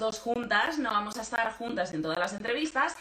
Dos 0.00 0.18
juntas, 0.18 0.78
no 0.78 0.90
vamos 0.90 1.16
a 1.18 1.22
estar 1.22 1.52
juntas 1.52 1.94
en 1.94 2.02
todas 2.02 2.18
las 2.18 2.32
entrevistas, 2.32 2.96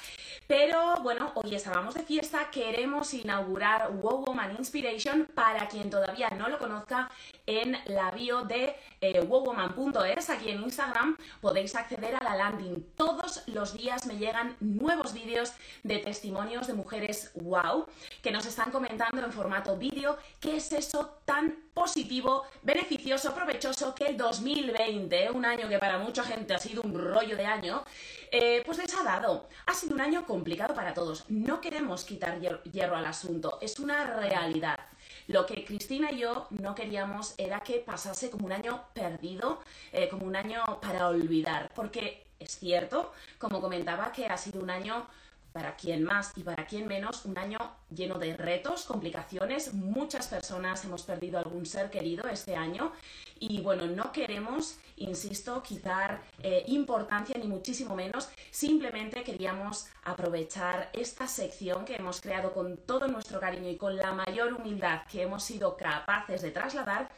pero 0.45 0.97
bueno, 1.01 1.31
hoy 1.35 1.55
estábamos 1.55 1.95
de 1.95 2.03
fiesta, 2.03 2.51
queremos 2.51 3.13
inaugurar 3.13 3.91
Wow 3.93 4.25
Woman 4.25 4.55
Inspiration 4.57 5.27
para 5.33 5.67
quien 5.67 5.89
todavía 5.89 6.29
no 6.31 6.49
lo 6.49 6.59
conozca 6.59 7.09
en 7.47 7.77
la 7.85 8.11
bio 8.11 8.43
de 8.43 8.75
eh, 9.01 9.21
wowwoman.es, 9.21 10.29
aquí 10.29 10.49
en 10.49 10.61
Instagram 10.61 11.17
podéis 11.41 11.73
acceder 11.75 12.15
a 12.15 12.23
la 12.23 12.35
landing. 12.35 12.83
Todos 12.95 13.43
los 13.47 13.75
días 13.77 14.05
me 14.05 14.17
llegan 14.17 14.55
nuevos 14.59 15.13
vídeos 15.13 15.53
de 15.83 15.99
testimonios 15.99 16.67
de 16.67 16.73
mujeres 16.73 17.31
wow 17.35 17.87
que 18.21 18.31
nos 18.31 18.45
están 18.45 18.71
comentando 18.71 19.23
en 19.23 19.31
formato 19.31 19.77
vídeo 19.77 20.17
qué 20.39 20.57
es 20.57 20.71
eso 20.71 21.19
tan 21.25 21.69
positivo, 21.73 22.43
beneficioso, 22.61 23.33
provechoso 23.33 23.95
que 23.95 24.07
el 24.07 24.17
2020, 24.17 25.31
un 25.31 25.45
año 25.45 25.69
que 25.69 25.79
para 25.79 25.97
mucha 25.97 26.23
gente 26.23 26.53
ha 26.53 26.59
sido 26.59 26.81
un 26.81 26.93
rollo 26.93 27.37
de 27.37 27.45
año, 27.45 27.83
eh, 28.31 28.61
pues 28.65 28.77
les 28.77 28.93
ha 28.95 29.03
dado. 29.03 29.47
Ha 29.65 29.73
sido 29.73 29.95
un 29.95 30.01
año 30.01 30.25
complicado 30.25 30.73
para 30.73 30.93
todos. 30.93 31.25
No 31.29 31.61
queremos 31.61 32.03
quitar 32.03 32.39
hierro 32.39 32.95
al 32.95 33.05
asunto, 33.05 33.57
es 33.61 33.79
una 33.79 34.05
realidad. 34.05 34.79
Lo 35.27 35.45
que 35.45 35.63
Cristina 35.63 36.11
y 36.11 36.19
yo 36.19 36.47
no 36.49 36.75
queríamos 36.75 37.35
era 37.37 37.59
que 37.61 37.79
pasase 37.79 38.29
como 38.29 38.45
un 38.45 38.51
año 38.51 38.85
perdido, 38.93 39.61
eh, 39.91 40.09
como 40.09 40.25
un 40.25 40.35
año 40.35 40.63
para 40.81 41.07
olvidar, 41.07 41.71
porque 41.75 42.25
es 42.39 42.57
cierto, 42.57 43.13
como 43.37 43.61
comentaba, 43.61 44.11
que 44.11 44.25
ha 44.25 44.37
sido 44.37 44.61
un 44.61 44.69
año 44.69 45.07
para 45.51 45.75
quien 45.75 46.03
más 46.03 46.31
y 46.35 46.43
para 46.43 46.65
quien 46.65 46.87
menos, 46.87 47.25
un 47.25 47.37
año 47.37 47.57
lleno 47.89 48.19
de 48.19 48.37
retos, 48.37 48.85
complicaciones. 48.85 49.73
Muchas 49.73 50.27
personas 50.27 50.83
hemos 50.85 51.03
perdido 51.03 51.39
algún 51.39 51.65
ser 51.65 51.89
querido 51.89 52.27
este 52.29 52.55
año 52.55 52.91
y 53.39 53.61
bueno, 53.61 53.87
no 53.87 54.11
queremos, 54.11 54.77
insisto, 54.97 55.63
quitar 55.63 56.21
eh, 56.43 56.63
importancia 56.67 57.37
ni 57.37 57.47
muchísimo 57.47 57.95
menos. 57.95 58.29
Simplemente 58.51 59.23
queríamos 59.23 59.87
aprovechar 60.03 60.89
esta 60.93 61.27
sección 61.27 61.85
que 61.85 61.95
hemos 61.95 62.21
creado 62.21 62.53
con 62.53 62.77
todo 62.77 63.07
nuestro 63.07 63.39
cariño 63.39 63.69
y 63.69 63.77
con 63.77 63.95
la 63.95 64.13
mayor 64.13 64.53
humildad 64.53 65.03
que 65.09 65.23
hemos 65.23 65.43
sido 65.43 65.75
capaces 65.77 66.41
de 66.41 66.51
trasladar 66.51 67.09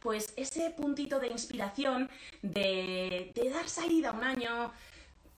pues 0.00 0.32
ese 0.36 0.70
puntito 0.70 1.18
de 1.18 1.28
inspiración 1.28 2.08
de, 2.42 3.32
de 3.34 3.50
dar 3.50 3.68
salida 3.68 4.10
a 4.10 4.12
un 4.12 4.22
año 4.22 4.72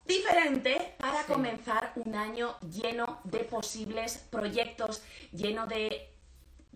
diferente 0.07 0.95
para 0.99 1.25
comenzar 1.25 1.93
un 1.97 2.15
año 2.15 2.57
lleno 2.61 3.21
de 3.25 3.41
posibles 3.41 4.19
proyectos, 4.31 5.03
lleno 5.33 5.67
de 5.67 6.11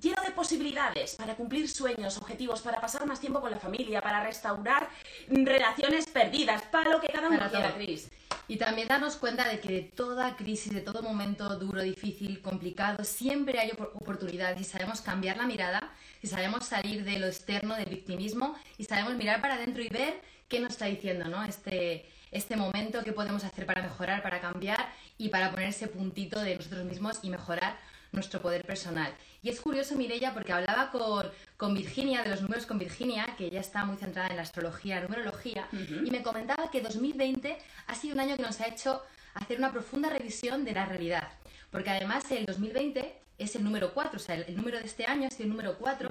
lleno 0.01 0.23
de 0.23 0.33
posibilidades 0.33 1.15
para 1.15 1.35
cumplir 1.35 1.69
sueños, 1.69 2.19
objetivos, 2.19 2.61
para 2.61 2.81
pasar 2.81 3.07
más 3.07 3.21
tiempo 3.21 3.41
con 3.41 3.51
la 3.51 3.59
familia, 3.59 4.03
para 4.03 4.23
restaurar 4.23 4.89
relaciones 5.29 6.07
perdidas, 6.07 6.63
para 6.63 6.91
lo 6.91 7.01
que 7.01 7.09
cada 7.09 7.29
uno 7.29 7.49
quiera, 7.51 7.75
Cris. 7.75 8.11
Y 8.47 8.57
también 8.57 8.89
darnos 8.89 9.17
cuenta 9.17 9.49
de 9.49 9.61
que 9.61 9.69
de 9.69 9.83
toda 9.83 10.37
crisis, 10.37 10.75
de 10.75 10.83
todo 10.83 11.03
momento 11.03 11.59
duro, 11.59 11.81
difícil, 11.81 12.43
complicado, 12.43 13.05
siempre 13.05 13.59
hay 13.59 13.71
oportunidades 13.95 14.61
y 14.61 14.65
sabemos 14.65 15.01
cambiar 15.01 15.39
la 15.39 15.47
mirada, 15.47 15.95
y 16.21 16.27
sabemos 16.27 16.67
salir 16.67 17.05
de 17.05 17.19
lo 17.19 17.27
externo, 17.27 17.75
del 17.77 17.89
victimismo, 17.89 18.55
y 18.77 18.85
sabemos 18.85 19.15
mirar 19.15 19.41
para 19.41 19.55
adentro 19.55 19.83
y 19.83 19.89
ver 19.89 20.21
qué 20.49 20.61
nos 20.61 20.73
está 20.73 20.87
diciendo 20.87 21.27
¿no? 21.27 21.43
este, 21.45 22.11
este 22.35 22.57
momento, 22.57 23.03
qué 23.03 23.13
podemos 23.13 23.45
hacer 23.45 23.65
para 23.65 23.81
mejorar, 23.81 24.23
para 24.23 24.41
cambiar 24.41 24.93
y 25.17 25.29
para 25.29 25.51
poner 25.51 25.69
ese 25.69 25.89
puntito 25.89 26.41
de 26.41 26.57
nosotros 26.57 26.85
mismos 26.85 27.21
y 27.23 27.31
mejorar 27.31 27.79
nuestro 28.13 28.41
poder 28.43 28.65
personal. 28.65 29.13
Y 29.43 29.51
es 29.51 29.61
curioso, 29.61 29.97
Mirella, 29.97 30.35
porque 30.35 30.53
hablaba 30.53 30.91
con, 30.91 31.31
con, 31.57 31.75
Virginia, 31.75 32.23
de 32.23 32.31
los 32.31 32.43
números 32.43 32.67
con 32.67 32.79
Virginia, 32.79 33.27
que 33.37 33.47
ella 33.47 33.61
está 33.61 33.85
muy 33.85 33.97
centrada 33.97 34.29
en 34.29 34.37
la 34.37 34.43
astrología, 34.43 35.01
numerología, 35.01 35.69
y 35.73 36.11
me 36.11 36.23
comentaba 36.23 36.71
que 36.71 36.81
2020 36.81 37.57
ha 37.87 37.95
sido 37.95 38.15
un 38.15 38.21
año 38.21 38.37
que 38.37 38.43
nos 38.43 38.61
ha 38.61 38.69
hecho 38.69 39.03
hacer 39.35 39.59
una 39.59 39.73
profunda 39.73 40.09
revisión 40.11 40.65
de 40.65 40.73
la 40.73 40.87
realidad. 40.87 41.29
Porque 41.71 41.91
además 41.91 42.31
el 42.31 42.47
2020 42.47 43.21
es 43.37 43.57
el 43.57 43.65
número 43.65 43.93
4, 43.93 44.17
o 44.17 44.19
sea, 44.19 44.37
el, 44.37 44.57
número 44.57 44.79
de 44.79 44.87
este 44.87 45.07
año 45.07 45.29
es 45.29 45.39
el 45.41 45.49
número 45.49 45.77
4, 45.77 46.09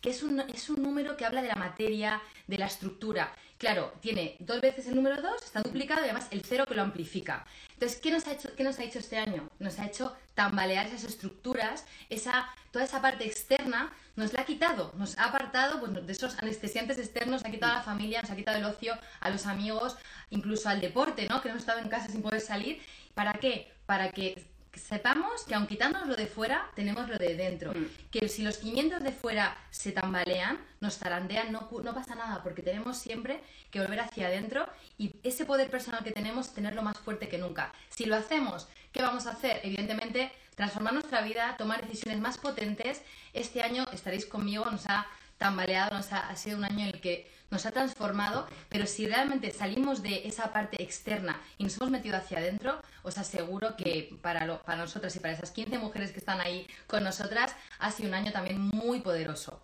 que 0.00 0.10
es 0.10 0.22
un, 0.22 0.40
es 0.40 0.68
un 0.68 0.82
número 0.82 1.16
que 1.16 1.24
habla 1.24 1.42
de 1.42 1.48
la 1.48 1.54
materia, 1.54 2.20
de 2.46 2.58
la 2.58 2.66
estructura. 2.66 3.32
Claro, 3.58 3.94
tiene 4.00 4.36
dos 4.38 4.60
veces 4.60 4.86
el 4.86 4.96
número 4.96 5.22
2, 5.22 5.42
está 5.42 5.62
duplicado 5.62 6.02
y 6.02 6.04
además 6.04 6.28
el 6.30 6.42
0 6.44 6.66
que 6.68 6.74
lo 6.74 6.82
amplifica. 6.82 7.46
Entonces, 7.72 7.98
¿qué 8.00 8.10
nos, 8.10 8.26
ha 8.26 8.32
hecho, 8.32 8.54
¿qué 8.54 8.62
nos 8.62 8.78
ha 8.78 8.84
hecho 8.84 8.98
este 8.98 9.16
año? 9.16 9.48
Nos 9.58 9.78
ha 9.78 9.86
hecho 9.86 10.14
tambalear 10.34 10.86
esas 10.86 11.04
estructuras, 11.04 11.86
esa, 12.10 12.48
toda 12.70 12.84
esa 12.84 13.00
parte 13.00 13.24
externa 13.24 13.92
nos 14.14 14.34
la 14.34 14.42
ha 14.42 14.44
quitado, 14.44 14.92
nos 14.96 15.16
ha 15.18 15.24
apartado 15.24 15.80
pues, 15.80 16.06
de 16.06 16.12
esos 16.12 16.38
anestesiantes 16.38 16.98
externos, 16.98 17.44
ha 17.44 17.50
quitado 17.50 17.72
a 17.72 17.76
la 17.76 17.82
familia, 17.82 18.20
nos 18.22 18.30
ha 18.30 18.36
quitado 18.36 18.58
el 18.58 18.64
ocio, 18.64 18.94
a 19.20 19.30
los 19.30 19.46
amigos, 19.46 19.96
incluso 20.30 20.68
al 20.68 20.80
deporte, 20.80 21.26
¿no? 21.28 21.40
Que 21.40 21.48
hemos 21.48 21.60
estado 21.60 21.80
en 21.80 21.88
casa 21.88 22.08
sin 22.08 22.22
poder 22.22 22.40
salir. 22.40 22.80
¿Para 23.14 23.34
qué? 23.34 23.72
Para 23.86 24.10
que 24.10 24.46
sepamos 24.76 25.44
que 25.44 25.54
aun 25.54 25.66
quitándonos 25.66 26.08
lo 26.08 26.16
de 26.16 26.26
fuera, 26.26 26.70
tenemos 26.74 27.08
lo 27.08 27.18
de 27.18 27.34
dentro. 27.34 27.72
Mm. 27.72 27.86
Que 28.10 28.28
si 28.28 28.42
los 28.42 28.58
500 28.58 29.02
de 29.02 29.12
fuera 29.12 29.56
se 29.70 29.92
tambalean, 29.92 30.58
nos 30.80 30.98
tarandean, 30.98 31.52
no, 31.52 31.68
no 31.82 31.94
pasa 31.94 32.14
nada, 32.14 32.42
porque 32.42 32.62
tenemos 32.62 32.98
siempre 32.98 33.40
que 33.70 33.80
volver 33.80 34.00
hacia 34.00 34.28
adentro 34.28 34.68
y 34.98 35.14
ese 35.22 35.44
poder 35.44 35.70
personal 35.70 36.04
que 36.04 36.12
tenemos, 36.12 36.52
tenerlo 36.52 36.82
más 36.82 36.98
fuerte 36.98 37.28
que 37.28 37.38
nunca. 37.38 37.72
Si 37.88 38.06
lo 38.06 38.16
hacemos, 38.16 38.68
¿qué 38.92 39.02
vamos 39.02 39.26
a 39.26 39.30
hacer? 39.30 39.60
Evidentemente, 39.62 40.32
transformar 40.54 40.94
nuestra 40.94 41.20
vida, 41.22 41.56
tomar 41.56 41.82
decisiones 41.86 42.20
más 42.20 42.38
potentes. 42.38 43.02
Este 43.32 43.62
año 43.62 43.86
estaréis 43.92 44.26
conmigo, 44.26 44.64
nos 44.70 44.86
ha 44.86 45.06
tambaleado, 45.38 45.96
nos 45.96 46.12
ha, 46.12 46.28
ha 46.28 46.36
sido 46.36 46.58
un 46.58 46.64
año 46.64 46.80
en 46.80 46.94
el 46.94 47.00
que 47.00 47.30
nos 47.56 47.64
ha 47.64 47.72
transformado, 47.72 48.46
pero 48.68 48.84
si 48.84 49.06
realmente 49.06 49.50
salimos 49.50 50.02
de 50.02 50.28
esa 50.28 50.52
parte 50.52 50.82
externa 50.82 51.40
y 51.56 51.64
nos 51.64 51.78
hemos 51.78 51.88
metido 51.88 52.14
hacia 52.14 52.36
adentro, 52.36 52.82
os 53.02 53.16
aseguro 53.16 53.76
que 53.78 54.14
para, 54.20 54.58
para 54.58 54.76
nosotras 54.76 55.16
y 55.16 55.20
para 55.20 55.32
esas 55.32 55.52
15 55.52 55.78
mujeres 55.78 56.12
que 56.12 56.18
están 56.18 56.38
ahí 56.42 56.66
con 56.86 57.02
nosotras, 57.02 57.56
ha 57.78 57.90
sido 57.90 58.10
un 58.10 58.14
año 58.14 58.30
también 58.30 58.60
muy 58.60 59.00
poderoso. 59.00 59.62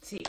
Sí, 0.00 0.20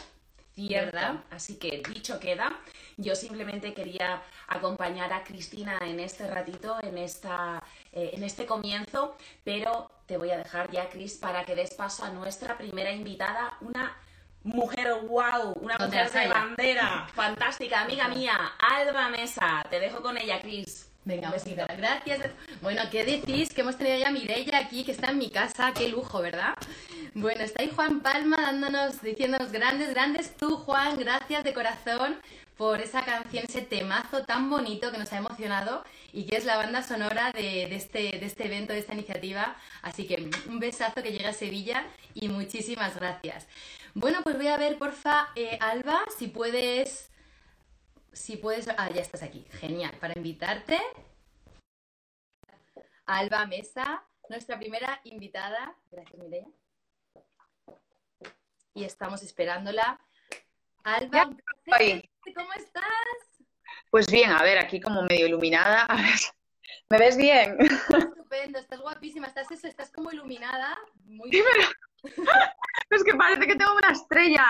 cierto. 0.54 1.24
Así 1.32 1.56
que 1.56 1.82
dicho 1.92 2.20
queda, 2.20 2.60
yo 2.98 3.16
simplemente 3.16 3.74
quería 3.74 4.22
acompañar 4.48 5.12
a 5.14 5.24
Cristina 5.24 5.80
en 5.82 6.00
este 6.00 6.30
ratito, 6.30 6.78
en, 6.84 7.00
esta, 7.00 7.64
eh, 7.92 8.12
en 8.14 8.24
este 8.24 8.46
comienzo, 8.46 9.18
pero 9.44 9.90
te 10.06 10.18
voy 10.18 10.30
a 10.30 10.38
dejar 10.38 10.70
ya, 10.70 10.92
Cris, 10.92 11.16
para 11.16 11.44
que 11.44 11.56
des 11.56 11.74
paso 11.74 12.04
a 12.04 12.12
nuestra 12.12 12.56
primera 12.56 12.92
invitada, 12.92 13.58
una 13.62 13.98
Mujer 14.44 14.94
wow, 15.08 15.54
una 15.62 15.78
mujer 15.78 16.12
de 16.12 16.28
bandera, 16.28 17.08
fantástica, 17.16 17.82
amiga 17.82 18.10
mía, 18.10 18.38
Alba 18.60 19.08
Mesa. 19.08 19.64
Te 19.70 19.80
dejo 19.80 20.02
con 20.02 20.18
ella, 20.18 20.42
Cris. 20.42 20.90
Venga, 21.06 21.28
un 21.28 21.34
besito. 21.34 21.66
Gracias. 21.78 22.30
Bueno, 22.62 22.82
¿qué 22.92 23.06
decís? 23.06 23.54
Que 23.54 23.62
hemos 23.62 23.78
tenido 23.78 23.98
ya 23.98 24.10
a 24.10 24.12
Mireia 24.12 24.58
aquí, 24.58 24.84
que 24.84 24.92
está 24.92 25.12
en 25.12 25.18
mi 25.18 25.30
casa. 25.30 25.74
Qué 25.74 25.88
lujo, 25.90 26.22
¿verdad? 26.22 26.56
Bueno, 27.14 27.42
está 27.42 27.62
ahí 27.62 27.72
Juan 27.74 28.02
Palma 28.02 28.38
dándonos, 28.38 29.02
diciéndonos 29.02 29.52
grandes, 29.52 29.90
grandes. 29.90 30.36
Tú, 30.36 30.58
Juan, 30.58 30.98
gracias 30.98 31.44
de 31.44 31.54
corazón 31.54 32.18
por 32.58 32.82
esa 32.82 33.04
canción, 33.04 33.46
ese 33.48 33.62
temazo 33.62 34.24
tan 34.24 34.50
bonito 34.50 34.92
que 34.92 34.98
nos 34.98 35.12
ha 35.12 35.18
emocionado 35.18 35.84
y 36.14 36.26
que 36.26 36.38
es 36.38 36.46
la 36.46 36.56
banda 36.58 36.84
sonora 36.84 37.32
de, 37.32 37.76
este, 37.76 38.18
de 38.20 38.26
este 38.26 38.46
evento, 38.46 38.74
de 38.74 38.80
esta 38.80 38.94
iniciativa. 38.94 39.56
Así 39.82 40.06
que 40.06 40.30
un 40.48 40.60
besazo 40.60 41.02
que 41.02 41.12
llega 41.12 41.30
a 41.30 41.34
Sevilla 41.34 41.86
y 42.14 42.30
muchísimas 42.30 42.96
gracias. 42.96 43.48
Bueno, 43.96 44.22
pues 44.24 44.36
voy 44.38 44.48
a 44.48 44.58
ver, 44.58 44.78
porfa, 44.80 45.30
eh, 45.36 45.58
Alba, 45.62 46.06
si 46.18 46.28
puedes. 46.28 47.12
Si 48.12 48.38
puedes. 48.38 48.68
Ah, 48.70 48.90
ya 48.90 49.02
estás 49.02 49.22
aquí. 49.22 49.46
Genial. 49.60 49.96
Para 50.00 50.14
invitarte. 50.18 50.80
Alba 53.06 53.46
Mesa, 53.46 54.04
nuestra 54.30 54.58
primera 54.58 55.00
invitada. 55.04 55.76
Gracias, 55.92 56.22
Mireia. 56.24 56.48
Y 58.74 58.84
estamos 58.84 59.22
esperándola. 59.22 60.00
Alba, 60.84 61.26
¿cómo 61.26 62.54
estás? 62.54 62.84
Pues 63.92 64.10
bien, 64.12 64.32
a 64.32 64.42
ver, 64.42 64.58
aquí 64.58 64.82
como 64.82 65.04
medio 65.04 65.28
iluminada. 65.28 65.88
¿Me 66.94 67.00
ves 67.00 67.18
bien? 67.18 67.58
Estupendo, 67.60 68.60
estás 68.60 68.80
guapísima, 68.80 69.26
estás 69.26 69.50
estás 69.50 69.92
como 69.92 70.12
iluminada. 70.12 70.78
Muy 71.06 71.28
bien. 71.32 71.44
es 72.92 73.04
que 73.04 73.16
parece 73.16 73.48
que 73.48 73.56
tengo 73.56 73.74
una 73.74 73.90
estrella. 73.94 74.46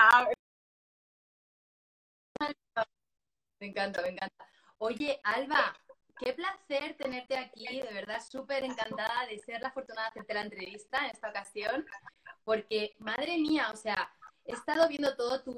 Me 3.58 3.68
encanta, 3.68 4.02
me 4.02 4.08
encanta. 4.08 4.46
Oye, 4.76 5.18
Alba, 5.24 5.74
qué 6.18 6.34
placer 6.34 6.94
tenerte 6.98 7.38
aquí, 7.38 7.80
de 7.80 7.94
verdad 7.94 8.20
súper 8.20 8.62
encantada 8.62 9.24
de 9.24 9.38
ser 9.38 9.62
la 9.62 9.68
afortunada 9.68 10.08
de 10.08 10.10
hacerte 10.10 10.34
la 10.34 10.42
entrevista 10.42 10.98
en 10.98 11.12
esta 11.12 11.30
ocasión, 11.30 11.86
porque 12.44 12.94
madre 12.98 13.38
mía, 13.38 13.70
o 13.72 13.76
sea, 13.76 14.12
he 14.44 14.52
estado 14.52 14.86
viendo 14.86 15.16
todo 15.16 15.42
tu, 15.42 15.56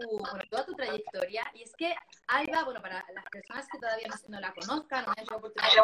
toda 0.49 0.65
tu 0.65 0.77
trayectoria 0.77 1.51
y 1.53 1.65
es 1.65 1.75
que 1.77 1.97
Alba, 2.29 2.63
bueno, 2.63 2.81
para 2.81 3.05
las 3.13 3.25
personas 3.25 3.67
que 3.73 3.79
todavía 3.81 4.07
no, 4.29 4.39
la 4.39 4.55
conozcan, 4.55 5.05
no 5.05 5.11
han 5.17 5.37
oportunidad, 5.37 5.83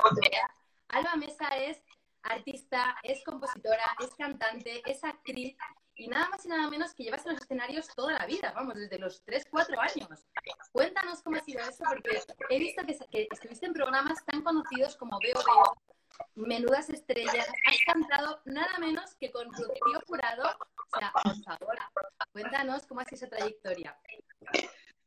Alba 0.92 1.16
Mesa 1.16 1.48
es 1.56 1.82
artista, 2.22 2.96
es 3.02 3.24
compositora, 3.24 3.84
es 4.00 4.14
cantante, 4.14 4.82
es 4.86 5.02
actriz 5.02 5.56
y 5.94 6.06
nada 6.08 6.28
más 6.28 6.44
y 6.44 6.48
nada 6.48 6.68
menos 6.68 6.94
que 6.94 7.04
llevas 7.04 7.24
en 7.26 7.32
los 7.32 7.42
escenarios 7.42 7.88
toda 7.94 8.12
la 8.12 8.26
vida, 8.26 8.52
vamos, 8.54 8.74
desde 8.74 8.98
los 8.98 9.22
3, 9.24 9.46
4 9.50 9.80
años. 9.80 10.26
Cuéntanos 10.70 11.22
cómo 11.22 11.36
ha 11.36 11.40
sido 11.40 11.60
eso, 11.60 11.82
porque 11.88 12.22
he 12.50 12.58
visto 12.58 12.84
que, 12.86 12.96
que 13.10 13.28
estuviste 13.30 13.66
en 13.66 13.72
programas 13.72 14.24
tan 14.24 14.42
conocidos 14.42 14.96
como 14.96 15.18
Veo 15.18 15.34
Veo, 15.34 15.76
Menudas 16.34 16.90
Estrellas, 16.90 17.48
has 17.66 17.76
cantado 17.86 18.40
nada 18.44 18.78
menos 18.78 19.14
que 19.16 19.30
con 19.30 19.50
Rocío 19.52 20.00
Jurado, 20.06 20.44
o 20.92 20.98
sea, 20.98 21.10
por 21.12 21.42
favor, 21.42 21.78
cuéntanos 22.32 22.86
cómo 22.86 23.00
ha 23.00 23.04
sido 23.04 23.16
esa 23.16 23.28
trayectoria. 23.28 23.98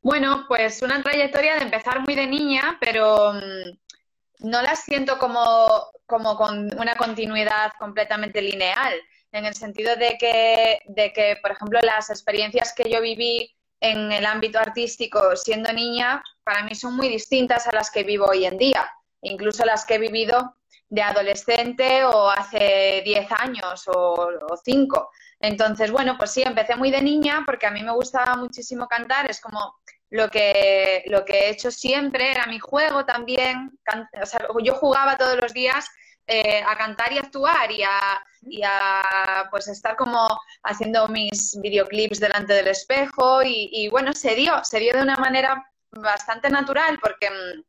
Bueno, 0.01 0.45
pues 0.47 0.81
una 0.81 1.01
trayectoria 1.01 1.55
de 1.55 1.63
empezar 1.63 1.99
muy 2.01 2.15
de 2.15 2.27
niña, 2.27 2.77
pero 2.79 3.33
mm, 3.33 3.77
no 4.39 4.61
la 4.61 4.75
siento 4.75 5.17
como, 5.17 5.67
como 6.05 6.35
con 6.35 6.77
una 6.79 6.95
continuidad 6.95 7.71
completamente 7.79 8.41
lineal 8.41 8.93
en 9.31 9.45
el 9.45 9.53
sentido 9.53 9.95
de 9.95 10.17
que, 10.17 10.79
de 10.85 11.11
que, 11.13 11.37
por 11.41 11.51
ejemplo, 11.51 11.79
las 11.81 12.09
experiencias 12.09 12.73
que 12.73 12.89
yo 12.89 13.01
viví 13.01 13.53
en 13.81 14.11
el 14.11 14.25
ámbito 14.25 14.59
artístico 14.59 15.35
siendo 15.35 15.71
niña, 15.73 16.23
para 16.43 16.63
mí 16.63 16.73
son 16.75 16.95
muy 16.95 17.09
distintas 17.09 17.67
a 17.67 17.73
las 17.73 17.91
que 17.91 18.03
vivo 18.03 18.25
hoy 18.25 18.45
en 18.45 18.57
día, 18.57 18.89
incluso 19.21 19.65
las 19.65 19.85
que 19.85 19.95
he 19.95 19.99
vivido 19.99 20.55
de 20.87 21.01
adolescente 21.01 22.03
o 22.03 22.29
hace 22.29 23.01
10 23.03 23.27
años 23.31 23.83
o 23.87 24.29
5. 24.63 25.09
Entonces, 25.39 25.91
bueno, 25.91 26.15
pues 26.17 26.31
sí, 26.31 26.43
empecé 26.43 26.75
muy 26.75 26.91
de 26.91 27.01
niña 27.01 27.43
porque 27.45 27.65
a 27.65 27.71
mí 27.71 27.83
me 27.83 27.91
gustaba 27.91 28.35
muchísimo 28.35 28.87
cantar, 28.87 29.29
es 29.29 29.41
como 29.41 29.75
lo 30.09 30.29
que, 30.29 31.03
lo 31.07 31.25
que 31.25 31.33
he 31.39 31.49
hecho 31.49 31.71
siempre, 31.71 32.31
era 32.31 32.45
mi 32.45 32.59
juego 32.59 33.05
también, 33.05 33.77
o 34.21 34.25
sea, 34.25 34.47
yo 34.63 34.75
jugaba 34.75 35.17
todos 35.17 35.37
los 35.37 35.53
días 35.53 35.89
eh, 36.27 36.63
a 36.65 36.75
cantar 36.75 37.13
y 37.13 37.17
actuar 37.19 37.71
y 37.71 37.83
a, 37.83 38.23
y 38.41 38.61
a, 38.63 39.47
pues 39.51 39.67
estar 39.67 39.95
como 39.95 40.27
haciendo 40.63 41.07
mis 41.07 41.57
videoclips 41.61 42.19
delante 42.19 42.53
del 42.53 42.67
espejo 42.67 43.41
y, 43.43 43.87
bueno, 43.89 44.13
se 44.13 44.35
dio, 44.35 44.63
se 44.63 44.79
dio 44.79 44.93
de 44.93 45.03
una 45.03 45.17
manera 45.17 45.71
bastante 45.91 46.49
natural 46.49 46.99
porque 46.99 47.29
mm, 47.29 47.63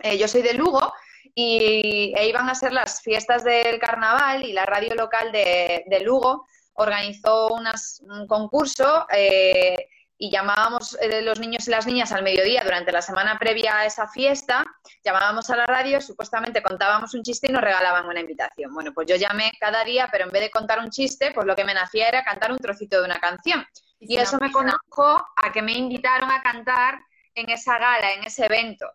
eh, 0.00 0.18
yo 0.18 0.28
soy 0.28 0.42
de 0.42 0.54
Lugo 0.54 0.92
y 1.34 2.12
e 2.16 2.28
iban 2.28 2.48
a 2.50 2.54
ser 2.54 2.72
las 2.72 3.00
fiestas 3.02 3.42
del 3.42 3.78
carnaval 3.78 4.44
y 4.44 4.52
la 4.52 4.66
radio 4.66 4.94
local 4.94 5.32
de, 5.32 5.84
de 5.86 6.00
Lugo 6.00 6.46
organizó 6.74 7.48
unas, 7.48 8.00
un 8.00 8.26
concurso 8.26 9.06
eh, 9.10 9.88
y 10.16 10.30
llamábamos 10.30 10.96
eh, 11.00 11.22
los 11.22 11.40
niños 11.40 11.66
y 11.66 11.70
las 11.70 11.86
niñas 11.86 12.12
al 12.12 12.22
mediodía 12.22 12.62
durante 12.62 12.92
la 12.92 13.02
semana 13.02 13.38
previa 13.38 13.78
a 13.78 13.86
esa 13.86 14.06
fiesta, 14.08 14.64
llamábamos 15.04 15.50
a 15.50 15.56
la 15.56 15.66
radio, 15.66 16.00
supuestamente 16.00 16.62
contábamos 16.62 17.14
un 17.14 17.22
chiste 17.22 17.48
y 17.48 17.52
nos 17.52 17.62
regalaban 17.62 18.06
una 18.06 18.20
invitación. 18.20 18.72
Bueno, 18.72 18.92
pues 18.94 19.08
yo 19.08 19.16
llamé 19.16 19.52
cada 19.58 19.84
día, 19.84 20.08
pero 20.10 20.24
en 20.24 20.30
vez 20.30 20.42
de 20.42 20.50
contar 20.50 20.78
un 20.78 20.90
chiste, 20.90 21.32
pues 21.32 21.46
lo 21.46 21.56
que 21.56 21.64
me 21.64 21.74
nacía 21.74 22.08
era 22.08 22.22
cantar 22.22 22.52
un 22.52 22.58
trocito 22.58 22.98
de 22.98 23.04
una 23.04 23.18
canción. 23.18 23.64
Y, 23.98 24.18
eso 24.18 24.38
me 24.38 24.52
conozco 24.52 25.04
a 25.04 25.52
que 25.52 25.62
me 25.62 25.72
invitaron 25.72 26.30
a 26.30 26.42
cantar 26.42 27.00
en 27.34 27.48
esa 27.50 27.78
gala, 27.78 28.12
en 28.12 28.24
ese 28.24 28.44
evento. 28.46 28.86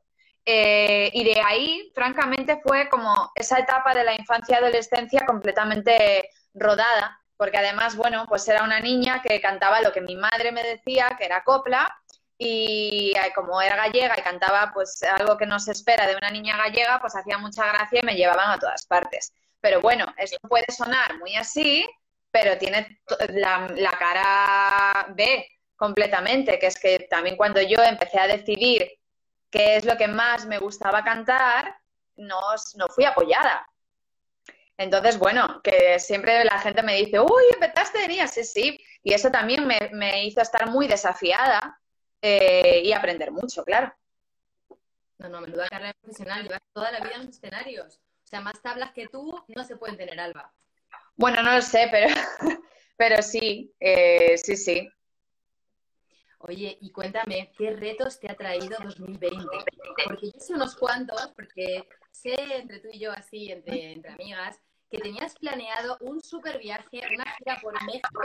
Eh, 0.46 1.10
y 1.14 1.24
de 1.24 1.42
ahí, 1.42 1.92
francamente, 1.94 2.60
fue 2.64 2.90
como 2.90 3.32
esa 3.36 3.60
etapa 3.60 3.94
de 3.94 4.04
la 4.04 4.14
infancia 4.14 4.56
y 4.56 4.64
adolescencia 4.64 5.26
completamente 5.26 6.30
rodada 6.54 7.19
porque 7.40 7.58
además, 7.58 7.96
bueno, 7.96 8.26
pues 8.28 8.46
era 8.50 8.64
una 8.64 8.82
niña 8.82 9.22
que 9.22 9.40
cantaba 9.40 9.80
lo 9.80 9.94
que 9.94 10.02
mi 10.02 10.18
madre 10.18 10.52
me 10.52 10.62
decía, 10.62 11.16
que 11.18 11.24
era 11.24 11.42
copla, 11.46 11.90
y 12.38 13.14
eh, 13.16 13.32
como 13.34 13.62
era 13.62 13.78
gallega 13.78 14.14
y 14.18 14.22
cantaba 14.22 14.72
pues 14.74 15.02
algo 15.04 15.38
que 15.38 15.46
no 15.46 15.58
se 15.58 15.72
espera 15.72 16.06
de 16.06 16.18
una 16.18 16.32
niña 16.32 16.58
gallega, 16.58 17.00
pues 17.00 17.16
hacía 17.16 17.38
mucha 17.38 17.66
gracia 17.66 18.02
y 18.04 18.06
me 18.06 18.16
llevaban 18.16 18.52
a 18.52 18.60
todas 18.60 18.86
partes. 18.86 19.34
Pero 19.62 19.80
bueno, 19.80 20.14
eso 20.18 20.36
puede 20.50 20.66
sonar 20.70 21.18
muy 21.18 21.38
así, 21.38 21.90
pero 22.30 22.58
tiene 22.58 23.00
la, 23.30 23.70
la 23.74 23.92
cara 23.92 25.08
B 25.16 25.48
completamente, 25.78 26.60
que 26.60 26.68
es 26.68 26.78
que 26.78 27.08
también 27.10 27.38
cuando 27.38 27.62
yo 27.62 27.82
empecé 27.82 28.20
a 28.20 28.28
decidir 28.28 28.92
qué 29.50 29.78
es 29.78 29.86
lo 29.86 29.96
que 29.96 30.10
más 30.10 30.46
me 30.46 30.58
gustaba 30.58 31.06
cantar, 31.06 31.74
no, 32.18 32.38
no 32.76 32.88
fui 32.90 33.06
apoyada. 33.06 33.66
Entonces, 34.80 35.20
bueno, 35.20 35.60
que 35.62 36.00
siempre 36.00 36.46
la 36.46 36.58
gente 36.58 36.82
me 36.84 36.96
dice, 36.96 37.20
uy, 37.20 37.44
empezaste 37.54 38.00
de 38.00 38.08
niña, 38.08 38.28
sí, 38.28 38.46
sí. 38.46 38.80
Y 39.04 39.14
eso 39.14 39.30
también 39.30 39.68
me, 39.68 40.26
hizo 40.26 40.40
estar 40.40 40.70
muy 40.70 40.88
desafiada 40.88 41.78
eh, 42.22 42.82
y 42.86 42.94
aprender 42.94 43.30
mucho, 43.30 43.66
claro. 43.66 43.94
No, 45.18 45.28
no, 45.28 45.42
menuda 45.42 45.68
carrera 45.68 45.94
profesional, 46.00 46.44
llevas 46.44 46.62
toda 46.72 46.94
la 46.94 47.02
vida 47.02 47.16
en 47.16 47.26
los 47.26 47.36
escenarios. 47.36 47.98
O 48.24 48.28
sea, 48.28 48.40
más 48.40 48.62
tablas 48.62 48.94
que 48.94 49.10
tú 49.10 49.44
no 49.50 49.64
se 49.66 49.76
pueden 49.76 49.98
tener, 49.98 50.18
Alba. 50.18 50.54
Bueno, 51.18 51.44
no 51.44 51.56
lo 51.56 51.62
sé, 51.62 51.90
pero, 51.92 52.08
pero 52.98 53.22
sí, 53.22 53.76
eh, 53.82 54.38
sí, 54.38 54.56
sí. 54.56 54.90
Oye, 56.38 56.78
y 56.80 56.90
cuéntame, 56.94 57.52
¿qué 57.58 57.72
retos 57.72 58.18
te 58.18 58.32
ha 58.32 58.36
traído 58.36 58.78
2020? 58.82 59.46
Porque 60.06 60.32
yo 60.32 60.40
sé 60.40 60.54
unos 60.54 60.78
cuantos, 60.78 61.34
porque 61.36 61.86
sé 62.12 62.34
entre 62.56 62.80
tú 62.80 62.88
y 62.94 63.00
yo 63.00 63.12
así, 63.12 63.52
entre, 63.52 63.92
entre 63.92 64.14
amigas, 64.14 64.58
que 64.90 64.98
tenías 64.98 65.36
planeado 65.36 65.98
un 66.02 66.22
super 66.22 66.58
viaje, 66.58 67.02
una 67.14 67.26
gira 67.38 67.60
por 67.62 67.74
México 67.86 68.22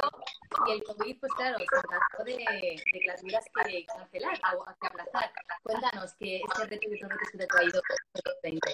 y 0.66 0.72
el 0.72 0.82
COVID, 0.84 1.20
pues 1.20 1.32
claro, 1.34 1.58
se 1.58 1.66
trató 1.66 2.24
de, 2.24 2.36
de 2.36 2.82
vidas 3.22 3.44
que 3.64 3.86
cancelar 3.86 4.40
o 4.56 4.64
que 4.64 4.86
aplazar. 4.86 5.30
Cuéntanos 5.62 6.14
que 6.14 6.36
este 6.36 6.64
reto 6.64 6.80
que 6.80 7.38
te 7.38 7.44
ha 7.44 7.46
traído 7.46 7.82
2020. 8.42 8.72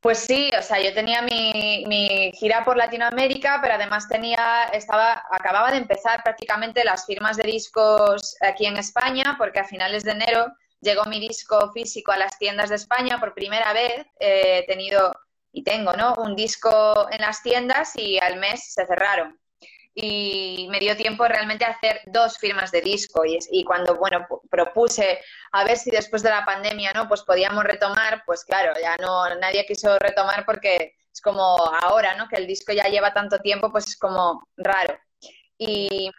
Pues 0.00 0.18
sí, 0.18 0.50
o 0.56 0.62
sea, 0.62 0.80
yo 0.80 0.94
tenía 0.94 1.22
mi, 1.22 1.84
mi, 1.88 2.30
gira 2.32 2.64
por 2.64 2.76
Latinoamérica, 2.76 3.58
pero 3.60 3.74
además 3.74 4.08
tenía, 4.08 4.64
estaba, 4.72 5.24
acababa 5.30 5.72
de 5.72 5.78
empezar 5.78 6.22
prácticamente 6.22 6.84
las 6.84 7.06
firmas 7.06 7.36
de 7.36 7.44
discos 7.44 8.36
aquí 8.40 8.66
en 8.66 8.76
España, 8.76 9.34
porque 9.36 9.58
a 9.58 9.64
finales 9.64 10.04
de 10.04 10.12
enero 10.12 10.46
llegó 10.80 11.06
mi 11.06 11.18
disco 11.18 11.72
físico 11.72 12.12
a 12.12 12.18
las 12.18 12.38
tiendas 12.38 12.68
de 12.68 12.76
España 12.76 13.18
por 13.18 13.34
primera 13.34 13.72
vez. 13.72 14.06
he 14.20 14.64
tenido 14.68 15.10
y 15.56 15.62
tengo, 15.64 15.94
¿no? 15.94 16.12
Un 16.18 16.36
disco 16.36 17.08
en 17.10 17.22
las 17.22 17.42
tiendas 17.42 17.92
y 17.96 18.18
al 18.18 18.36
mes 18.36 18.74
se 18.74 18.84
cerraron. 18.84 19.40
Y 19.94 20.68
me 20.70 20.78
dio 20.78 20.94
tiempo 20.98 21.26
realmente 21.26 21.64
a 21.64 21.70
hacer 21.70 22.02
dos 22.04 22.36
firmas 22.36 22.70
de 22.70 22.82
disco 22.82 23.24
y, 23.24 23.38
y 23.50 23.64
cuando, 23.64 23.96
bueno, 23.96 24.26
propuse 24.50 25.18
a 25.52 25.64
ver 25.64 25.78
si 25.78 25.90
después 25.90 26.22
de 26.22 26.28
la 26.28 26.44
pandemia, 26.44 26.92
¿no? 26.92 27.08
Pues 27.08 27.22
podíamos 27.22 27.64
retomar, 27.64 28.22
pues 28.26 28.44
claro, 28.44 28.74
ya 28.78 28.96
no, 28.98 29.34
nadie 29.36 29.64
quiso 29.64 29.98
retomar 29.98 30.44
porque 30.44 30.94
es 31.10 31.22
como 31.22 31.56
ahora, 31.80 32.14
¿no? 32.16 32.28
Que 32.28 32.36
el 32.36 32.46
disco 32.46 32.74
ya 32.74 32.84
lleva 32.90 33.14
tanto 33.14 33.38
tiempo, 33.38 33.72
pues 33.72 33.86
es 33.86 33.96
como 33.96 34.46
raro. 34.58 34.98
Y, 35.56 36.10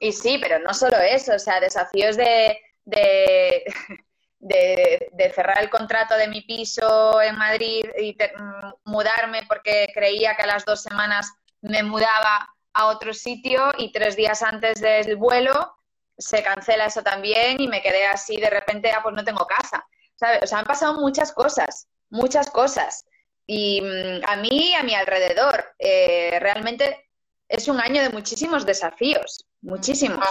y 0.00 0.12
sí, 0.12 0.36
pero 0.38 0.58
no 0.58 0.74
solo 0.74 0.98
eso, 0.98 1.34
o 1.34 1.38
sea, 1.38 1.60
desafíos 1.60 2.18
de, 2.18 2.60
de 2.84 3.64
de, 4.48 5.32
cerrar 5.34 5.62
el 5.62 5.70
contrato 5.70 6.16
de 6.16 6.28
mi 6.28 6.42
piso 6.42 7.20
en 7.20 7.36
Madrid 7.36 7.84
y 7.98 8.12
mm, 8.12 8.90
mudarme 8.90 9.42
porque 9.48 9.88
creía 9.92 10.36
que 10.36 10.42
a 10.42 10.46
las 10.46 10.64
dos 10.64 10.82
semanas 10.82 11.32
me 11.60 11.82
mudaba 11.82 12.48
a 12.72 12.86
otro 12.86 13.12
sitio 13.12 13.72
y 13.78 13.92
tres 13.92 14.16
días 14.16 14.42
antes 14.42 14.80
del 14.80 15.16
vuelo 15.16 15.76
se 16.18 16.42
cancela 16.42 16.86
eso 16.86 17.02
también 17.02 17.60
y 17.60 17.68
me 17.68 17.82
quedé 17.82 18.06
así 18.06 18.36
de 18.36 18.50
repente, 18.50 18.90
ah, 18.90 19.00
pues 19.02 19.14
no 19.14 19.24
tengo 19.24 19.46
casa. 19.46 19.86
¿sabes? 20.16 20.40
O 20.42 20.46
sea, 20.46 20.58
han 20.58 20.64
pasado 20.64 21.00
muchas 21.00 21.32
cosas, 21.32 21.88
muchas 22.10 22.50
cosas. 22.50 23.04
Y 23.46 23.80
mm, 23.80 24.24
a 24.26 24.36
mí, 24.36 24.74
a 24.74 24.82
mi 24.82 24.94
alrededor, 24.94 25.64
eh, 25.78 26.38
realmente 26.40 27.10
es 27.48 27.68
un 27.68 27.80
año 27.80 28.02
de 28.02 28.10
muchísimos 28.10 28.66
desafíos, 28.66 29.46
muchísimos. 29.60 30.26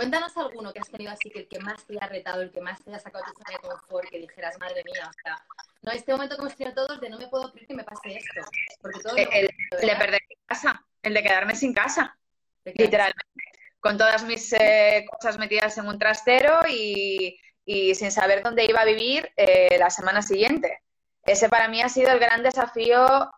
Cuéntanos 0.00 0.34
alguno 0.38 0.72
que 0.72 0.80
has 0.80 0.88
tenido 0.88 1.12
así, 1.12 1.28
que 1.28 1.40
el 1.40 1.46
que 1.46 1.58
más 1.58 1.84
te 1.84 1.94
ha 2.00 2.06
retado, 2.06 2.40
el 2.40 2.50
que 2.50 2.62
más 2.62 2.82
te 2.82 2.88
haya 2.88 2.98
sacado 2.98 3.22
tu 3.22 3.32
zona 3.34 3.58
de 3.58 3.68
confort, 3.68 4.08
que 4.08 4.18
dijeras, 4.18 4.58
madre 4.58 4.82
mía, 4.82 5.06
o 5.06 5.12
sea, 5.22 5.44
no, 5.82 5.92
este 5.92 6.12
momento 6.12 6.36
que 6.36 6.40
hemos 6.40 6.56
tenido 6.56 6.74
todos 6.74 6.98
de 7.02 7.10
no 7.10 7.18
me 7.18 7.28
puedo 7.28 7.52
creer 7.52 7.66
que 7.66 7.74
me 7.74 7.84
pase 7.84 8.16
esto. 8.16 8.40
Porque 8.80 8.98
todo 9.00 9.14
el, 9.14 9.28
el 9.30 9.86
de 9.86 9.96
perder 9.96 10.22
mi 10.26 10.36
casa, 10.46 10.82
el 11.02 11.12
de 11.12 11.22
quedarme 11.22 11.54
sin 11.54 11.74
casa, 11.74 12.16
literalmente. 12.64 13.44
Con 13.78 13.98
todas 13.98 14.24
mis 14.24 14.50
eh, 14.54 15.04
cosas 15.10 15.36
metidas 15.36 15.76
en 15.76 15.86
un 15.86 15.98
trastero 15.98 16.60
y, 16.66 17.38
y, 17.66 17.94
sin 17.94 18.10
saber 18.10 18.42
dónde 18.42 18.64
iba 18.64 18.80
a 18.80 18.86
vivir 18.86 19.30
eh, 19.36 19.76
la 19.78 19.90
semana 19.90 20.22
siguiente. 20.22 20.80
Ese 21.26 21.50
para 21.50 21.68
mí 21.68 21.82
ha 21.82 21.90
sido 21.90 22.10
el 22.10 22.20
gran 22.20 22.42
desafío, 22.42 23.30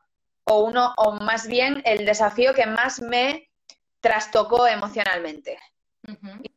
o 0.44 0.60
uno, 0.60 0.94
o 0.96 1.14
más 1.14 1.48
bien 1.48 1.82
el 1.84 2.06
desafío 2.06 2.54
que 2.54 2.66
más 2.66 3.02
me 3.02 3.50
trastocó 4.00 4.68
emocionalmente 4.68 5.58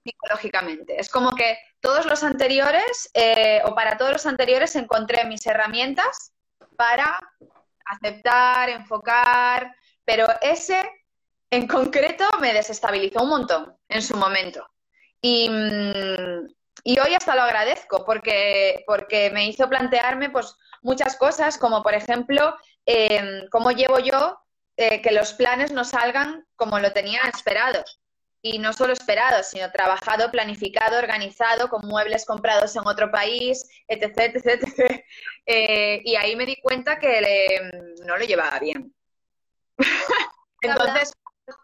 psicológicamente. 0.04 1.00
Es 1.00 1.10
como 1.10 1.36
que 1.36 1.58
todos 1.80 2.06
los 2.06 2.24
anteriores, 2.24 3.10
eh, 3.14 3.62
o 3.66 3.75
para 3.75 3.98
todos 3.98 4.14
los 4.14 4.25
anteriores, 4.25 4.75
encontré 4.75 5.25
mis 5.25 5.46
herramientas 5.46 6.34
para 6.75 7.20
aceptar, 7.86 8.70
enfocar, 8.70 9.75
pero 10.04 10.28
ese 10.42 10.82
en 11.52 11.68
concreto 11.68 12.25
me 12.40 12.54
desestabilizó 12.54 13.24
un 13.24 13.30
montón 13.30 13.78
en 13.88 14.02
su 14.02 14.18
momento. 14.18 14.68
Y, 15.22 15.50
mm, 15.50 16.48
hoy 17.00 17.14
hasta 17.16 17.36
lo 17.36 17.44
agradezco 17.44 18.04
porque, 18.06 18.84
porque 18.86 19.30
me 19.32 19.48
hizo 19.48 19.70
plantearme 19.70 20.30
pues, 20.30 20.56
muchas 20.82 21.16
cosas, 21.18 21.58
como 21.58 21.82
por 21.82 21.94
ejemplo, 21.94 22.56
em, 22.86 23.48
cómo 23.50 23.72
llevo 23.72 24.00
yo 24.00 24.40
eh, 24.78 25.02
que 25.02 25.12
los 25.12 25.34
planes 25.34 25.72
no 25.72 25.84
salgan 25.86 26.46
como 26.56 26.80
lo 26.80 26.92
tenía 26.92 27.22
esperado 27.34 27.84
y 28.46 28.60
no 28.60 28.74
solo 28.74 28.94
esperado, 28.94 29.42
sino 29.42 29.72
trabajado, 29.72 30.30
planificado, 30.30 31.00
organizado, 31.00 31.68
con 31.68 31.88
muebles 31.88 32.25
comprados 32.25 32.75
en 32.75 32.86
otro 32.86 33.10
país, 33.10 33.68
etc. 33.88 34.36
etc, 34.36 35.04
eh, 35.48 36.02
y 36.06 36.16
ahí 36.16 36.36
me 36.36 36.46
di 36.46 36.62
cuenta 36.62 37.00
que 37.00 37.60
no 38.06 38.16
lo 38.16 38.24
llevaba 38.24 38.60
bien. 38.60 38.94
Entonces... 40.62 41.12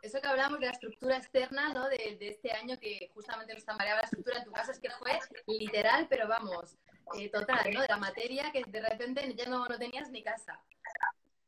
Eso 0.01 0.21
que 0.21 0.27
hablamos 0.27 0.59
de 0.59 0.67
la 0.67 0.71
estructura 0.71 1.17
externa, 1.17 1.71
¿no? 1.71 1.87
De, 1.87 2.17
este 2.19 2.51
año 2.51 2.79
que 2.79 3.11
justamente 3.13 3.53
nos 3.53 3.65
mareaba 3.77 3.99
la 3.99 4.05
estructura 4.05 4.39
en 4.39 4.45
tu 4.45 4.51
casa, 4.51 4.71
es 4.71 4.79
que 4.79 4.89
fue 4.89 5.19
literal, 5.47 6.07
pero 6.09 6.27
vamos, 6.27 6.77
eh, 7.19 7.29
total, 7.29 7.71
¿no? 7.71 7.81
De 7.81 7.87
la 7.87 7.97
materia 7.97 8.51
que 8.51 8.63
de 8.67 8.81
repente 8.81 9.33
ya 9.35 9.45
no, 9.45 9.67
no 9.67 9.77
tenías 9.77 10.09
ni 10.09 10.23
casa. 10.23 10.59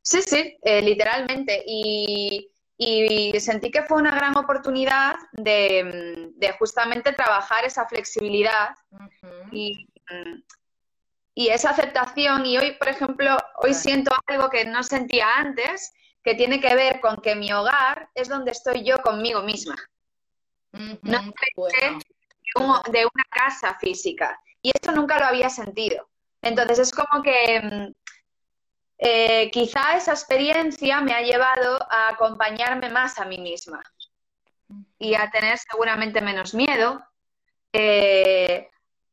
Sí, 0.00 0.22
sí, 0.22 0.58
eh, 0.62 0.82
literalmente. 0.82 1.62
Y, 1.66 2.52
y 2.76 3.38
sentí 3.38 3.70
que 3.70 3.82
fue 3.82 3.98
una 3.98 4.14
gran 4.14 4.36
oportunidad 4.36 5.16
de, 5.32 6.54
justamente 6.58 7.12
trabajar 7.12 7.64
esa 7.64 7.86
flexibilidad 7.86 8.74
y, 9.52 9.88
esa 11.36 11.70
aceptación. 11.70 12.46
Y 12.46 12.58
hoy, 12.58 12.72
por 12.72 12.88
ejemplo, 12.88 13.36
hoy 13.58 13.74
siento 13.74 14.12
algo 14.26 14.50
que 14.50 14.64
no 14.64 14.82
sentía 14.82 15.36
antes, 15.36 15.92
que 16.22 16.34
tiene 16.34 16.60
que 16.60 16.74
ver 16.74 17.00
con 17.00 17.16
que 17.16 17.34
mi 17.34 17.52
hogar 17.52 18.08
es 18.14 18.28
donde 18.28 18.52
estoy 18.52 18.84
yo 18.84 18.98
conmigo 19.02 19.42
misma. 19.42 19.76
No 20.72 21.20
de 22.90 23.04
una 23.06 23.24
casa 23.30 23.74
física. 23.78 24.40
Y 24.62 24.70
esto 24.74 24.92
nunca 24.92 25.18
lo 25.18 25.26
había 25.26 25.50
sentido. 25.50 26.08
Entonces 26.40 26.78
es 26.78 26.92
como 26.92 27.22
que 27.22 27.60
mm, 27.60 27.92
eh, 28.98 29.50
quizá 29.50 29.96
esa 29.96 30.12
experiencia 30.12 31.00
me 31.00 31.12
ha 31.12 31.22
llevado 31.22 31.78
a 31.90 32.10
acompañarme 32.10 32.90
más 32.90 33.18
a 33.18 33.24
mí 33.24 33.38
misma 33.38 33.82
y 34.98 35.14
a 35.14 35.30
tener 35.30 35.58
seguramente 35.58 36.20
menos 36.20 36.54
miedo. 36.54 37.02
Eh, 37.72 38.68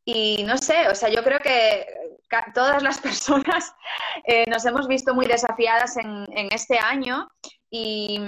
y 0.06 0.44
no 0.44 0.58
sé, 0.58 0.88
o 0.88 0.96
sea, 0.96 1.10
yo 1.10 1.24
creo 1.24 1.40
que 1.40 1.86
todas 2.54 2.82
las 2.84 3.00
personas 3.02 3.74
eh, 4.26 4.46
nos 4.50 4.66
hemos 4.66 4.88
visto 4.88 5.14
muy 5.14 5.26
desafiadas 5.26 5.98
en, 5.98 6.28
este 6.52 6.78
año 6.80 7.28
y, 7.70 8.20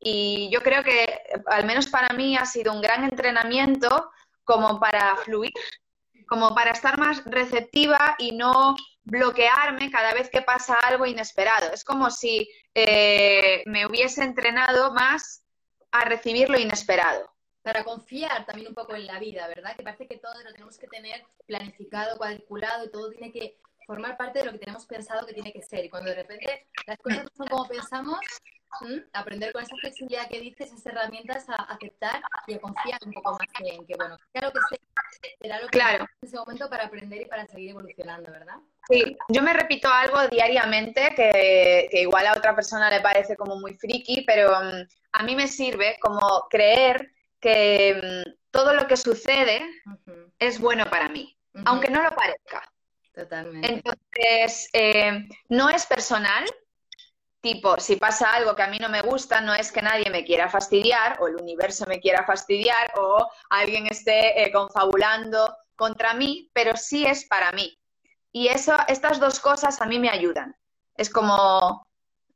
y, 0.00 0.50
yo 0.50 0.62
creo 0.62 0.82
que 0.82 1.22
al 1.46 1.64
menos 1.64 1.88
para 1.88 2.14
mí 2.14 2.36
ha 2.36 2.46
sido 2.46 2.72
un 2.72 2.80
gran 2.80 3.04
entrenamiento 3.04 4.10
como 4.44 4.78
para 4.80 5.16
fluir, 5.16 5.52
como 6.28 6.54
para 6.54 6.72
estar 6.72 6.98
más 6.98 7.24
receptiva 7.24 8.16
y 8.18 8.32
no 8.32 8.76
bloquearme 9.04 9.90
cada 9.90 10.14
vez 10.14 10.30
que 10.30 10.42
pasa 10.42 10.74
algo 10.84 11.06
inesperado. 11.06 11.72
Es 11.72 11.84
como 11.84 12.10
si 12.10 12.48
eh, 12.74 13.62
me 13.66 13.86
hubiese 13.86 14.22
entrenado 14.22 14.92
más 14.92 15.44
a 15.90 16.04
recibir 16.04 16.48
lo 16.48 16.58
inesperado. 16.58 17.30
Para 17.62 17.84
confiar 17.84 18.44
también 18.44 18.68
un 18.68 18.74
poco 18.74 18.94
en 18.94 19.06
la 19.06 19.18
vida, 19.20 19.46
¿verdad? 19.46 19.76
Que 19.76 19.84
parece 19.84 20.08
que 20.08 20.18
todo 20.18 20.34
lo 20.42 20.52
tenemos 20.52 20.78
que 20.78 20.88
tener 20.88 21.24
planificado, 21.46 22.16
cuadriculado 22.16 22.84
y 22.86 22.90
todo 22.90 23.10
tiene 23.10 23.30
que 23.30 23.58
formar 23.86 24.16
parte 24.16 24.40
de 24.40 24.46
lo 24.46 24.52
que 24.52 24.58
tenemos 24.58 24.86
pensado 24.86 25.26
que 25.26 25.34
tiene 25.34 25.52
que 25.52 25.62
ser. 25.62 25.84
Y 25.84 25.90
cuando 25.90 26.10
de 26.10 26.16
repente 26.16 26.66
las 26.86 26.98
cosas 26.98 27.24
no 27.24 27.30
son 27.36 27.46
como 27.48 27.68
pensamos, 27.68 28.18
aprender 29.12 29.52
con 29.52 29.62
esa 29.62 29.76
flexibilidad 29.76 30.28
que 30.28 30.40
dices, 30.40 30.72
esas 30.72 30.86
herramientas 30.86 31.48
a 31.48 31.54
aceptar 31.54 32.22
y 32.46 32.54
a 32.54 32.60
confiar 32.60 32.98
un 33.04 33.12
poco 33.12 33.32
más 33.32 33.48
en 33.60 33.86
que, 33.86 33.94
bueno, 33.96 34.16
claro 34.32 34.52
que 34.52 34.78
será 35.40 35.60
lo 35.60 35.68
que 35.68 35.78
claro. 35.78 36.04
en 36.04 36.28
ese 36.28 36.36
momento 36.36 36.68
para 36.68 36.84
aprender 36.84 37.22
y 37.22 37.26
para 37.26 37.46
seguir 37.46 37.70
evolucionando, 37.70 38.30
¿verdad? 38.30 38.56
Sí, 38.88 39.16
yo 39.28 39.42
me 39.42 39.52
repito 39.52 39.88
algo 39.88 40.26
diariamente 40.28 41.12
que, 41.14 41.88
igual 41.92 42.26
a 42.26 42.36
otra 42.36 42.54
persona 42.54 42.90
le 42.90 43.00
parece 43.00 43.36
como 43.36 43.56
muy 43.56 43.74
friki, 43.74 44.22
pero 44.26 44.50
mm, 44.50 44.88
a 45.12 45.22
mí 45.22 45.36
me 45.36 45.46
sirve 45.46 45.98
como 46.00 46.48
creer 46.50 47.12
que 47.40 48.24
mm, 48.26 48.30
todo 48.50 48.74
lo 48.74 48.86
que 48.86 48.96
sucede 48.96 49.62
es 50.38 50.58
bueno 50.58 50.84
para 50.86 51.08
mí, 51.08 51.36
aunque 51.64 51.90
no 51.90 52.02
lo 52.02 52.10
parezca. 52.10 52.62
Totalmente. 53.14 53.68
Entonces, 53.68 54.68
eh, 54.72 55.28
no 55.48 55.68
es 55.68 55.86
personal, 55.86 56.44
tipo, 57.42 57.78
si 57.78 57.96
pasa 57.96 58.32
algo 58.32 58.54
que 58.54 58.62
a 58.62 58.68
mí 58.68 58.78
no 58.78 58.88
me 58.88 59.02
gusta, 59.02 59.40
no 59.40 59.52
es 59.52 59.72
que 59.72 59.82
nadie 59.82 60.08
me 60.10 60.24
quiera 60.24 60.48
fastidiar 60.48 61.18
o 61.20 61.26
el 61.26 61.36
universo 61.36 61.84
me 61.86 62.00
quiera 62.00 62.24
fastidiar 62.24 62.92
o 62.96 63.28
alguien 63.50 63.86
esté 63.88 64.42
eh, 64.42 64.52
confabulando 64.52 65.54
contra 65.74 66.14
mí, 66.14 66.48
pero 66.54 66.76
sí 66.76 67.04
es 67.04 67.26
para 67.26 67.50
mí. 67.52 67.76
Y 68.30 68.46
eso, 68.46 68.76
estas 68.86 69.18
dos 69.18 69.40
cosas 69.40 69.80
a 69.80 69.86
mí 69.86 69.98
me 69.98 70.08
ayudan. 70.08 70.56
Es 70.96 71.10
como, 71.10 71.84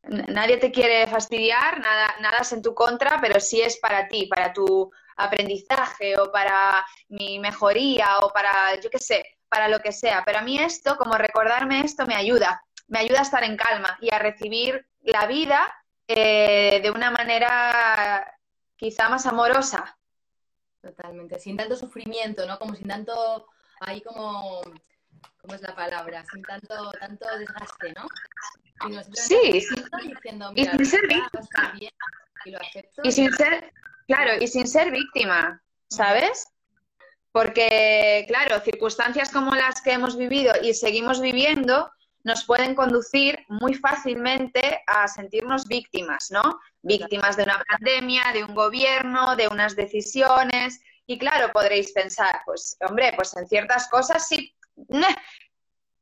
nadie 0.02 0.56
te 0.56 0.72
quiere 0.72 1.06
fastidiar, 1.06 1.78
nada, 1.78 2.16
nada 2.20 2.38
es 2.40 2.52
en 2.52 2.62
tu 2.62 2.75
contra, 2.75 3.20
pero 3.20 3.38
sí 3.38 3.62
es 3.62 3.78
para 3.78 4.08
ti, 4.08 4.26
para 4.26 4.52
tu 4.52 4.90
aprendizaje 5.16 6.18
o 6.18 6.32
para 6.32 6.84
mi 7.08 7.38
mejoría 7.38 8.18
o 8.22 8.32
para, 8.32 8.78
yo 8.80 8.90
qué 8.90 8.98
sé, 8.98 9.25
para 9.48 9.68
lo 9.68 9.78
que 9.78 9.92
sea. 9.92 10.25
Pero 10.26 10.40
a 10.40 10.42
mí 10.42 10.58
esto, 10.58 10.96
como 10.96 11.14
recordarme 11.14 11.80
esto, 11.80 12.06
me 12.06 12.16
ayuda. 12.16 12.60
Me 12.88 12.98
ayuda 12.98 13.20
a 13.20 13.22
estar 13.22 13.44
en 13.44 13.56
calma 13.56 13.96
y 14.00 14.12
a 14.12 14.18
recibir 14.18 14.86
la 15.06 15.26
vida 15.26 15.72
eh, 16.08 16.80
de 16.82 16.90
una 16.90 17.10
manera 17.10 18.38
quizá 18.76 19.08
más 19.08 19.26
amorosa. 19.26 19.98
Totalmente, 20.80 21.38
sin 21.38 21.56
tanto 21.56 21.76
sufrimiento, 21.76 22.46
¿no? 22.46 22.58
Como 22.58 22.75
sin 22.75 22.86
tanto, 22.86 23.46
ahí 23.80 24.00
como, 24.02 24.60
¿cómo 25.40 25.54
es 25.54 25.62
la 25.62 25.75
palabra? 25.75 26.25
Sin 26.32 26.42
tanto, 26.42 26.92
tanto 26.92 27.26
desgaste, 27.38 27.92
¿no? 27.94 28.06
sí, 29.14 29.60
sí. 29.62 29.75
y 30.54 30.64
sin 30.66 30.86
ser 30.86 31.00
víctima. 31.08 31.75
y, 33.02 33.12
sin 33.12 33.32
ser, 33.32 33.72
claro, 34.06 34.32
y 34.38 34.46
sin 34.46 34.68
ser 34.68 34.90
víctima, 34.90 35.62
¿sabes? 35.88 36.46
Porque, 37.32 38.25
claro, 38.28 38.60
circunstancias 38.60 39.32
como 39.32 39.54
las 39.54 39.80
que 39.80 39.92
hemos 39.92 40.16
vivido 40.16 40.52
y 40.62 40.75
seguimos 40.75 41.20
viviendo 41.20 41.90
nos 42.26 42.42
pueden 42.42 42.75
conducir 42.75 43.47
muy 43.49 43.75
fácilmente 43.75 44.83
a 44.88 45.06
sentirnos 45.06 45.68
víctimas, 45.68 46.33
¿no? 46.33 46.59
Víctimas 46.83 47.37
de 47.37 47.45
una 47.45 47.62
pandemia, 47.71 48.33
de 48.33 48.42
un 48.42 48.52
gobierno, 48.52 49.37
de 49.37 49.47
unas 49.47 49.76
decisiones. 49.76 50.80
Y 51.06 51.18
claro, 51.18 51.52
podréis 51.52 51.92
pensar, 51.92 52.42
pues, 52.45 52.76
hombre, 52.80 53.12
pues 53.14 53.37
en 53.37 53.47
ciertas 53.47 53.88
cosas 53.88 54.26
sí, 54.26 54.52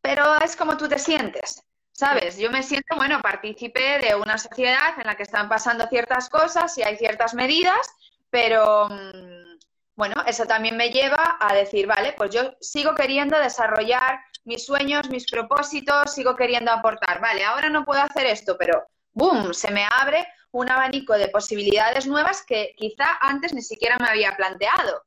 pero 0.01 0.41
es 0.43 0.57
como 0.57 0.79
tú 0.79 0.89
te 0.89 0.99
sientes. 0.99 1.63
¿Sabes? 1.93 2.39
Yo 2.39 2.51
me 2.51 2.63
siento, 2.63 2.97
bueno, 2.97 3.21
partícipe 3.21 3.99
de 3.99 4.15
una 4.15 4.39
sociedad 4.39 4.99
en 4.99 5.07
la 5.07 5.17
que 5.17 5.25
están 5.25 5.51
pasando 5.51 5.87
ciertas 5.89 6.31
cosas 6.31 6.77
y 6.79 6.83
hay 6.83 6.97
ciertas 6.97 7.35
medidas, 7.35 7.87
pero 8.31 8.89
mm, 8.89 9.59
bueno, 9.95 10.25
eso 10.27 10.47
también 10.47 10.77
me 10.79 10.89
lleva 10.89 11.37
a 11.39 11.55
decir, 11.55 11.87
vale, 11.87 12.15
pues 12.17 12.31
yo 12.31 12.57
sigo 12.61 12.95
queriendo 12.95 13.39
desarrollar 13.39 14.21
mis 14.45 14.65
sueños, 14.65 15.09
mis 15.11 15.31
propósitos, 15.31 16.13
sigo 16.13 16.37
queriendo 16.37 16.71
aportar. 16.71 17.21
Vale, 17.21 17.45
ahora 17.45 17.69
no 17.69 17.85
puedo 17.85 18.01
hacer 18.01 18.27
esto, 18.27 18.57
pero 18.59 18.87
¡boom! 19.13 19.55
Se 19.55 19.71
me 19.71 19.87
abre 20.01 20.27
un 20.53 20.71
abanico 20.71 21.15
de 21.15 21.29
posibilidades 21.29 22.07
nuevas 22.07 22.45
que 22.47 22.75
quizá 22.77 23.19
antes 23.21 23.53
ni 23.53 23.63
siquiera 23.63 23.97
me 23.99 24.09
había 24.09 24.37
planteado. 24.37 25.05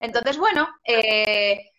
Entonces, 0.00 0.36
bueno, 0.38 0.68
eh, 0.84 1.70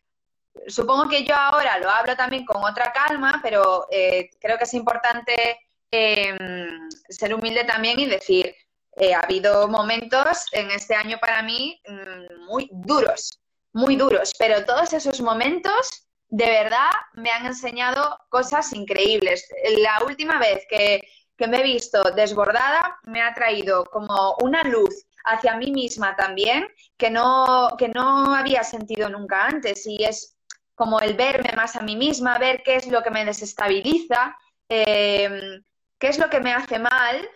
supongo 0.68 1.08
que 1.10 1.24
yo 1.24 1.36
ahora 1.36 1.80
lo 1.80 1.90
hablo 1.90 2.16
también 2.16 2.46
con 2.46 2.64
otra 2.64 2.92
calma, 2.92 3.40
pero 3.44 3.88
eh, 3.92 4.30
creo 4.40 4.58
que 4.58 4.64
es 4.64 4.74
importante 4.74 5.60
em, 5.92 6.90
ser 7.10 7.34
humilde 7.34 7.64
también 7.64 8.00
y 8.00 8.06
decir, 8.06 8.56
eh, 8.98 9.14
ha 9.14 9.20
habido 9.22 9.68
momentos 9.68 10.46
en 10.52 10.72
este 10.72 10.96
año 10.96 11.18
para 11.20 11.42
mí 11.42 11.82
mm, 11.88 12.46
muy 12.46 12.70
duros, 12.72 13.40
muy 13.74 13.96
duros, 13.96 14.34
pero 14.38 14.66
todos 14.66 14.94
esos 14.94 15.22
momentos 15.22 16.09
de 16.30 16.46
verdad 16.46 16.90
me 17.14 17.32
han 17.32 17.46
enseñado 17.46 18.20
cosas 18.30 18.72
increíbles. 18.74 19.48
La 19.80 20.04
última 20.06 20.40
vez 20.40 20.66
que, 20.70 21.02
me 21.48 21.60
he 21.60 21.64
visto 21.64 22.04
desbordada 22.12 23.00
me 23.04 23.22
ha 23.22 23.34
traído 23.34 23.86
como 23.86 24.36
una 24.42 24.62
luz 24.64 25.06
hacia 25.24 25.56
mí 25.56 25.72
misma 25.72 26.14
también 26.16 26.68
que 26.98 27.10
no, 27.10 27.70
que 27.78 27.88
no 27.88 28.36
había 28.36 28.64
sentido 28.64 29.10
nunca 29.10 29.46
antes 29.46 29.88
y 29.88 30.04
es 30.04 30.36
como 30.76 31.00
el 31.00 31.14
verme 31.14 31.54
más 31.56 31.78
a 31.78 31.82
mí 31.82 31.96
misma, 31.96 32.38
ver 32.38 32.62
qué 32.64 32.76
es 32.76 32.88
lo 32.88 33.02
que 33.04 33.10
me 33.10 33.26
desestabiliza, 33.26 34.36
em, 34.68 35.64
qué 35.98 36.08
es 36.08 36.20
lo 36.20 36.30
que 36.30 36.40
me 36.42 36.54
hace 36.54 36.78
mal 36.78 37.30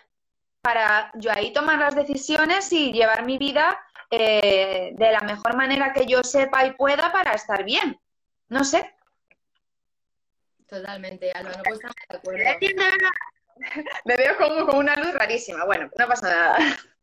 para 0.61 1.11
yo 1.15 1.31
ahí 1.31 1.51
tomar 1.53 1.79
las 1.79 1.95
decisiones 1.95 2.71
y 2.73 2.91
llevar 2.93 3.25
mi 3.25 3.37
vida 3.37 3.77
eh, 4.11 4.91
de 4.95 5.11
la 5.11 5.21
mejor 5.21 5.55
manera 5.55 5.93
que 5.93 6.05
yo 6.05 6.23
sepa 6.23 6.65
y 6.65 6.71
pueda 6.73 7.11
para 7.11 7.33
estar 7.33 7.63
bien. 7.63 7.99
No 8.53 8.63
sé. 8.63 8.95
Totalmente, 10.69 11.31
Alba, 11.31 11.53
no 11.57 11.63
puedo 11.63 11.75
estar 11.75 11.91
de 12.07 12.17
acuerdo. 12.17 12.43
Me 14.05 14.15
veo 14.15 14.37
como 14.37 14.67
con 14.67 14.77
una 14.77 14.93
luz 14.95 15.11
rarísima. 15.11 15.65
Bueno, 15.65 15.89
no 15.97 16.07
pasa 16.07 16.29
nada. 16.29 16.57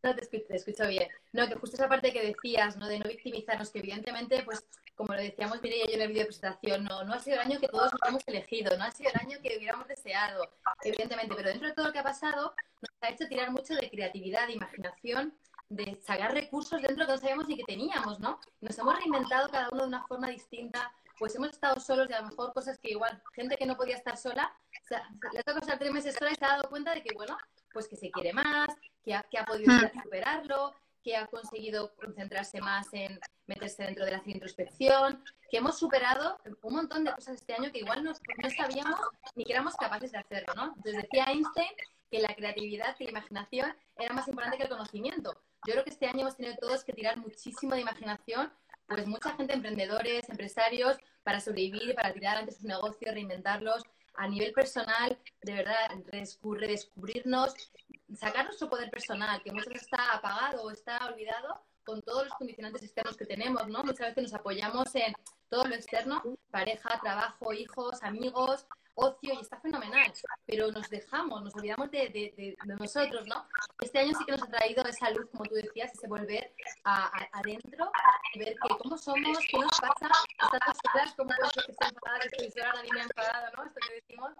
No, 0.04 0.14
te 0.14 0.22
escucho, 0.22 0.44
te 0.46 0.56
escucho, 0.56 0.86
bien. 0.86 1.08
No, 1.32 1.48
que 1.48 1.56
justo 1.56 1.76
esa 1.76 1.88
parte 1.88 2.12
que 2.12 2.24
decías, 2.24 2.76
¿no? 2.76 2.86
De 2.86 3.00
no 3.00 3.08
victimizarnos, 3.08 3.70
que 3.70 3.80
evidentemente, 3.80 4.44
pues, 4.44 4.64
como 4.94 5.12
lo 5.12 5.20
decíamos 5.20 5.60
Mireia 5.60 5.86
y 5.86 5.88
yo 5.88 5.94
en 5.96 6.02
el 6.02 6.08
vídeo 6.08 6.22
de 6.22 6.26
presentación, 6.26 6.84
no, 6.84 7.02
no 7.02 7.14
ha 7.14 7.18
sido 7.18 7.34
el 7.34 7.42
año 7.42 7.58
que 7.58 7.68
todos 7.68 7.90
hemos 8.06 8.22
elegido, 8.28 8.78
no 8.78 8.84
ha 8.84 8.92
sido 8.92 9.10
el 9.10 9.20
año 9.20 9.38
que 9.42 9.58
hubiéramos 9.58 9.88
deseado, 9.88 10.48
evidentemente, 10.84 11.34
pero 11.34 11.48
dentro 11.48 11.66
de 11.66 11.74
todo 11.74 11.88
lo 11.88 11.92
que 11.92 11.98
ha 11.98 12.04
pasado, 12.04 12.54
nos 12.80 12.90
ha 13.02 13.10
hecho 13.10 13.26
tirar 13.28 13.50
mucho 13.50 13.74
de 13.74 13.90
creatividad, 13.90 14.46
de 14.46 14.54
imaginación, 14.54 15.34
de 15.68 15.98
sacar 16.00 16.32
recursos 16.32 16.80
dentro 16.80 17.06
que 17.06 17.12
no 17.12 17.18
sabíamos 17.18 17.48
ni 17.48 17.56
que 17.56 17.64
teníamos, 17.64 18.20
¿no? 18.20 18.40
Nos 18.60 18.78
hemos 18.78 18.96
reinventado 18.96 19.48
cada 19.50 19.68
uno 19.70 19.82
de 19.82 19.88
una 19.88 20.06
forma 20.06 20.28
distinta, 20.28 20.92
pues 21.20 21.34
hemos 21.34 21.50
estado 21.50 21.78
solos 21.78 22.08
y 22.08 22.14
a 22.14 22.22
lo 22.22 22.28
mejor 22.28 22.54
cosas 22.54 22.78
que 22.78 22.92
igual, 22.92 23.22
gente 23.34 23.58
que 23.58 23.66
no 23.66 23.76
podía 23.76 23.94
estar 23.94 24.16
sola, 24.16 24.56
o 24.82 24.86
sea, 24.88 25.06
le 25.32 25.38
ha 25.38 25.42
tocado 25.42 25.60
estar 25.60 25.78
tres 25.78 25.92
meses 25.92 26.16
sola 26.18 26.32
y 26.32 26.34
se 26.34 26.44
ha 26.46 26.56
dado 26.56 26.70
cuenta 26.70 26.94
de 26.94 27.02
que, 27.02 27.14
bueno, 27.14 27.36
pues 27.74 27.86
que 27.86 27.96
se 27.96 28.10
quiere 28.10 28.32
más, 28.32 28.68
que 29.04 29.14
ha, 29.14 29.22
que 29.24 29.38
ha 29.38 29.44
podido 29.44 29.70
superarlo, 30.02 30.74
que 31.04 31.16
ha 31.16 31.26
conseguido 31.26 31.94
concentrarse 31.94 32.62
más 32.62 32.88
en 32.92 33.20
meterse 33.46 33.84
dentro 33.84 34.06
de 34.06 34.12
la 34.12 34.22
introspección, 34.24 35.22
que 35.50 35.58
hemos 35.58 35.78
superado 35.78 36.38
un 36.62 36.74
montón 36.74 37.04
de 37.04 37.12
cosas 37.12 37.34
este 37.34 37.52
año 37.52 37.70
que 37.70 37.80
igual 37.80 38.02
no, 38.02 38.12
no 38.12 38.50
sabíamos 38.50 38.98
ni 39.34 39.44
que 39.44 39.52
éramos 39.52 39.76
capaces 39.76 40.12
de 40.12 40.18
hacerlo, 40.18 40.54
¿no? 40.56 40.72
Entonces 40.74 41.02
decía 41.02 41.24
Einstein 41.24 41.70
que 42.10 42.20
la 42.20 42.34
creatividad 42.34 42.96
y 42.98 43.04
la 43.04 43.10
imaginación 43.10 43.76
era 43.98 44.14
más 44.14 44.26
importante 44.26 44.56
que 44.56 44.62
el 44.64 44.70
conocimiento. 44.70 45.32
Yo 45.66 45.74
creo 45.74 45.84
que 45.84 45.90
este 45.90 46.06
año 46.06 46.20
hemos 46.20 46.36
tenido 46.36 46.56
todos 46.56 46.82
que 46.82 46.94
tirar 46.94 47.18
muchísimo 47.18 47.74
de 47.74 47.82
imaginación 47.82 48.50
pues 48.90 49.06
mucha 49.06 49.32
gente, 49.36 49.54
emprendedores, 49.54 50.28
empresarios, 50.28 50.96
para 51.22 51.40
sobrevivir, 51.40 51.94
para 51.94 52.12
tirar 52.12 52.32
adelante 52.32 52.52
sus 52.52 52.64
negocios, 52.64 53.14
reinventarlos. 53.14 53.84
A 54.16 54.26
nivel 54.28 54.52
personal, 54.52 55.16
de 55.42 55.52
verdad, 55.52 55.90
redescubrirnos, 56.10 57.54
sacar 58.14 58.44
nuestro 58.44 58.68
poder 58.68 58.90
personal, 58.90 59.40
que 59.42 59.52
muchas 59.52 59.68
veces 59.68 59.82
está 59.84 60.12
apagado 60.12 60.64
o 60.64 60.70
está 60.70 61.06
olvidado 61.06 61.62
con 61.84 62.02
todos 62.02 62.24
los 62.24 62.34
condicionantes 62.34 62.82
externos 62.82 63.16
que 63.16 63.24
tenemos, 63.24 63.66
¿no? 63.68 63.82
Muchas 63.84 64.08
veces 64.08 64.24
nos 64.24 64.34
apoyamos 64.34 64.94
en 64.96 65.14
todo 65.48 65.64
lo 65.64 65.74
externo, 65.74 66.22
pareja, 66.50 66.98
trabajo, 67.00 67.52
hijos, 67.52 68.02
amigos, 68.02 68.66
ocio 69.00 69.34
y 69.34 69.40
está 69.40 69.60
fenomenal, 69.60 70.12
pero 70.46 70.70
nos 70.70 70.88
dejamos, 70.90 71.42
nos 71.42 71.54
olvidamos 71.56 71.90
de, 71.90 72.08
de, 72.08 72.34
de, 72.36 72.56
nosotros, 72.78 73.26
¿no? 73.26 73.46
Este 73.80 73.98
año 73.98 74.12
sí 74.16 74.24
que 74.24 74.32
nos 74.32 74.42
ha 74.42 74.46
traído 74.46 74.84
esa 74.84 75.10
luz, 75.10 75.26
como 75.30 75.44
tú 75.44 75.54
decías, 75.54 75.92
ese 75.92 76.06
volver 76.06 76.52
a, 76.84 77.10
adentro, 77.32 77.90
ver 78.36 78.54
que 78.54 78.76
cómo 78.78 78.96
somos, 78.96 79.38
qué 79.50 79.58
nos 79.58 79.80
pasa, 79.80 80.10
estas 80.52 80.78
cosas, 80.82 81.14
cómo 81.16 81.30
puede 81.30 81.64
que 81.66 81.72
esté 81.72 81.86
enfadada, 81.86 82.24
que 82.30 82.62
ahora 82.62 82.74
nadie 82.74 82.90
me 82.92 83.00
ha 83.00 83.04
enfadado, 83.04 83.56
¿no? 83.56 83.64
Esto 83.64 83.80
que 83.86 83.94
decimos, 83.94 84.32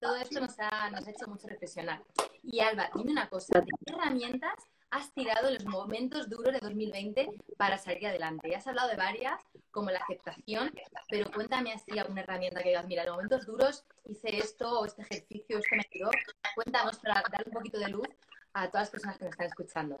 todo 0.00 0.16
esto 0.16 0.40
nos 0.40 0.58
ha, 0.58 0.90
nos 0.90 1.06
ha 1.06 1.10
hecho 1.10 1.26
mucho 1.26 1.48
reflexionar. 1.48 2.02
Y 2.42 2.60
Alba, 2.60 2.90
dime 2.94 3.12
una 3.12 3.28
cosa, 3.28 3.60
¿de 3.60 3.66
qué 3.66 3.92
herramientas 3.92 4.54
has 4.90 5.12
tirado 5.14 5.50
los 5.50 5.64
momentos 5.64 6.28
duros 6.28 6.52
de 6.52 6.60
2020 6.60 7.28
para 7.56 7.78
salir 7.78 8.08
adelante? 8.08 8.50
Ya 8.50 8.58
has 8.58 8.66
hablado 8.66 8.88
de 8.88 8.96
varias, 8.96 9.40
como 9.70 9.90
la 9.90 10.00
aceptación, 10.00 10.72
pero 11.08 11.30
cuéntame 11.30 11.72
así 11.72 11.98
alguna 11.98 12.22
herramienta 12.22 12.62
que 12.62 12.70
digas, 12.70 12.86
mira, 12.86 13.04
en 13.04 13.10
momentos 13.10 13.46
duros 13.46 13.84
hice 14.06 14.38
esto, 14.38 14.80
o 14.80 14.84
este 14.84 15.02
ejercicio, 15.02 15.58
esto 15.58 15.76
me 15.76 15.86
ayudó. 15.94 16.10
Cuéntanos 16.54 16.98
para 16.98 17.22
dar 17.30 17.44
un 17.46 17.52
poquito 17.52 17.78
de 17.78 17.88
luz 17.88 18.08
a 18.54 18.68
todas 18.68 18.82
las 18.82 18.90
personas 18.90 19.18
que 19.18 19.24
nos 19.24 19.32
están 19.32 19.46
escuchando. 19.46 20.00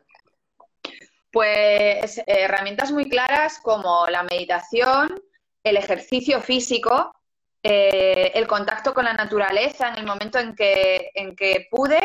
Pues 1.32 2.20
herramientas 2.26 2.90
muy 2.90 3.08
claras 3.08 3.60
como 3.60 4.06
la 4.08 4.24
meditación, 4.24 5.22
el 5.62 5.76
ejercicio 5.76 6.40
físico, 6.40 7.14
eh, 7.62 8.32
el 8.34 8.48
contacto 8.48 8.92
con 8.92 9.04
la 9.04 9.12
naturaleza 9.12 9.90
en 9.90 9.98
el 9.98 10.06
momento 10.06 10.38
en 10.38 10.56
que, 10.56 11.12
en 11.14 11.36
que 11.36 11.68
pude. 11.70 12.00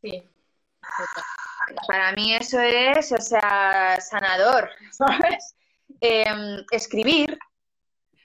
Sí. 0.00 0.31
Para 1.86 2.12
mí 2.12 2.34
eso 2.34 2.60
es, 2.60 3.12
o 3.12 3.20
sea, 3.20 3.98
sanador, 4.00 4.70
¿sabes? 4.92 5.54
Em, 6.00 6.64
escribir. 6.70 7.38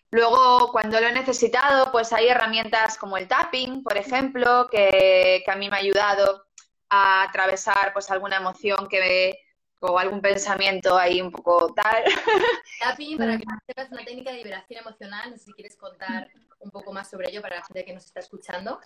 Luego, 0.10 0.71
cuando 0.71 0.99
lo 0.99 1.08
he 1.08 1.12
necesitado, 1.12 1.91
pues 1.91 2.13
hay 2.13 2.27
herramientas 2.27 2.97
como 2.97 3.17
el 3.17 3.27
tapping, 3.27 3.84
por 3.84 3.97
ejemplo, 3.97 4.67
que, 4.71 5.43
a 5.45 5.56
mí 5.56 5.69
me 5.69 5.75
ha 5.75 5.80
ayudado 5.80 6.45
a 6.89 7.23
atravesar 7.23 7.91
pues 7.93 8.10
alguna 8.10 8.38
emoción 8.38 8.88
que 8.88 9.38
o 9.80 9.99
algún 9.99 10.21
pensamiento 10.21 10.97
ahí 10.97 11.21
un 11.21 11.32
poco 11.32 11.73
tal. 11.73 12.03
Tapping, 12.80 13.17
para 13.17 13.38
que 13.38 13.43
sepas, 13.67 13.91
una 13.91 14.03
técnica 14.03 14.32
de 14.32 14.38
liberación 14.38 14.80
emocional. 14.80 15.32
No 15.32 15.38
sé 15.38 15.45
si 15.45 15.53
quieres 15.53 15.75
contar 15.75 16.30
un 16.60 16.71
poco 16.71 16.91
más 16.91 17.10
sobre 17.10 17.30
ello 17.30 17.41
para 17.41 17.58
la 17.58 17.65
gente 17.65 17.86
que 17.86 17.93
nos 17.93 18.06
está 18.06 18.21
escuchando. 18.21 18.80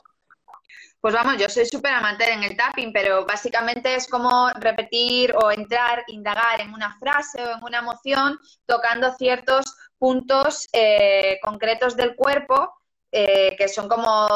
Pues 1.01 1.15
vamos, 1.15 1.37
yo 1.37 1.49
soy 1.49 1.65
súper 1.65 1.93
amante 1.93 2.31
en 2.31 2.43
el 2.43 2.55
tapping, 2.55 2.93
pero 2.93 3.25
básicamente 3.25 3.95
es 3.95 4.07
como 4.07 4.49
repetir 4.51 5.33
o 5.35 5.51
entrar, 5.51 6.03
indagar 6.07 6.61
en 6.61 6.73
una 6.73 6.95
frase 6.99 7.43
o 7.43 7.57
en 7.57 7.63
una 7.63 7.79
emoción, 7.79 8.37
tocando 8.67 9.11
ciertos 9.13 9.75
puntos 9.97 10.67
eh, 10.73 11.39
concretos 11.41 11.97
del 11.97 12.15
cuerpo, 12.15 12.71
eh, 13.11 13.55
que 13.57 13.67
son 13.67 13.89
como 13.89 14.27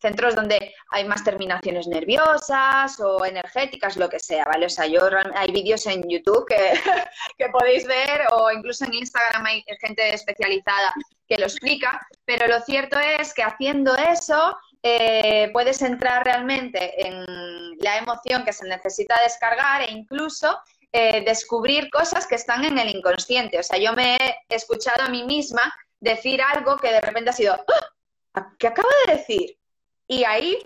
centros 0.00 0.34
donde 0.34 0.74
hay 0.90 1.04
más 1.04 1.24
terminaciones 1.24 1.86
nerviosas 1.88 3.00
o 3.00 3.24
energéticas, 3.24 3.96
lo 3.96 4.08
que 4.08 4.20
sea, 4.20 4.44
¿vale? 4.44 4.66
O 4.66 4.70
sea, 4.70 4.86
yo 4.86 5.00
hay 5.34 5.50
vídeos 5.50 5.86
en 5.86 6.08
YouTube 6.08 6.46
que, 6.46 6.56
que 7.38 7.48
podéis 7.48 7.86
ver 7.86 8.22
o 8.32 8.50
incluso 8.52 8.84
en 8.84 8.94
Instagram 8.94 9.44
hay 9.46 9.64
gente 9.80 10.14
especializada 10.14 10.94
que 11.26 11.38
lo 11.38 11.46
explica, 11.46 12.06
pero 12.24 12.46
lo 12.46 12.60
cierto 12.60 12.98
es 12.98 13.34
que 13.34 13.42
haciendo 13.42 13.96
eso 13.96 14.56
eh, 14.88 15.50
puedes 15.52 15.82
entrar 15.82 16.24
realmente 16.24 17.08
en 17.08 17.76
la 17.78 17.98
emoción 17.98 18.44
que 18.44 18.52
se 18.52 18.68
necesita 18.68 19.16
descargar 19.24 19.82
e 19.82 19.90
incluso 19.90 20.60
eh, 20.92 21.24
descubrir 21.24 21.90
cosas 21.90 22.24
que 22.28 22.36
están 22.36 22.64
en 22.64 22.78
el 22.78 22.90
inconsciente. 22.90 23.58
O 23.58 23.64
sea, 23.64 23.78
yo 23.78 23.92
me 23.94 24.16
he 24.16 24.36
escuchado 24.48 25.02
a 25.02 25.08
mí 25.08 25.24
misma 25.24 25.74
decir 25.98 26.40
algo 26.40 26.76
que 26.76 26.92
de 26.92 27.00
repente 27.00 27.30
ha 27.30 27.32
sido, 27.32 27.56
¡Ah! 28.34 28.52
¿qué 28.60 28.68
acabo 28.68 28.88
de 29.06 29.16
decir? 29.16 29.58
Y 30.06 30.22
ahí, 30.22 30.56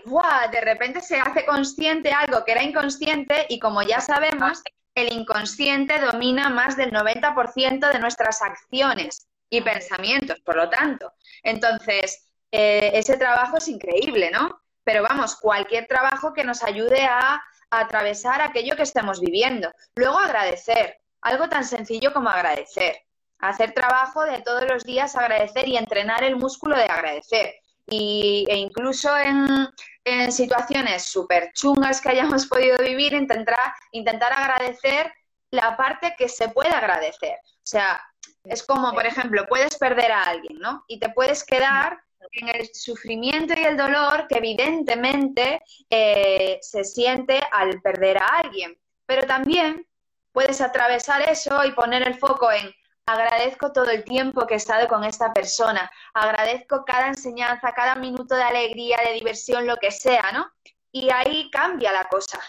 de 0.51 0.61
repente 0.61 1.01
se 1.01 1.19
hace 1.19 1.43
consciente 1.43 2.11
algo 2.11 2.45
que 2.45 2.51
era 2.51 2.61
inconsciente 2.61 3.47
y 3.49 3.57
como 3.57 3.81
ya 3.81 4.01
sabemos, 4.01 4.61
el 4.93 5.11
inconsciente 5.11 5.97
domina 5.99 6.49
más 6.49 6.77
del 6.77 6.91
90% 6.91 7.91
de 7.91 7.99
nuestras 7.99 8.43
acciones 8.43 9.27
y 9.49 9.61
pensamientos, 9.61 10.39
por 10.41 10.57
lo 10.57 10.69
tanto. 10.69 11.11
Entonces, 11.41 12.30
eh, 12.51 12.91
ese 12.93 13.17
trabajo 13.17 13.57
es 13.57 13.67
increíble, 13.67 14.29
¿no? 14.31 14.61
Pero 14.83 15.03
vamos, 15.03 15.35
cualquier 15.35 15.87
trabajo 15.87 16.33
que 16.33 16.43
nos 16.43 16.63
ayude 16.63 17.03
a, 17.05 17.41
atravesar 17.73 18.41
aquello 18.41 18.75
que 18.75 18.83
estemos 18.83 19.21
viviendo. 19.21 19.71
Luego 19.95 20.19
agradecer, 20.19 20.99
algo 21.21 21.47
tan 21.47 21.63
sencillo 21.63 22.11
como 22.11 22.29
agradecer. 22.29 22.97
Hacer 23.39 23.73
trabajo 23.73 24.25
de 24.25 24.41
todos 24.41 24.65
los 24.67 24.83
días, 24.83 25.15
agradecer 25.15 25.69
y 25.69 25.77
entrenar 25.77 26.23
el 26.25 26.35
músculo 26.35 26.75
de 26.75 26.83
agradecer. 26.83 27.55
Y, 27.87 28.45
e 28.49 28.57
incluso 28.57 29.17
en, 29.17 29.69
en 30.03 30.31
situaciones 30.33 31.05
súper 31.05 31.53
chungas 31.53 32.01
que 32.01 32.09
hayamos 32.09 32.45
podido 32.45 32.77
vivir, 32.77 33.13
intentar, 33.13 33.73
intentar 33.93 34.33
agradecer 34.33 35.11
la 35.49 35.77
parte 35.77 36.13
que 36.17 36.27
se 36.27 36.49
puede 36.49 36.71
agradecer. 36.71 37.37
O 37.43 37.65
sea, 37.65 38.01
es 38.43 38.63
como, 38.63 38.91
por 38.93 39.05
ejemplo, 39.05 39.45
puedes 39.47 39.77
perder 39.77 40.11
a 40.11 40.23
alguien, 40.23 40.59
¿no? 40.59 40.83
Y 40.87 40.99
te 40.99 41.09
puedes 41.09 41.45
quedar 41.45 42.01
en 42.31 42.49
el 42.49 42.69
sufrimiento 42.73 43.53
y 43.57 43.63
el 43.63 43.77
dolor 43.77 44.27
que 44.27 44.37
evidentemente 44.37 45.61
eh, 45.89 46.59
se 46.61 46.83
siente 46.83 47.41
al 47.51 47.81
perder 47.81 48.17
a 48.17 48.27
alguien. 48.43 48.77
Pero 49.05 49.25
también 49.27 49.85
puedes 50.31 50.61
atravesar 50.61 51.21
eso 51.29 51.63
y 51.65 51.71
poner 51.71 52.07
el 52.07 52.15
foco 52.15 52.51
en 52.51 52.71
agradezco 53.05 53.71
todo 53.71 53.89
el 53.89 54.03
tiempo 54.03 54.45
que 54.45 54.55
he 54.55 54.57
estado 54.57 54.87
con 54.87 55.03
esta 55.03 55.33
persona, 55.33 55.91
agradezco 56.13 56.83
cada 56.85 57.07
enseñanza, 57.07 57.73
cada 57.73 57.95
minuto 57.95 58.35
de 58.35 58.43
alegría, 58.43 58.97
de 59.05 59.13
diversión, 59.13 59.65
lo 59.65 59.77
que 59.77 59.91
sea, 59.91 60.31
¿no? 60.33 60.51
Y 60.91 61.09
ahí 61.09 61.49
cambia 61.51 61.91
la 61.91 62.05
cosa. 62.05 62.39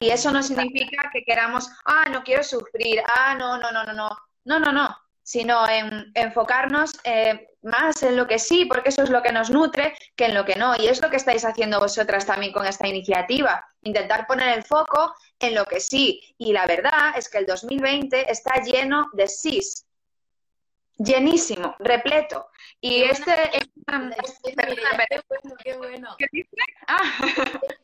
Y 0.00 0.10
eso 0.10 0.32
no 0.32 0.42
significa 0.42 1.10
que 1.12 1.22
queramos, 1.22 1.70
ah, 1.84 2.08
no 2.10 2.22
quiero 2.24 2.42
sufrir, 2.42 3.02
ah, 3.14 3.34
no, 3.34 3.58
no, 3.58 3.70
no, 3.70 3.84
no, 3.84 3.92
no, 3.92 4.10
no, 4.44 4.58
no, 4.58 4.72
no, 4.72 4.96
sino 5.26 5.68
en 5.68 6.12
enfocarnos 6.14 6.92
eh, 7.02 7.48
más 7.62 8.00
en 8.04 8.16
lo 8.16 8.28
que 8.28 8.38
sí, 8.38 8.64
porque 8.64 8.90
eso 8.90 9.02
es 9.02 9.10
lo 9.10 9.24
que 9.24 9.32
nos 9.32 9.50
nutre, 9.50 9.92
que 10.14 10.26
en 10.26 10.34
lo 10.34 10.44
que 10.44 10.54
no. 10.54 10.76
Y 10.76 10.86
es 10.86 11.02
lo 11.02 11.10
que 11.10 11.16
estáis 11.16 11.44
haciendo 11.44 11.80
vosotras 11.80 12.24
también 12.24 12.52
con 12.52 12.64
esta 12.64 12.86
iniciativa, 12.86 13.66
intentar 13.82 14.28
poner 14.28 14.56
el 14.56 14.62
foco 14.62 15.12
en 15.40 15.56
lo 15.56 15.64
que 15.64 15.80
sí. 15.80 16.22
Y 16.38 16.52
la 16.52 16.64
verdad 16.66 17.18
es 17.18 17.28
que 17.28 17.38
el 17.38 17.46
2020 17.46 18.30
está 18.30 18.62
lleno 18.62 19.08
de 19.14 19.26
sís, 19.26 19.84
llenísimo, 20.96 21.74
repleto. 21.80 22.46
Y 22.80 23.02
este... 23.02 23.32
Es, 23.56 23.68
qué 24.44 24.54
bueno, 25.28 25.56
qué 25.64 25.76
bueno. 25.76 26.14
¿Qué 26.18 26.26
dice? 26.30 26.56
Ah. 26.86 27.02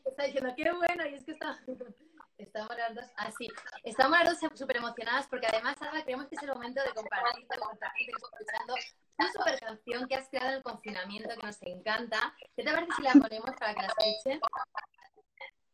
Está 0.05 0.23
diciendo, 0.23 0.53
qué 0.55 0.71
bueno, 0.71 1.05
y 1.11 1.15
es 1.15 1.25
que 1.25 1.33
está... 1.33 1.59
Estamos 2.37 2.75
dos 2.95 3.05
así. 3.17 3.47
Estamos 3.93 4.17
las 4.23 4.41
dos 4.41 4.51
súper 4.57 4.77
emocionadas 4.77 5.27
porque 5.27 5.45
además, 5.45 5.79
ahora 5.79 6.01
creemos 6.03 6.25
que 6.25 6.35
es 6.35 6.41
el 6.41 6.49
momento 6.49 6.81
de 6.81 6.89
compartir 6.95 7.45
con 7.45 7.59
la 7.59 7.91
gente 7.91 8.11
que 8.11 8.11
está 8.11 8.27
escuchando 8.33 8.73
una 9.19 9.31
super 9.31 9.59
canción 9.59 10.07
que 10.07 10.15
has 10.15 10.29
creado 10.29 10.49
en 10.49 10.55
el 10.55 10.63
confinamiento 10.63 11.29
que 11.29 11.45
nos 11.45 11.61
encanta. 11.61 12.35
¿Qué 12.55 12.63
te 12.63 12.71
parece 12.71 12.91
si 12.97 13.03
la 13.03 13.11
ponemos 13.11 13.51
para 13.59 13.75
que 13.75 13.81
la 13.81 13.87
escuchen? 13.87 14.41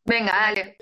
Venga, 0.04 0.34
dale. 0.34 0.76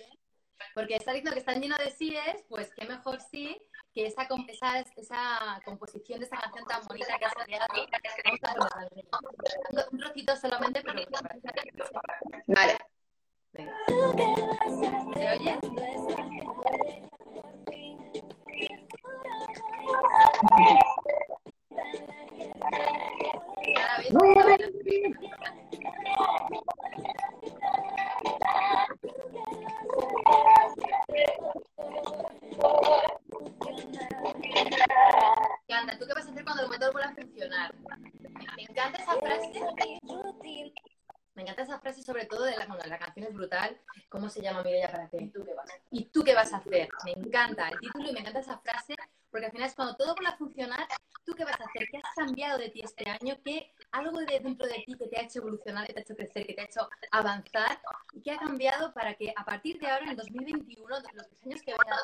Porque 0.74 0.96
está 0.96 1.12
diciendo 1.12 1.34
que 1.34 1.40
están 1.42 1.62
llenos 1.62 1.78
de 1.78 1.92
síes, 1.92 2.44
pues 2.50 2.74
qué 2.76 2.88
mejor 2.88 3.22
sí 3.22 3.56
que 3.94 4.08
esa, 4.08 4.28
esa, 4.48 4.84
esa 4.96 5.62
composición 5.64 6.20
de 6.20 6.26
esa 6.26 6.38
canción 6.38 6.66
tan 6.66 6.84
bonita 6.88 7.20
que 7.20 7.26
has 7.26 7.36
creado. 7.36 7.68
Un 9.92 10.00
trocito 10.00 10.36
solamente, 10.38 10.82
pero... 10.82 11.04
Vale. 12.48 12.78
¿Se 15.14 15.30
oye? 15.34 15.60
¿Tú 35.98 36.06
qué 36.06 36.14
vas 36.14 36.28
a 36.28 36.32
hacer 36.32 36.44
cuando 36.44 36.64
el 36.64 36.70
motor 36.70 36.92
vuelva 36.92 37.10
a 37.10 37.16
funcionar? 37.16 37.74
Me 38.56 38.64
encanta 38.64 39.02
esa 39.02 39.16
frase 39.16 39.52
me 41.38 41.44
encanta 41.44 41.62
esa 41.62 41.80
frase, 41.80 42.02
sobre 42.02 42.26
todo 42.26 42.46
de 42.46 42.58
la, 42.58 42.66
cuando 42.66 42.84
la 42.88 42.98
canción 42.98 43.28
es 43.28 43.34
brutal. 43.34 43.78
¿Cómo 44.10 44.28
se 44.28 44.42
llama 44.42 44.64
Mireia 44.64 44.92
para 44.92 45.08
ti? 45.08 45.18
¿Y 45.22 45.30
tú 45.30 45.44
qué 45.44 45.54
vas 45.54 45.70
a 45.70 45.76
hacer? 45.76 45.86
¿Y 45.92 46.06
tú 46.06 46.24
qué 46.24 46.34
vas 46.34 46.52
a 46.52 46.58
hacer? 46.58 46.90
Me 47.06 47.12
encanta 47.12 47.70
el 47.70 47.80
título 47.80 48.10
y 48.10 48.14
me 48.14 48.20
encanta 48.22 48.40
esa 48.40 48.58
frase, 48.58 48.96
porque 49.30 49.46
al 49.46 49.52
final 49.52 49.68
es 49.68 49.76
cuando 49.76 49.96
todo 49.96 50.16
vuelve 50.16 50.32
a 50.32 50.38
funcionar, 50.38 50.88
¿tú 51.24 51.34
qué 51.36 51.46
vas 51.46 51.62
a 51.62 51.66
hacer? 51.66 51.88
¿Qué 51.92 51.98
has 51.98 52.16
cambiado 52.16 52.58
de 52.58 52.70
ti 52.70 52.82
este 52.84 53.08
año? 53.08 53.38
¿Qué 53.46 53.72
algo 53.92 54.18
de 54.18 54.40
dentro 54.40 54.66
de 54.66 54.84
ti 54.84 54.96
que 54.98 55.08
te 55.10 55.20
ha 55.20 55.22
hecho 55.22 55.38
evolucionar, 55.38 55.86
que 55.86 55.94
te 55.94 56.00
ha 56.00 56.02
hecho 56.02 56.16
crecer, 56.16 56.48
que 56.48 56.56
te 56.56 56.62
ha 56.62 56.66
hecho 56.66 56.90
avanzar? 57.12 57.80
¿Y 58.14 58.22
qué 58.24 58.32
ha 58.32 58.40
cambiado 58.40 58.92
para 58.96 59.14
que 59.14 59.32
a 59.36 59.46
partir 59.46 59.80
de 59.80 59.86
ahora, 59.86 60.06
en 60.06 60.10
el 60.10 60.18
2021, 60.18 60.88
los 60.90 61.04
tres 61.30 61.44
años 61.46 61.62
que 61.62 61.72
vengan, 61.72 62.00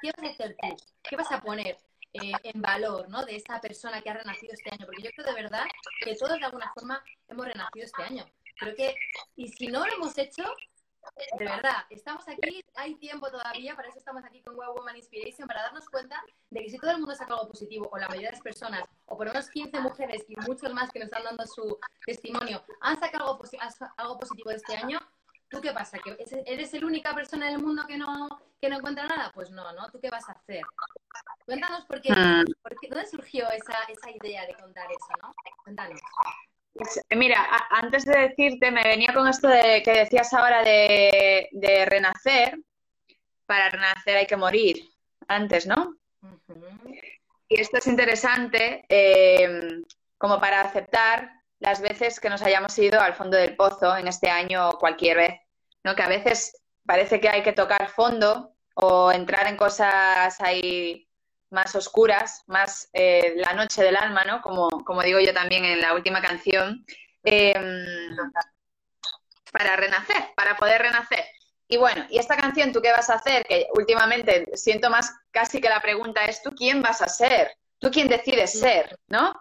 ¿qué 0.00 0.12
vas 0.16 0.30
a 0.30 0.32
hacer 0.32 0.56
tú? 0.56 0.76
¿Qué 1.02 1.16
vas 1.16 1.30
a 1.30 1.42
poner? 1.42 1.76
Eh, 2.12 2.32
en 2.42 2.60
valor, 2.60 3.08
¿no? 3.08 3.24
De 3.24 3.36
esa 3.36 3.60
persona 3.60 4.02
que 4.02 4.10
ha 4.10 4.14
renacido 4.14 4.52
este 4.52 4.68
año, 4.74 4.84
porque 4.84 5.02
yo 5.02 5.10
creo 5.14 5.26
de 5.28 5.42
verdad 5.42 5.64
que 6.00 6.16
todos 6.16 6.38
de 6.38 6.44
alguna 6.44 6.72
forma 6.74 7.02
hemos 7.28 7.46
renacido 7.46 7.84
este 7.84 8.02
año. 8.02 8.24
Creo 8.58 8.74
que, 8.74 8.96
y 9.36 9.46
si 9.48 9.68
no 9.68 9.86
lo 9.86 9.94
hemos 9.94 10.18
hecho, 10.18 10.42
de 11.38 11.44
verdad, 11.44 11.84
estamos 11.88 12.26
aquí, 12.28 12.64
hay 12.74 12.96
tiempo 12.96 13.30
todavía, 13.30 13.76
para 13.76 13.88
eso 13.88 13.98
estamos 13.98 14.24
aquí 14.24 14.42
con 14.42 14.56
Wow 14.56 14.74
Woman 14.74 14.96
Inspiration, 14.96 15.46
para 15.46 15.62
darnos 15.62 15.88
cuenta 15.88 16.22
de 16.50 16.62
que 16.62 16.70
si 16.70 16.78
todo 16.78 16.90
el 16.90 16.98
mundo 16.98 17.14
saca 17.14 17.34
algo 17.34 17.48
positivo, 17.48 17.88
o 17.90 17.96
la 17.96 18.08
mayoría 18.08 18.28
de 18.30 18.34
las 18.34 18.42
personas, 18.42 18.84
o 19.06 19.16
por 19.16 19.28
menos 19.28 19.48
15 19.48 19.80
mujeres 19.80 20.24
y 20.28 20.36
muchos 20.46 20.72
más 20.74 20.90
que 20.90 20.98
nos 20.98 21.06
están 21.06 21.24
dando 21.24 21.46
su 21.46 21.78
testimonio, 22.04 22.64
han 22.80 22.98
sacado 22.98 23.30
algo, 23.30 23.44
algo 23.96 24.18
positivo 24.18 24.50
este 24.50 24.76
año, 24.76 24.98
¿tú 25.50 25.60
qué 25.60 25.72
pasa? 25.72 25.98
¿Que 25.98 26.16
eres 26.46 26.72
la 26.72 26.86
única 26.86 27.14
persona 27.14 27.48
en 27.48 27.56
el 27.56 27.62
mundo 27.62 27.86
que 27.86 27.98
no, 27.98 28.28
que 28.60 28.68
no 28.68 28.76
encuentra 28.78 29.06
nada? 29.06 29.32
Pues 29.34 29.50
no, 29.50 29.72
¿no? 29.72 29.90
¿Tú 29.90 30.00
qué 30.00 30.08
vas 30.08 30.28
a 30.28 30.32
hacer? 30.32 30.62
Cuéntanos 31.44 31.84
por 31.86 32.00
qué, 32.00 32.12
mm. 32.12 32.44
¿dónde 32.88 33.06
surgió 33.06 33.50
esa, 33.50 33.78
esa 33.88 34.10
idea 34.10 34.46
de 34.46 34.54
contar 34.54 34.86
eso, 34.90 35.12
no? 35.22 35.34
Cuéntanos. 35.64 36.00
Pues, 36.72 37.00
mira, 37.16 37.46
antes 37.70 38.04
de 38.04 38.28
decirte, 38.28 38.70
me 38.70 38.84
venía 38.84 39.12
con 39.12 39.26
esto 39.26 39.48
de 39.48 39.82
que 39.82 39.92
decías 39.92 40.32
ahora 40.32 40.62
de, 40.62 41.48
renacer. 41.86 42.58
Para 43.44 43.68
renacer 43.68 44.16
hay 44.16 44.26
que 44.26 44.36
morir 44.36 44.88
antes, 45.26 45.66
¿no? 45.66 45.96
Y 47.48 47.60
esto 47.60 47.78
es 47.78 47.86
interesante 47.88 48.84
em, 48.88 49.82
como 50.16 50.38
para 50.38 50.60
aceptar 50.60 51.39
las 51.60 51.80
veces 51.80 52.18
que 52.18 52.30
nos 52.30 52.42
hayamos 52.42 52.76
ido 52.78 53.00
al 53.00 53.14
fondo 53.14 53.36
del 53.36 53.54
pozo 53.54 53.96
en 53.96 54.08
este 54.08 54.30
año 54.30 54.70
o 54.70 54.78
cualquier 54.78 55.18
vez, 55.18 55.40
¿no? 55.84 55.94
Que 55.94 56.02
a 56.02 56.08
veces 56.08 56.60
parece 56.84 57.20
que 57.20 57.28
hay 57.28 57.42
que 57.42 57.52
tocar 57.52 57.88
fondo 57.90 58.54
o 58.74 59.12
entrar 59.12 59.46
en 59.46 59.56
cosas 59.56 60.40
ahí 60.40 61.06
más 61.50 61.74
oscuras, 61.74 62.42
más 62.46 62.88
eh, 62.92 63.34
la 63.36 63.52
noche 63.54 63.82
del 63.82 63.96
alma, 63.96 64.24
¿no? 64.24 64.40
Como, 64.40 64.68
como, 64.84 65.02
digo 65.02 65.20
yo 65.20 65.34
también 65.34 65.64
en 65.64 65.80
la 65.80 65.94
última 65.94 66.22
canción, 66.22 66.84
em, 67.24 68.16
para 69.52 69.76
renacer, 69.76 70.32
para 70.36 70.56
poder 70.56 70.80
renacer. 70.82 71.24
Y 71.68 71.76
bueno, 71.76 72.06
¿y 72.08 72.18
esta 72.18 72.36
canción 72.36 72.72
tú 72.72 72.80
qué 72.80 72.92
vas 72.92 73.10
a 73.10 73.14
hacer? 73.14 73.44
Que 73.44 73.66
últimamente 73.74 74.46
siento 74.54 74.90
más 74.90 75.12
casi 75.30 75.60
que 75.60 75.68
la 75.68 75.80
pregunta 75.80 76.24
es, 76.24 76.42
¿tú 76.42 76.50
quién 76.52 76.82
vas 76.82 77.02
a 77.02 77.08
ser? 77.08 77.52
¿Tú 77.78 77.90
quién 77.90 78.08
decides 78.08 78.58
ser? 78.58 78.98
¿No? 79.08 79.34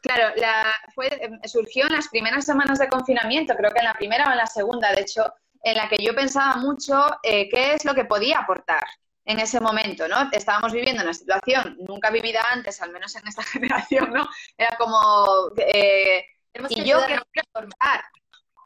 Claro, 0.00 0.34
la, 0.36 0.66
fue, 0.94 1.08
em, 1.20 1.40
surgió 1.44 1.86
en 1.86 1.92
las 1.92 2.08
primeras 2.08 2.44
semanas 2.44 2.78
de 2.78 2.88
confinamiento, 2.88 3.54
creo 3.54 3.72
que 3.72 3.80
en 3.80 3.86
la 3.86 3.94
primera 3.94 4.28
o 4.28 4.32
en 4.32 4.38
la 4.38 4.46
segunda, 4.46 4.92
de 4.92 5.02
hecho, 5.02 5.32
en 5.62 5.76
la 5.76 5.88
que 5.88 6.02
yo 6.02 6.14
pensaba 6.14 6.56
mucho 6.56 7.04
eh, 7.22 7.48
qué 7.48 7.74
es 7.74 7.84
lo 7.84 7.94
que 7.94 8.04
podía 8.04 8.38
aportar, 8.38 8.84
en 9.24 9.38
ese 9.38 9.60
momento, 9.60 10.08
¿no? 10.08 10.28
Estábamos 10.32 10.72
viviendo 10.72 11.02
una 11.02 11.14
situación 11.14 11.76
nunca 11.86 12.10
vivida 12.10 12.42
antes, 12.50 12.80
al 12.82 12.90
menos 12.90 13.14
en 13.14 13.28
esta 13.28 13.42
generación, 13.44 14.12
¿no? 14.12 14.28
Era 14.56 14.76
como... 14.76 15.52
Eh, 15.56 16.24
y 16.68 16.84
yo 16.84 17.00
quería 17.06 17.22
formar. 17.52 18.02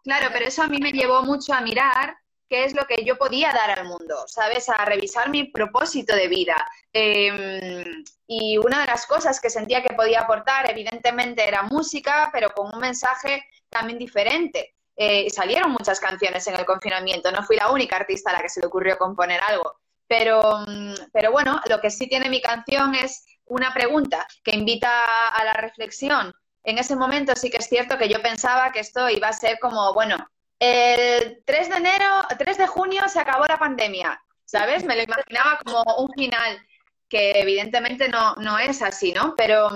Claro, 0.02 0.28
pero 0.32 0.46
eso 0.46 0.62
a 0.62 0.66
mí 0.66 0.78
me 0.78 0.92
llevó 0.92 1.22
mucho 1.22 1.52
a 1.52 1.60
mirar 1.60 2.16
qué 2.48 2.64
es 2.64 2.74
lo 2.74 2.84
que 2.86 3.04
yo 3.04 3.16
podía 3.16 3.52
dar 3.52 3.78
al 3.78 3.86
mundo, 3.86 4.24
¿sabes? 4.26 4.68
A 4.68 4.84
revisar 4.84 5.30
mi 5.30 5.44
propósito 5.44 6.14
de 6.14 6.28
vida. 6.28 6.66
Em, 6.92 8.04
y 8.26 8.58
una 8.58 8.80
de 8.80 8.86
las 8.86 9.06
cosas 9.06 9.40
que 9.40 9.50
sentía 9.50 9.82
que 9.82 9.94
podía 9.94 10.20
aportar, 10.20 10.70
evidentemente, 10.70 11.46
era 11.46 11.62
música, 11.62 12.30
pero 12.32 12.50
con 12.50 12.74
un 12.74 12.80
mensaje 12.80 13.44
también 13.68 13.98
diferente. 13.98 14.74
Eh, 14.96 15.28
salieron 15.30 15.72
muchas 15.72 15.98
canciones 15.98 16.46
en 16.46 16.54
el 16.54 16.64
confinamiento, 16.64 17.32
no 17.32 17.42
fui 17.42 17.56
la 17.56 17.70
única 17.70 17.96
artista 17.96 18.30
a 18.30 18.34
la 18.34 18.42
que 18.42 18.48
se 18.48 18.60
le 18.60 18.66
ocurrió 18.66 18.96
componer 18.96 19.40
algo. 19.40 19.80
Pero, 20.06 20.40
mm, 20.66 20.94
pero 21.12 21.32
bueno, 21.32 21.60
lo 21.68 21.80
que 21.80 21.90
sí 21.90 22.08
tiene 22.08 22.28
mi 22.28 22.40
canción 22.40 22.94
es 22.94 23.24
una 23.46 23.72
pregunta 23.74 24.26
que 24.42 24.52
invita 24.52 25.04
a 25.28 25.44
la 25.44 25.54
reflexión. 25.54 26.32
En 26.62 26.78
ese 26.78 26.96
momento 26.96 27.34
sí 27.36 27.50
que 27.50 27.58
es 27.58 27.68
cierto 27.68 27.98
que 27.98 28.08
yo 28.08 28.22
pensaba 28.22 28.72
que 28.72 28.80
esto 28.80 29.10
iba 29.10 29.28
a 29.28 29.32
ser 29.32 29.58
como, 29.58 29.92
bueno, 29.92 30.16
el 30.58 31.42
3 31.44 31.68
de 31.68 31.76
enero, 31.76 32.22
3 32.38 32.58
de 32.58 32.66
junio 32.66 33.02
se 33.08 33.20
acabó 33.20 33.46
la 33.46 33.58
pandemia, 33.58 34.22
¿sabes? 34.44 34.84
Me 34.84 34.96
lo 34.96 35.02
imaginaba 35.02 35.58
como 35.64 35.82
un 35.98 36.12
final, 36.14 36.64
que 37.08 37.32
evidentemente 37.40 38.08
no, 38.08 38.34
no 38.36 38.58
es 38.58 38.82
así, 38.82 39.12
¿no? 39.12 39.34
Pero, 39.36 39.70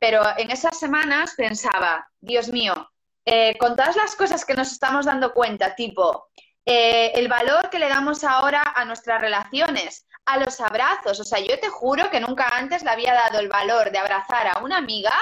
pero 0.00 0.22
en 0.36 0.50
esas 0.50 0.78
semanas 0.78 1.34
pensaba, 1.36 2.08
Dios 2.20 2.48
mío, 2.48 2.90
eh, 3.24 3.56
con 3.58 3.76
todas 3.76 3.96
las 3.96 4.14
cosas 4.14 4.44
que 4.44 4.54
nos 4.54 4.72
estamos 4.72 5.06
dando 5.06 5.32
cuenta, 5.32 5.74
tipo, 5.74 6.28
eh, 6.64 7.12
el 7.14 7.28
valor 7.28 7.70
que 7.70 7.78
le 7.78 7.88
damos 7.88 8.24
ahora 8.24 8.62
a 8.74 8.84
nuestras 8.84 9.20
relaciones, 9.20 10.06
a 10.24 10.38
los 10.38 10.60
abrazos. 10.60 11.20
O 11.20 11.24
sea, 11.24 11.38
yo 11.38 11.58
te 11.60 11.68
juro 11.68 12.10
que 12.10 12.20
nunca 12.20 12.48
antes 12.48 12.82
le 12.82 12.90
había 12.90 13.14
dado 13.14 13.38
el 13.38 13.48
valor 13.48 13.90
de 13.90 13.98
abrazar 13.98 14.48
a 14.48 14.58
una 14.62 14.76
amiga 14.78 15.12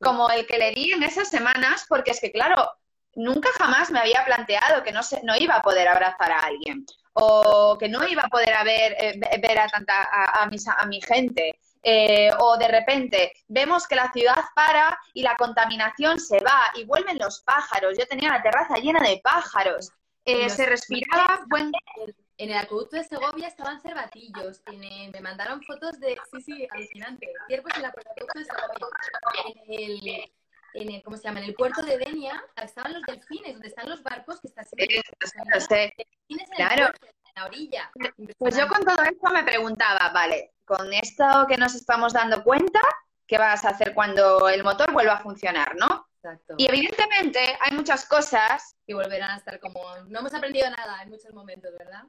como 0.00 0.28
el 0.30 0.46
que 0.46 0.58
le 0.58 0.72
di 0.72 0.92
en 0.92 1.04
esas 1.04 1.28
semanas, 1.28 1.86
porque 1.88 2.10
es 2.10 2.20
que, 2.20 2.32
claro, 2.32 2.68
nunca 3.14 3.48
jamás 3.58 3.90
me 3.90 4.00
había 4.00 4.24
planteado 4.24 4.82
que 4.82 4.92
no, 4.92 5.02
se, 5.02 5.22
no 5.22 5.36
iba 5.36 5.56
a 5.56 5.62
poder 5.62 5.88
abrazar 5.88 6.32
a 6.32 6.40
alguien 6.40 6.84
o 7.14 7.76
que 7.78 7.88
no 7.88 8.06
iba 8.06 8.22
a 8.22 8.28
poder 8.28 8.54
eh, 8.68 9.20
ver 9.40 9.58
a, 9.58 9.68
tanta, 9.68 10.02
a, 10.02 10.86
mi 10.86 11.00
gente. 11.00 11.58
Eh, 11.84 12.30
o 12.38 12.56
de 12.56 12.68
repente 12.68 13.32
vemos 13.48 13.88
que 13.88 13.96
la 13.96 14.12
ciudad 14.12 14.44
para 14.54 14.96
y 15.14 15.22
la 15.22 15.36
contaminación 15.36 16.20
se 16.20 16.38
va 16.38 16.70
y 16.74 16.84
vuelven 16.84 17.18
los 17.18 17.40
pájaros. 17.42 17.98
Yo 17.98 18.06
tenía 18.06 18.30
la 18.30 18.42
terraza 18.42 18.76
llena 18.76 19.00
de 19.00 19.20
pájaros. 19.22 19.90
Eh, 20.24 20.48
se 20.48 20.66
respiraba 20.66 21.44
buen... 21.48 21.72
En 22.38 22.50
el 22.50 22.56
acueducto 22.56 22.96
de 22.96 23.04
Segovia 23.04 23.46
estaban 23.46 23.80
cervatillos. 23.80 24.62
me 24.66 25.20
mandaron 25.20 25.62
fotos 25.62 26.00
de. 26.00 26.18
Sí, 26.32 26.40
sí, 26.40 26.68
alucinante. 26.70 27.28
Ciervos 27.46 27.72
en 27.74 27.80
el 27.80 27.84
acueducto 27.84 28.38
de 28.38 28.44
Segovia. 28.44 28.86
En 29.68 30.08
el, 30.08 30.32
en 30.74 30.90
el, 30.90 31.02
¿cómo 31.02 31.16
se 31.16 31.24
llama? 31.24 31.40
En 31.40 31.46
el 31.46 31.54
puerto 31.54 31.82
de 31.82 31.98
Denia 31.98 32.42
estaban 32.62 32.92
los 32.92 33.02
delfines, 33.02 33.52
donde 33.54 33.68
están 33.68 33.88
los 33.88 34.02
barcos 34.02 34.40
que 34.40 34.48
están 34.48 34.64
claro. 36.56 36.86
en 36.86 37.32
la 37.34 37.44
orilla. 37.44 37.90
Pues 38.38 38.56
yo 38.56 38.68
con 38.68 38.84
todo 38.84 39.02
esto 39.02 39.30
me 39.30 39.44
preguntaba, 39.44 40.10
vale, 40.10 40.52
con 40.64 40.92
esto 40.92 41.46
que 41.48 41.56
nos 41.56 41.74
estamos 41.74 42.12
dando 42.12 42.42
cuenta, 42.42 42.80
¿qué 43.26 43.38
vas 43.38 43.64
a 43.64 43.70
hacer 43.70 43.94
cuando 43.94 44.48
el 44.48 44.64
motor 44.64 44.92
vuelva 44.92 45.14
a 45.14 45.22
funcionar, 45.22 45.76
no? 45.76 46.08
Y 46.56 46.68
evidentemente 46.68 47.58
hay 47.60 47.72
muchas 47.76 48.06
cosas. 48.06 48.76
Y 48.86 48.92
volverán 48.92 49.30
a 49.32 49.36
estar 49.36 49.58
como. 49.58 49.80
No 50.06 50.20
hemos 50.20 50.32
aprendido 50.34 50.70
nada 50.70 51.02
en 51.02 51.10
muchos 51.10 51.32
momentos, 51.34 51.72
¿verdad? 51.76 52.04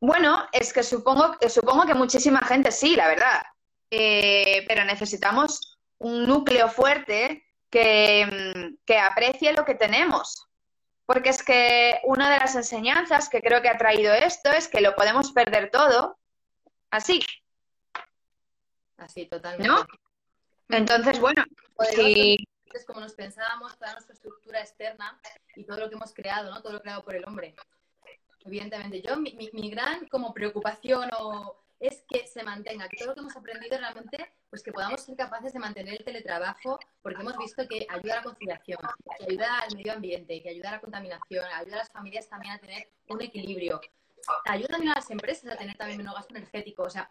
Bueno, 0.00 0.48
es 0.50 0.72
que 0.72 0.82
supongo, 0.82 1.36
supongo 1.48 1.86
que 1.86 1.94
muchísima 1.94 2.40
gente 2.40 2.72
sí, 2.72 2.96
la 2.96 3.06
verdad. 3.06 3.42
Eh, 3.90 4.64
pero 4.66 4.84
necesitamos 4.84 5.78
un 5.98 6.26
núcleo 6.26 6.68
fuerte 6.68 7.44
que, 7.72 8.76
que 8.86 8.98
aprecie 8.98 9.52
lo 9.52 9.64
que 9.64 9.74
tenemos. 9.74 10.46
porque 11.06 11.30
es 11.30 11.42
que 11.42 12.00
una 12.04 12.30
de 12.30 12.38
las 12.38 12.54
enseñanzas 12.54 13.28
que 13.28 13.40
creo 13.42 13.60
que 13.60 13.68
ha 13.68 13.76
traído 13.76 14.14
esto 14.14 14.50
es 14.52 14.68
que 14.68 14.80
lo 14.80 14.94
podemos 14.94 15.32
perder 15.32 15.70
todo 15.70 16.16
así, 16.90 17.20
Así, 18.96 19.26
totalmente. 19.26 19.66
¿no? 19.68 19.84
Entonces, 20.68 21.18
bueno, 21.18 21.42
sí, 21.90 22.36
es 22.72 22.84
como 22.86 23.00
nos 23.00 23.14
pensábamos, 23.14 23.76
toda 23.76 23.92
nuestra 23.94 24.14
estructura 24.14 24.60
externa 24.60 25.20
y 25.56 25.64
todo 25.64 25.78
lo 25.78 25.88
que 25.88 25.96
hemos 25.96 26.14
creado, 26.14 26.50
¿no? 26.50 26.62
Todo 26.62 26.74
lo 26.74 26.80
creado 26.80 27.02
por 27.04 27.16
el 27.16 27.24
hombre. 27.26 27.54
Evidentemente, 28.44 29.02
yo, 29.02 29.16
mi, 29.16 29.32
mi- 29.34 29.50
mi 29.52 29.70
gran 29.70 30.06
como 30.08 30.32
preocupación 30.32 31.10
o 31.18 31.56
es 31.82 32.04
que 32.08 32.26
se 32.28 32.44
mantenga, 32.44 32.88
que 32.88 32.96
todo 32.96 33.08
lo 33.08 33.14
que 33.14 33.20
hemos 33.20 33.36
aprendido 33.36 33.76
realmente, 33.76 34.32
pues 34.48 34.62
que 34.62 34.72
podamos 34.72 35.00
ser 35.00 35.16
capaces 35.16 35.52
de 35.52 35.58
mantener 35.58 35.94
el 35.94 36.04
teletrabajo, 36.04 36.78
porque 37.02 37.20
hemos 37.20 37.36
visto 37.36 37.66
que 37.68 37.86
ayuda 37.88 38.14
a 38.14 38.16
la 38.18 38.22
conciliación, 38.22 38.78
que 39.04 39.24
ayuda 39.24 39.58
al 39.58 39.76
medio 39.76 39.92
ambiente, 39.92 40.40
que 40.42 40.50
ayuda 40.50 40.68
a 40.68 40.72
la 40.72 40.80
contaminación, 40.80 41.44
ayuda 41.44 41.74
a 41.74 41.78
las 41.78 41.90
familias 41.90 42.28
también 42.28 42.54
a 42.54 42.58
tener 42.58 42.88
un 43.08 43.20
equilibrio, 43.20 43.80
ayuda 44.44 44.68
también 44.68 44.92
a 44.92 44.96
las 44.96 45.10
empresas 45.10 45.52
a 45.52 45.56
tener 45.56 45.76
también 45.76 45.98
menos 45.98 46.14
gasto 46.14 46.36
energético, 46.36 46.84
o 46.84 46.90
sea, 46.90 47.10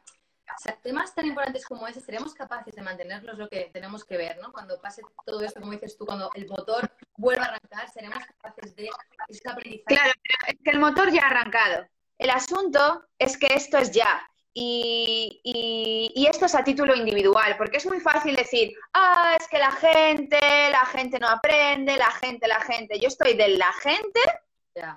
temas 0.81 1.13
tan 1.13 1.25
importantes 1.25 1.65
como 1.65 1.87
ese, 1.87 1.99
seremos 1.99 2.33
capaces 2.33 2.73
de 2.73 2.81
mantenerlos 2.81 3.37
lo 3.37 3.49
que 3.49 3.69
tenemos 3.73 4.05
que 4.05 4.17
ver, 4.17 4.37
¿no? 4.39 4.51
Cuando 4.53 4.79
pase 4.79 5.01
todo 5.25 5.41
esto, 5.41 5.59
como 5.59 5.73
dices 5.73 5.97
tú, 5.97 6.05
cuando 6.05 6.29
el 6.33 6.47
motor 6.47 6.89
vuelva 7.17 7.43
a 7.43 7.47
arrancar, 7.47 7.89
seremos 7.89 8.23
capaces 8.25 8.75
de 8.75 8.89
ese 9.27 9.49
aprendizaje. 9.49 9.95
Claro, 9.95 10.13
pero 10.23 10.53
es 10.53 10.63
que 10.63 10.71
el 10.71 10.79
motor 10.79 11.11
ya 11.11 11.23
ha 11.23 11.27
arrancado. 11.27 11.87
El 12.17 12.29
asunto 12.29 13.05
es 13.17 13.37
que 13.37 13.47
esto 13.53 13.77
es 13.77 13.91
ya. 13.91 14.27
Y, 14.53 15.39
y- 15.43 16.11
y 16.13 16.27
esto 16.27 16.45
es 16.45 16.55
a 16.55 16.63
título 16.63 16.93
individual, 16.95 17.55
porque 17.57 17.77
es 17.77 17.85
muy 17.85 17.99
fácil 18.01 18.35
decir, 18.35 18.73
ah, 18.93 19.37
es 19.39 19.47
que 19.47 19.57
la 19.59 19.71
gente, 19.71 20.37
la 20.71 20.85
gente 20.87 21.19
no 21.19 21.29
aprende, 21.29 21.95
la 21.97 22.11
gente, 22.11 22.47
la 22.47 22.59
gente. 22.61 22.99
Yo 22.99 23.07
estoy 23.07 23.33
de 23.35 23.49
la 23.57 23.71
gente 23.73 24.19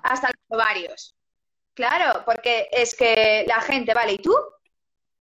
hasta 0.03 0.27
los 0.27 0.59
ovarios. 0.59 1.15
Claro, 1.73 2.23
porque 2.25 2.67
es 2.71 2.95
que 2.95 3.45
la 3.47 3.61
gente, 3.61 3.93
vale, 3.93 4.13
¿y 4.13 4.17
tú? 4.17 4.35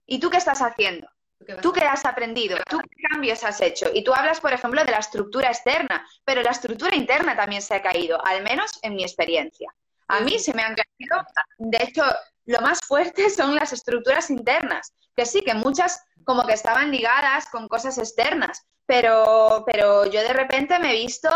¿Y 0.07 0.19
tú 0.21 0.31
qué 0.31 0.37
estás 0.39 0.61
haciendo? 0.63 1.09
¿Tú 1.39 1.45
qué 1.47 1.55
vas 1.55 1.63
¿Tú 1.63 1.71
a- 1.71 1.75
qué 1.75 1.85
has 1.85 2.05
aprendido? 2.05 2.57
¿Tú 2.69 2.79
qué 2.79 3.03
cambios 3.11 3.43
has 3.45 3.61
hecho? 3.61 3.87
Y 3.95 4.03
tú 4.05 4.15
hablas, 4.15 4.41
por 4.41 4.53
ejemplo, 4.53 4.85
de 4.85 4.91
la 4.91 4.99
estructura 4.99 5.49
externa, 5.49 6.07
pero 6.25 6.43
la 6.43 6.51
estructura 6.51 6.95
interna 6.97 7.37
también 7.37 7.63
se 7.63 7.75
ha 7.75 7.83
caído, 7.83 8.25
al 8.25 8.43
menos 8.43 8.79
en 8.83 8.95
mi 8.95 9.03
experiencia. 9.05 9.73
A 10.09 10.21
mí 10.21 10.39
se 10.39 10.53
me 10.55 10.63
han 10.63 10.75
caído, 10.77 11.25
de 11.59 11.79
hecho, 11.83 12.03
lo 12.47 12.61
más 12.61 12.81
fuerte 12.87 13.31
son 13.31 13.55
las 13.55 13.73
estructuras 13.73 14.31
internas, 14.31 14.93
que 15.17 15.27
sí, 15.27 15.41
que 15.43 15.55
muchas 15.55 16.03
como 16.25 16.45
que 16.47 16.55
estaban 16.55 16.91
ligadas 16.91 17.47
con 17.51 17.69
cosas 17.69 17.99
externas, 17.99 18.63
pero, 18.87 19.65
pero 19.67 20.05
yo 20.07 20.21
de 20.23 20.33
repente 20.33 20.79
me 20.79 20.91
he 20.93 20.97
visto 20.97 21.29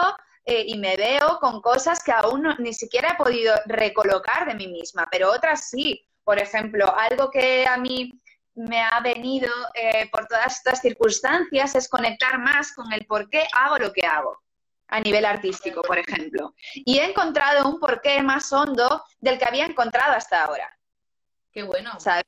eh, 0.45 0.65
y 0.67 0.79
me 0.79 0.97
veo 0.97 1.39
con 1.41 1.61
cosas 1.61 2.03
que 2.03 2.13
aún 2.13 2.43
no- 2.43 2.55
ni 2.59 2.73
siquiera 2.73 3.11
he 3.11 3.17
podido 3.17 3.55
recolocar 3.67 4.47
de 4.49 4.55
mí 4.55 4.67
misma, 4.69 5.07
pero 5.11 5.31
otras 5.33 5.69
sí. 5.69 6.05
Por 6.25 6.39
ejemplo, 6.39 6.95
algo 6.97 7.31
que 7.31 7.67
a 7.67 7.77
mí 7.79 8.13
me 8.55 8.83
ha 8.83 9.01
venido 9.01 9.51
eh, 9.75 10.09
por 10.11 10.27
todas 10.27 10.57
estas 10.57 10.81
circunstancias 10.81 11.75
es 11.75 11.89
conectar 11.89 12.39
más 12.39 12.73
con 12.75 12.93
el 12.93 13.07
por 13.07 13.31
qué 13.31 13.47
hago 13.55 13.79
lo 13.79 13.93
que 13.93 14.05
hago 14.05 14.39
a 14.89 15.01
nivel 15.01 15.25
artístico, 15.25 15.81
por 15.83 15.99
ejemplo. 15.99 16.55
Y 16.75 16.99
he 16.99 17.05
encontrado 17.11 17.69
un 17.69 17.79
porqué 17.79 18.23
más 18.23 18.53
hondo 18.53 19.05
del 19.21 19.39
que 19.39 19.45
había 19.47 19.67
encontrado 19.67 20.13
hasta 20.15 20.45
ahora. 20.45 20.78
Qué 21.53 21.63
bueno. 21.63 21.99
¿sabes? 22.01 22.25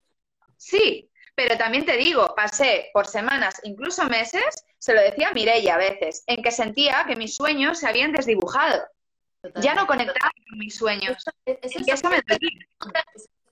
Sí, 0.56 1.10
pero 1.34 1.56
también 1.56 1.84
te 1.86 1.96
digo, 1.96 2.34
pasé 2.34 2.90
por 2.92 3.06
semanas, 3.06 3.60
incluso 3.64 4.04
meses, 4.04 4.44
se 4.78 4.94
lo 4.94 5.00
decía 5.00 5.28
a 5.28 5.32
Mireia 5.32 5.74
a 5.74 5.78
veces, 5.78 6.22
en 6.26 6.42
que 6.42 6.50
sentía 6.50 7.04
que 7.06 7.16
mis 7.16 7.34
sueños 7.36 7.78
se 7.78 7.88
habían 7.88 8.12
desdibujado. 8.12 8.82
Ya 9.56 9.74
no 9.74 9.86
conectaba 9.86 10.30
con 10.48 10.58
mis 10.58 10.74
sueños. 10.76 11.16
Eso- 11.46 11.58
eso 11.62 11.78
Y 11.80 11.90
es- 11.90 11.98
eso 12.00 12.10
me 12.10 12.20
dolía. 12.26 12.66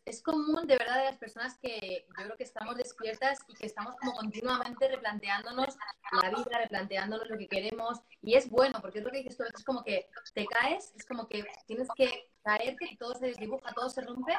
Es, 0.08 0.22
común 0.22 0.66
de 0.66 0.76
verdad 0.76 0.98
de 0.98 1.04
las 1.04 1.18
personas 1.18 1.58
que 1.58 2.06
yo 2.06 2.14
creo 2.14 2.36
que 2.36 2.44
estamos 2.44 2.76
despiertas 2.76 3.38
y 3.48 3.54
que 3.54 3.66
estamos 3.66 3.94
como 3.96 4.12
continuamente 4.14 4.88
replanteándonos 4.88 5.76
la 6.22 6.30
vida, 6.30 6.58
replanteándonos 6.58 7.28
lo 7.28 7.38
que 7.38 7.48
queremos 7.48 8.00
y 8.22 8.34
es 8.34 8.48
bueno 8.50 8.80
porque 8.80 8.98
es 8.98 9.04
lo 9.04 9.10
que 9.10 9.18
dices 9.18 9.36
tú, 9.36 9.44
es 9.44 9.64
como 9.64 9.84
que 9.84 10.08
te 10.34 10.46
caes, 10.46 10.92
es 10.96 11.04
como 11.04 11.28
que 11.28 11.44
tienes 11.66 11.88
que 11.96 12.30
caerte, 12.42 12.96
todo 12.98 13.14
se 13.14 13.26
desdibuja, 13.26 13.72
todo 13.74 13.90
se 13.90 14.02
rompe 14.02 14.36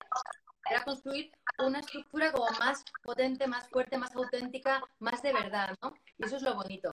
para 0.64 0.84
construir 0.84 1.32
una 1.60 1.80
estructura 1.80 2.32
como 2.32 2.50
más 2.60 2.84
potente, 3.04 3.48
más 3.48 3.68
fuerte, 3.70 3.98
más 3.98 4.16
auténtica, 4.16 4.82
más 5.00 5.22
de 5.22 5.34
verdad, 5.34 5.76
¿no? 5.82 5.94
Y 6.18 6.26
eso 6.26 6.38
es 6.38 6.44
lo 6.44 6.56
bonito. 6.56 6.92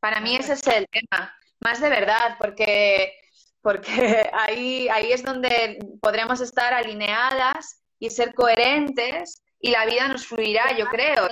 Para 0.00 0.20
mí 0.20 0.36
ese 0.36 0.54
es 0.54 0.66
el 0.66 0.86
tema, 0.88 1.34
más 1.60 1.80
de 1.80 1.88
verdad, 1.88 2.36
porque, 2.38 3.23
porque 3.64 4.30
ahí, 4.34 4.88
ahí 4.90 5.10
es 5.10 5.24
donde 5.24 5.78
podremos 6.00 6.40
estar 6.42 6.74
alineadas 6.74 7.82
y 7.98 8.10
ser 8.10 8.34
coherentes 8.34 9.42
y 9.58 9.70
la 9.70 9.86
vida 9.86 10.06
nos 10.06 10.26
fluirá, 10.26 10.76
yo 10.76 10.86
creo. 10.86 11.28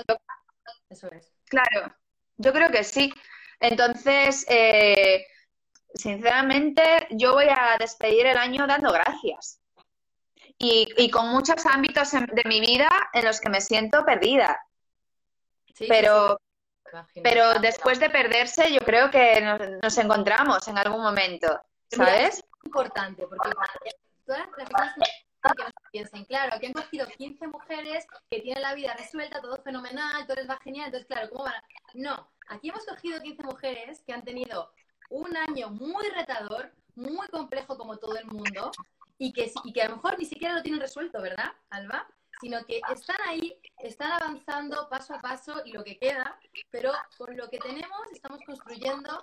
Eso 0.89 1.07
es. 1.11 1.31
claro, 1.45 1.95
yo 2.37 2.51
creo 2.51 2.71
que 2.71 2.83
sí. 2.83 3.13
Entonces, 3.59 4.45
eh, 4.49 5.27
sinceramente, 5.93 7.07
yo 7.11 7.33
voy 7.33 7.45
a 7.49 7.77
despedir 7.79 8.25
el 8.25 8.37
año 8.37 8.65
dando 8.65 8.91
gracias. 8.91 9.59
Y, 10.57 10.87
y 10.97 11.11
con 11.11 11.29
muchos 11.29 11.65
ámbitos 11.67 12.11
de 12.11 12.43
mi 12.45 12.59
vida 12.59 12.89
en 13.13 13.25
los 13.25 13.39
que 13.39 13.49
me 13.49 13.61
siento 13.61 14.03
perdida. 14.05 14.59
Sí, 15.75 15.85
Pero, 15.87 16.39
sí, 17.13 17.21
pero 17.21 17.59
después 17.59 17.99
de 17.99 18.09
perderse, 18.09 18.71
yo 18.73 18.79
creo 18.79 19.11
que 19.11 19.39
nos, 19.41 19.59
nos 19.83 19.97
encontramos 19.99 20.67
en 20.67 20.77
algún 20.79 21.01
momento, 21.01 21.61
¿sabes? 21.91 22.39
es 22.39 22.43
importante 22.63 23.27
porque 23.27 23.49
todas 24.25 24.39
las 24.39 24.49
personas 24.49 24.95
que 24.95 25.03
piensen, 25.91 26.25
claro, 26.25 26.55
aquí 26.55 26.67
han 26.67 26.73
cogido 26.73 27.05
15 27.05 27.47
mujeres 27.47 28.05
que 28.29 28.41
tienen 28.41 28.63
la 28.63 28.73
vida 28.73 28.93
resuelta, 28.95 29.41
todo 29.41 29.61
fenomenal, 29.61 30.25
todo 30.25 30.35
les 30.35 30.49
va 30.49 30.57
genial, 30.63 30.87
entonces, 30.87 31.07
claro, 31.07 31.29
¿cómo 31.29 31.43
van 31.43 31.55
a...? 31.55 31.63
No, 31.93 32.31
aquí 32.47 32.69
hemos 32.69 32.85
cogido 32.85 33.21
15 33.21 33.43
mujeres 33.43 34.01
que 34.05 34.13
han 34.13 34.23
tenido 34.23 34.71
un 35.09 35.35
año 35.35 35.69
muy 35.69 36.07
retador, 36.09 36.71
muy 36.95 37.27
complejo 37.27 37.77
como 37.77 37.97
todo 37.97 38.17
el 38.17 38.25
mundo, 38.25 38.71
y 39.17 39.31
que, 39.31 39.51
y 39.63 39.73
que 39.73 39.81
a 39.81 39.89
lo 39.89 39.97
mejor 39.97 40.17
ni 40.17 40.25
siquiera 40.25 40.55
lo 40.55 40.63
tienen 40.63 40.81
resuelto, 40.81 41.21
¿verdad, 41.21 41.51
Alba? 41.69 42.07
Sino 42.41 42.65
que 42.65 42.81
están 42.91 43.17
ahí, 43.27 43.57
están 43.77 44.11
avanzando 44.11 44.89
paso 44.89 45.13
a 45.13 45.19
paso 45.19 45.61
y 45.65 45.71
lo 45.71 45.83
que 45.83 45.97
queda, 45.97 46.37
pero 46.71 46.91
con 47.17 47.37
lo 47.37 47.49
que 47.49 47.59
tenemos 47.59 48.01
estamos 48.11 48.39
construyendo 48.45 49.21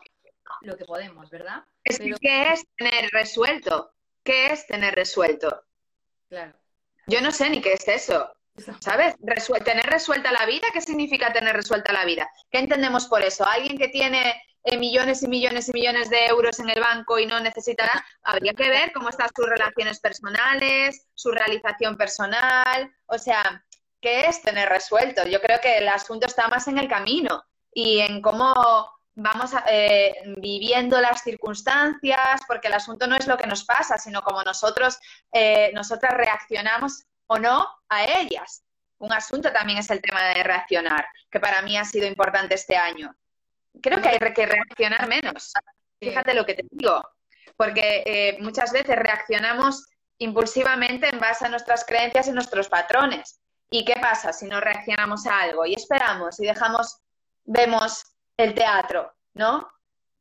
lo 0.63 0.77
que 0.77 0.85
podemos, 0.85 1.31
¿verdad? 1.31 1.65
Es 1.85 1.99
Pero- 1.99 2.17
¿Qué 2.21 2.53
es 2.53 2.65
tener 2.77 3.11
resuelto? 3.11 3.93
¿Qué 4.23 4.47
es 4.53 4.67
tener 4.67 4.95
resuelto? 4.95 5.65
Claro. 6.29 6.53
Yo 7.07 7.21
no 7.21 7.33
sé 7.33 7.51
ni 7.51 7.61
qué 7.61 7.73
es 7.73 7.89
eso, 7.89 8.31
¿sabes? 8.81 9.15
Resuel- 9.21 9.65
tener 9.65 9.87
resuelta 9.87 10.31
la 10.33 10.47
vida, 10.47 10.67
¿qué 10.73 10.81
significa 10.81 11.33
tener 11.33 11.57
resuelta 11.57 11.93
la 11.93 12.05
vida? 12.05 12.29
¿Qué 12.51 12.59
entendemos 12.59 13.07
por 13.07 13.23
eso? 13.23 13.45
¿Alguien 13.47 13.79
que 13.79 13.89
tiene 13.89 14.41
eh, 14.63 14.77
millones 14.77 15.23
y 15.23 15.29
millones 15.29 15.69
y 15.71 15.73
millones 15.73 16.11
de 16.11 16.27
euros 16.27 16.61
en 16.61 16.69
el 16.69 16.79
banco 16.79 17.19
y 17.19 17.27
no 17.27 17.41
necesita 17.41 17.87
nada? 17.87 18.05
Habría 18.23 18.53
que 18.53 18.69
ver 18.69 18.93
cómo 18.93 19.09
están 19.09 19.31
sus 19.35 19.49
relaciones 19.49 19.99
personales, 20.01 21.09
su 21.15 21.31
realización 21.33 21.97
personal, 21.97 22.95
o 23.07 23.19
sea, 23.19 23.65
¿qué 24.01 24.27
es 24.27 24.43
tener 24.43 24.69
resuelto? 24.69 25.27
Yo 25.27 25.41
creo 25.41 25.61
que 25.61 25.79
el 25.79 25.89
asunto 25.89 26.27
está 26.27 26.47
más 26.49 26.69
en 26.69 26.79
el 26.79 26.89
camino 26.89 27.43
y 27.73 28.01
en 28.01 28.21
cómo 28.21 28.53
vamos 29.23 29.55
a- 29.55 29.65
eh, 29.69 30.15
viviendo 30.39 31.01
las 31.01 31.23
circunstancias, 31.23 32.41
porque 32.47 32.69
el 32.69 32.75
asunto 32.75 33.07
no 33.07 33.17
es 33.17 33.27
lo 33.27 33.37
que 33.37 33.47
nos 33.47 33.65
pasa, 33.65 33.99
sino 33.99 34.23
cómo 34.23 34.43
nosotros, 34.43 34.99
eh, 35.33 35.71
nosotras 35.75 36.15
reaccionamos 36.15 37.05
o 37.27 37.39
no 37.39 37.69
a 37.89 38.05
ellas. 38.05 38.63
Un 38.99 39.13
asunto 39.13 39.53
también 39.53 39.79
es 39.79 39.91
el 39.91 40.01
tema 40.01 40.23
de 40.29 40.43
reaccionar, 40.43 41.07
que 41.31 41.39
para 41.39 41.63
mí 41.63 41.77
ha 41.77 41.85
sido 41.85 42.07
importante 42.07 42.55
este 42.55 42.77
año. 42.77 43.15
Creo 43.83 44.01
que 44.01 44.09
hay 44.09 44.19
que 44.19 44.47
reaccionar 44.47 45.07
menos. 45.07 45.53
Fíjate 46.01 46.35
lo 46.35 46.45
que 46.47 46.55
te 46.55 46.65
digo, 46.71 47.03
porque 47.57 48.03
eh, 48.07 48.37
muchas 48.41 48.73
veces 48.73 48.97
reaccionamos 48.97 49.87
impulsivamente 50.19 51.09
en 51.09 51.19
base 51.19 51.45
a 51.47 51.49
nuestras 51.51 51.85
creencias 51.85 52.27
y 52.27 52.33
nuestros 52.33 52.69
patrones. 52.69 53.39
¿Y 53.71 53.85
qué 53.85 53.95
pasa 54.01 54.33
si 54.33 54.47
no 54.47 54.61
reaccionamos 54.61 55.27
a 55.27 55.41
algo 55.43 55.65
y 55.67 55.75
esperamos 55.75 56.41
y 56.41 56.47
dejamos, 56.47 56.99
vemos 57.45 58.03
el 58.41 58.55
teatro, 58.55 59.15
¿no? 59.35 59.71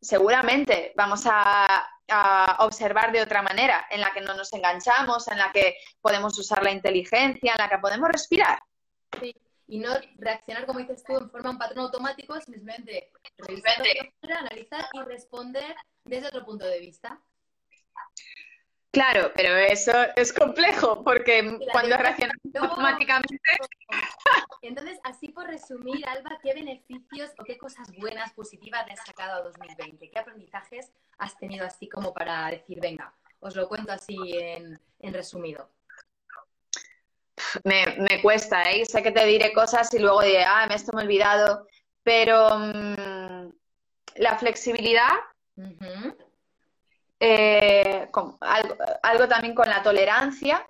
Seguramente 0.01 0.93
vamos 0.95 1.23
a, 1.25 1.89
a 2.09 2.57
observar 2.65 3.11
de 3.11 3.21
otra 3.21 3.41
manera, 3.41 3.87
en 3.89 4.01
la 4.01 4.11
que 4.11 4.21
no 4.21 4.33
nos 4.33 4.51
enganchamos, 4.53 5.27
en 5.27 5.37
la 5.37 5.51
que 5.51 5.77
podemos 6.01 6.37
usar 6.37 6.63
la 6.63 6.71
inteligencia, 6.71 7.53
en 7.53 7.57
la 7.57 7.69
que 7.69 7.77
podemos 7.77 8.09
respirar. 8.09 8.59
Sí. 9.19 9.35
Y 9.67 9.77
no 9.77 9.91
reaccionar, 10.17 10.65
como 10.65 10.79
dices 10.79 11.03
tú, 11.03 11.15
en 11.15 11.29
forma 11.29 11.51
un 11.51 11.59
patrón 11.59 11.85
automático, 11.85 12.39
simplemente 12.41 13.11
revisar, 13.37 13.83
analizar 14.23 14.87
y 14.93 14.99
responder 15.01 15.75
desde 16.03 16.27
otro 16.27 16.43
punto 16.43 16.65
de 16.65 16.79
vista. 16.79 17.21
Claro, 18.91 19.31
pero 19.35 19.55
eso 19.55 19.91
es 20.15 20.33
complejo, 20.33 21.03
porque 21.03 21.59
cuando 21.71 21.95
luego- 21.95 22.31
automáticamente 22.59 23.39
Entonces, 24.61 24.99
así 25.03 25.29
por 25.29 25.47
resumir, 25.47 26.07
Alba, 26.07 26.39
¿qué 26.41 26.53
beneficios 26.53 27.31
o 27.37 27.43
qué 27.43 27.57
cosas 27.57 27.87
buenas, 27.97 28.33
positivas 28.33 28.85
le 28.87 28.93
has 28.93 29.05
sacado 29.05 29.39
a 29.39 29.41
2020? 29.43 30.09
¿Qué 30.09 30.19
aprendizajes 30.19 30.91
has 31.17 31.37
tenido 31.37 31.65
así 31.65 31.87
como 31.87 32.13
para 32.13 32.49
decir, 32.49 32.79
venga, 32.81 33.13
os 33.39 33.55
lo 33.55 33.69
cuento 33.69 33.91
así 33.91 34.17
en, 34.37 34.79
resumido? 35.13 35.69
Me, 37.63 38.21
cuesta, 38.21 38.63
¿eh? 38.63 38.85
Sé 38.85 39.01
que 39.01 39.11
te 39.11 39.25
diré 39.25 39.53
cosas 39.53 39.93
y 39.93 39.99
luego 39.99 40.21
diré, 40.21 40.43
ah, 40.43 40.65
me 40.67 40.75
esto 40.75 40.91
me 40.93 41.01
he 41.01 41.05
olvidado, 41.05 41.67
pero 42.03 42.49
mm, 42.57 43.53
la 44.15 44.37
flexibilidad, 44.37 45.13
eh, 47.19 48.09
algo, 49.01 49.27
también 49.27 49.53
con 49.53 49.69
la 49.69 49.83
tolerancia. 49.83 50.65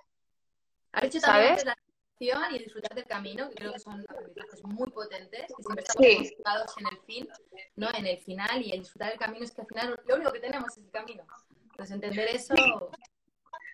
¿Has 0.92 1.02
dicho 1.02 1.20
también 1.20 1.58
¿sabes? 1.58 1.76
y 2.20 2.58
disfrutar 2.58 2.94
del 2.94 3.06
camino, 3.06 3.48
que 3.48 3.54
creo 3.54 3.72
que 3.72 3.78
son 3.78 4.04
aprendizajes 4.08 4.62
muy 4.64 4.90
potentes, 4.90 5.46
que 5.56 5.62
siempre 5.62 5.84
estamos 5.84 6.30
enfocados 6.30 6.74
en 6.78 6.86
el 6.88 6.98
fin, 7.06 7.28
¿no? 7.76 7.88
En 7.94 8.06
el 8.06 8.18
final, 8.18 8.60
y 8.62 8.72
el 8.72 8.80
disfrutar 8.80 9.10
del 9.10 9.18
camino 9.18 9.44
es 9.44 9.52
que 9.52 9.62
al 9.62 9.66
final 9.66 10.00
lo 10.04 10.14
único 10.16 10.32
que 10.32 10.40
tenemos 10.40 10.76
es 10.76 10.84
el 10.84 10.90
camino. 10.90 11.24
Entonces, 11.70 11.94
entender 11.94 12.28
eso... 12.28 12.54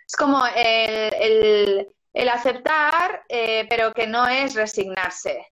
Es 0.08 0.14
como 0.14 0.46
el, 0.46 1.88
el, 2.12 2.28
aceptar, 2.28 3.24
eh, 3.28 3.66
pero 3.68 3.92
que 3.92 4.06
no 4.06 4.28
es 4.28 4.54
resignarse, 4.54 5.44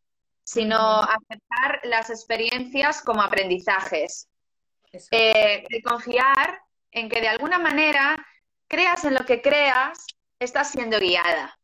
sino 0.44 1.00
aceptar 1.00 1.80
las 1.82 2.10
experiencias 2.10 3.02
como 3.02 3.22
aprendizajes. 3.22 4.28
Eh, 5.10 5.64
y 5.68 5.82
confiar 5.82 6.63
en 6.94 7.09
que 7.09 7.20
de 7.20 7.28
alguna 7.28 7.59
manera, 7.59 8.16
creas 8.68 9.04
en 9.04 9.14
lo 9.14 9.26
que 9.26 9.42
creas, 9.42 10.07
estás 10.38 10.70
siendo 10.70 10.98
guiada. 10.98 11.59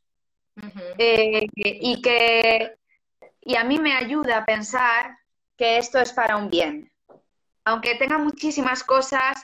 Eh, 0.99 1.47
y 1.55 2.03
que 2.03 2.75
y 3.41 3.57
a 3.57 3.65
mí 3.65 3.79
me 3.79 3.95
ayuda 3.97 4.39
a 4.39 4.45
pensar 4.45 5.17
que 5.57 5.79
esto 5.79 5.99
es 5.99 6.13
para 6.13 6.37
un 6.37 6.51
bien. 6.51 6.93
Aunque 7.65 7.95
tenga 7.95 8.19
muchísimas 8.19 8.85
cosas 8.85 9.37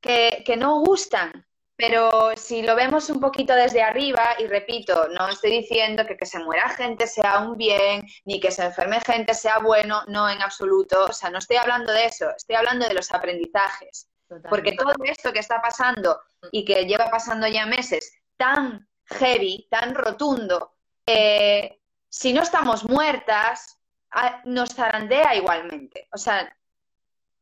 que, 0.00 0.44
no 0.58 0.80
gustan, 0.80 1.46
pero 1.76 2.36
si 2.36 2.62
lo 2.62 2.76
vemos 2.76 3.10
un 3.10 3.20
poquito 3.20 3.54
desde 3.54 3.82
arriba, 3.82 4.36
y 4.38 4.46
repito, 4.46 5.08
no 5.08 5.28
estoy 5.28 5.50
diciendo 5.50 6.06
que 6.06 6.16
que 6.16 6.26
se 6.26 6.38
muera 6.38 6.68
gente 6.68 7.06
sea 7.06 7.40
un 7.40 7.56
bien, 7.56 8.02
ni 8.24 8.38
que 8.38 8.50
se 8.50 8.64
enferme 8.64 9.00
gente 9.00 9.34
sea 9.34 9.58
bueno, 9.58 10.02
no 10.06 10.28
en 10.28 10.40
absoluto. 10.42 11.06
O 11.06 11.12
sea, 11.12 11.30
no 11.30 11.38
estoy 11.38 11.56
hablando 11.56 11.92
de 11.92 12.06
eso, 12.06 12.26
estoy 12.36 12.56
hablando 12.56 12.86
de 12.86 12.94
los 12.94 13.12
aprendizajes. 13.12 14.08
Porque 14.48 14.72
todo 14.72 14.94
esto 15.04 15.32
que 15.32 15.38
está 15.38 15.60
pasando 15.60 16.20
y 16.52 16.64
que 16.64 16.86
lleva 16.86 17.10
pasando 17.10 17.46
ya 17.46 17.66
meses 17.66 18.12
tan 18.36 18.88
heavy, 19.06 19.68
tan 19.70 19.94
rotundo, 19.94 20.74
eh, 21.06 21.80
si 22.08 22.32
no 22.32 22.42
estamos 22.42 22.84
muertas, 22.84 23.78
nos 24.44 24.74
zarandea 24.74 25.34
igualmente. 25.34 26.08
O 26.12 26.18
sea, 26.18 26.56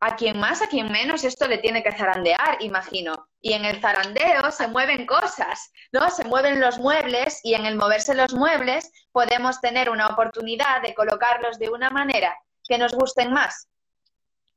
a 0.01 0.17
quien 0.17 0.41
más, 0.41 0.63
a 0.63 0.67
quien 0.67 0.91
menos, 0.91 1.23
esto 1.23 1.47
le 1.47 1.59
tiene 1.59 1.83
que 1.83 1.93
zarandear, 1.93 2.57
imagino. 2.61 3.29
Y 3.41 3.53
en 3.53 3.65
el 3.65 3.81
zarandeo 3.81 4.51
se 4.51 4.67
mueven 4.67 5.07
cosas, 5.07 5.71
¿no? 5.93 6.11
Se 6.11 6.25
mueven 6.25 6.61
los 6.61 6.79
muebles 6.79 7.41
y 7.45 7.55
en 7.55 7.67
el 7.67 7.77
moverse 7.77 8.15
los 8.15 8.35
muebles 8.35 8.91
podemos 9.13 9.61
tener 9.61 9.91
una 9.91 10.09
oportunidad 10.09 10.83
de 10.83 10.95
colocarlos 10.95 11.59
de 11.59 11.71
una 11.71 11.91
manera 11.91 12.37
que 12.67 12.79
nos 12.79 12.95
gusten 12.95 13.33
más. 13.33 13.69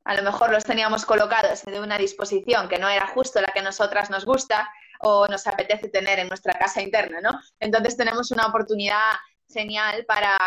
A 0.06 0.14
lo 0.14 0.22
mejor 0.22 0.50
los 0.50 0.64
teníamos 0.64 1.04
colocados 1.04 1.64
de 1.64 1.80
una 1.80 1.98
disposición 1.98 2.68
que 2.68 2.78
no 2.78 2.88
era 2.88 3.08
justo 3.08 3.40
la 3.40 3.48
que 3.48 3.58
a 3.58 3.62
nosotras 3.64 4.08
nos 4.08 4.24
gusta 4.24 4.70
o 5.00 5.26
nos 5.26 5.48
apetece 5.48 5.88
tener 5.88 6.20
en 6.20 6.28
nuestra 6.28 6.54
casa 6.54 6.80
interna, 6.80 7.20
¿no? 7.20 7.40
Entonces 7.58 7.96
tenemos 7.96 8.30
una 8.30 8.46
oportunidad 8.46 9.14
genial 9.52 10.04
para, 10.06 10.38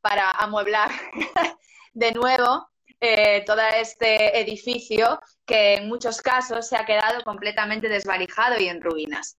para 0.00 0.28
amueblar 0.32 0.90
de 1.92 2.10
nuevo 2.10 2.68
eh, 3.00 3.44
todo 3.46 3.60
este 3.76 4.40
edificio 4.40 5.20
que 5.46 5.74
en 5.74 5.86
muchos 5.86 6.20
casos 6.20 6.66
se 6.66 6.76
ha 6.76 6.84
quedado 6.84 7.22
completamente 7.22 7.88
desvalijado 7.88 8.58
y 8.58 8.66
en 8.66 8.82
ruinas. 8.82 9.38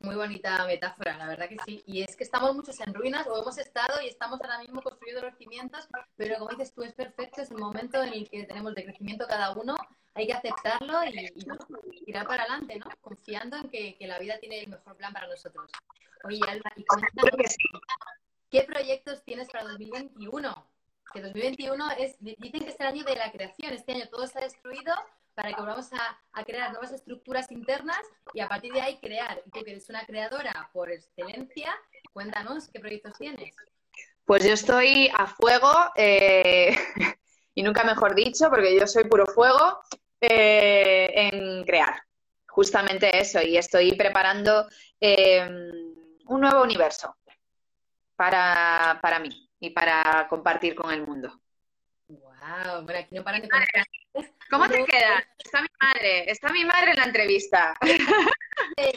Muy 0.00 0.14
bonita 0.14 0.64
metáfora, 0.64 1.16
la 1.16 1.26
verdad 1.26 1.48
que 1.48 1.56
sí. 1.64 1.82
Y 1.86 2.02
es 2.02 2.14
que 2.14 2.22
estamos 2.22 2.54
muchos 2.54 2.78
en 2.80 2.94
ruinas 2.94 3.26
o 3.26 3.42
hemos 3.42 3.58
estado 3.58 4.00
y 4.00 4.06
estamos 4.06 4.40
ahora 4.40 4.60
mismo 4.60 4.80
construyendo 4.80 5.22
los 5.22 5.36
cimientos, 5.36 5.88
pero 6.16 6.38
como 6.38 6.50
dices 6.50 6.72
tú, 6.72 6.82
es 6.82 6.92
perfecto, 6.92 7.42
es 7.42 7.50
el 7.50 7.58
momento 7.58 8.02
en 8.02 8.12
el 8.12 8.30
que 8.30 8.44
tenemos 8.44 8.74
de 8.76 8.84
crecimiento 8.84 9.26
cada 9.26 9.52
uno, 9.52 9.76
hay 10.14 10.26
que 10.26 10.34
aceptarlo 10.34 11.04
y, 11.04 12.04
tirar 12.04 12.26
para 12.26 12.44
adelante, 12.44 12.78
¿no? 12.78 12.86
Confiando 13.00 13.56
en 13.56 13.68
que, 13.70 13.96
la 14.00 14.18
vida 14.18 14.38
tiene 14.38 14.60
el 14.60 14.68
mejor 14.68 14.96
plan 14.96 15.12
para 15.12 15.26
nosotros. 15.26 15.70
Oye, 16.24 16.40
Alba, 16.48 16.70
y 16.76 16.84
¿qué 18.50 18.62
proyectos 18.62 19.22
tienes 19.24 19.48
para 19.50 19.64
2021? 19.64 20.66
Que 21.12 21.22
2021 21.22 21.90
es, 21.98 22.16
dicen 22.20 22.60
que 22.60 22.70
es 22.70 22.80
el 22.80 22.86
año 22.86 23.04
de 23.04 23.16
la 23.16 23.32
creación, 23.32 23.72
este 23.72 23.92
año 23.92 24.08
todo 24.10 24.24
ha 24.34 24.40
destruido, 24.40 24.92
para 25.34 25.52
que 25.52 25.60
volvamos 25.60 25.88
a, 25.92 26.44
crear 26.44 26.70
nuevas 26.72 26.92
estructuras 26.92 27.50
internas 27.50 28.00
y 28.34 28.40
a 28.40 28.48
partir 28.48 28.72
de 28.72 28.80
ahí 28.80 28.98
crear. 28.98 29.40
Y 29.46 29.50
tú 29.50 29.64
que 29.64 29.70
eres 29.70 29.88
una 29.88 30.04
creadora 30.04 30.68
por 30.72 30.90
excelencia, 30.90 31.72
cuéntanos 32.12 32.68
qué 32.68 32.80
proyectos 32.80 33.16
tienes. 33.18 33.54
Pues 34.24 34.44
yo 34.44 34.52
estoy 34.52 35.10
a 35.16 35.26
fuego, 35.26 35.72
eh, 35.94 36.76
y 37.54 37.62
nunca 37.62 37.84
mejor 37.84 38.14
dicho, 38.14 38.50
porque 38.50 38.78
yo 38.78 38.86
soy 38.86 39.04
puro 39.04 39.26
fuego, 39.26 39.80
eh, 40.20 41.30
en 41.32 41.64
crear. 41.64 42.02
Justamente 42.46 43.16
eso, 43.16 43.40
y 43.40 43.56
estoy 43.56 43.92
preparando 43.92 44.66
eh, 45.00 45.48
un 46.26 46.40
nuevo 46.40 46.62
universo 46.62 47.16
para, 48.16 48.98
para 49.00 49.20
mí 49.20 49.47
y 49.60 49.70
para 49.70 50.26
compartir 50.28 50.74
con 50.74 50.92
el 50.92 51.06
mundo. 51.06 51.40
Wow, 52.08 52.84
bueno, 52.84 53.00
aquí 53.00 53.14
no 53.14 53.22
paran 53.22 53.42
de 53.42 53.48
¿Cómo 54.50 54.66
te 54.68 54.84
queda? 54.84 55.22
Está 55.38 55.60
mi 55.60 55.68
madre, 55.80 56.30
está 56.30 56.48
mi 56.48 56.64
madre 56.64 56.92
en 56.92 56.96
la 56.96 57.04
entrevista. 57.04 57.74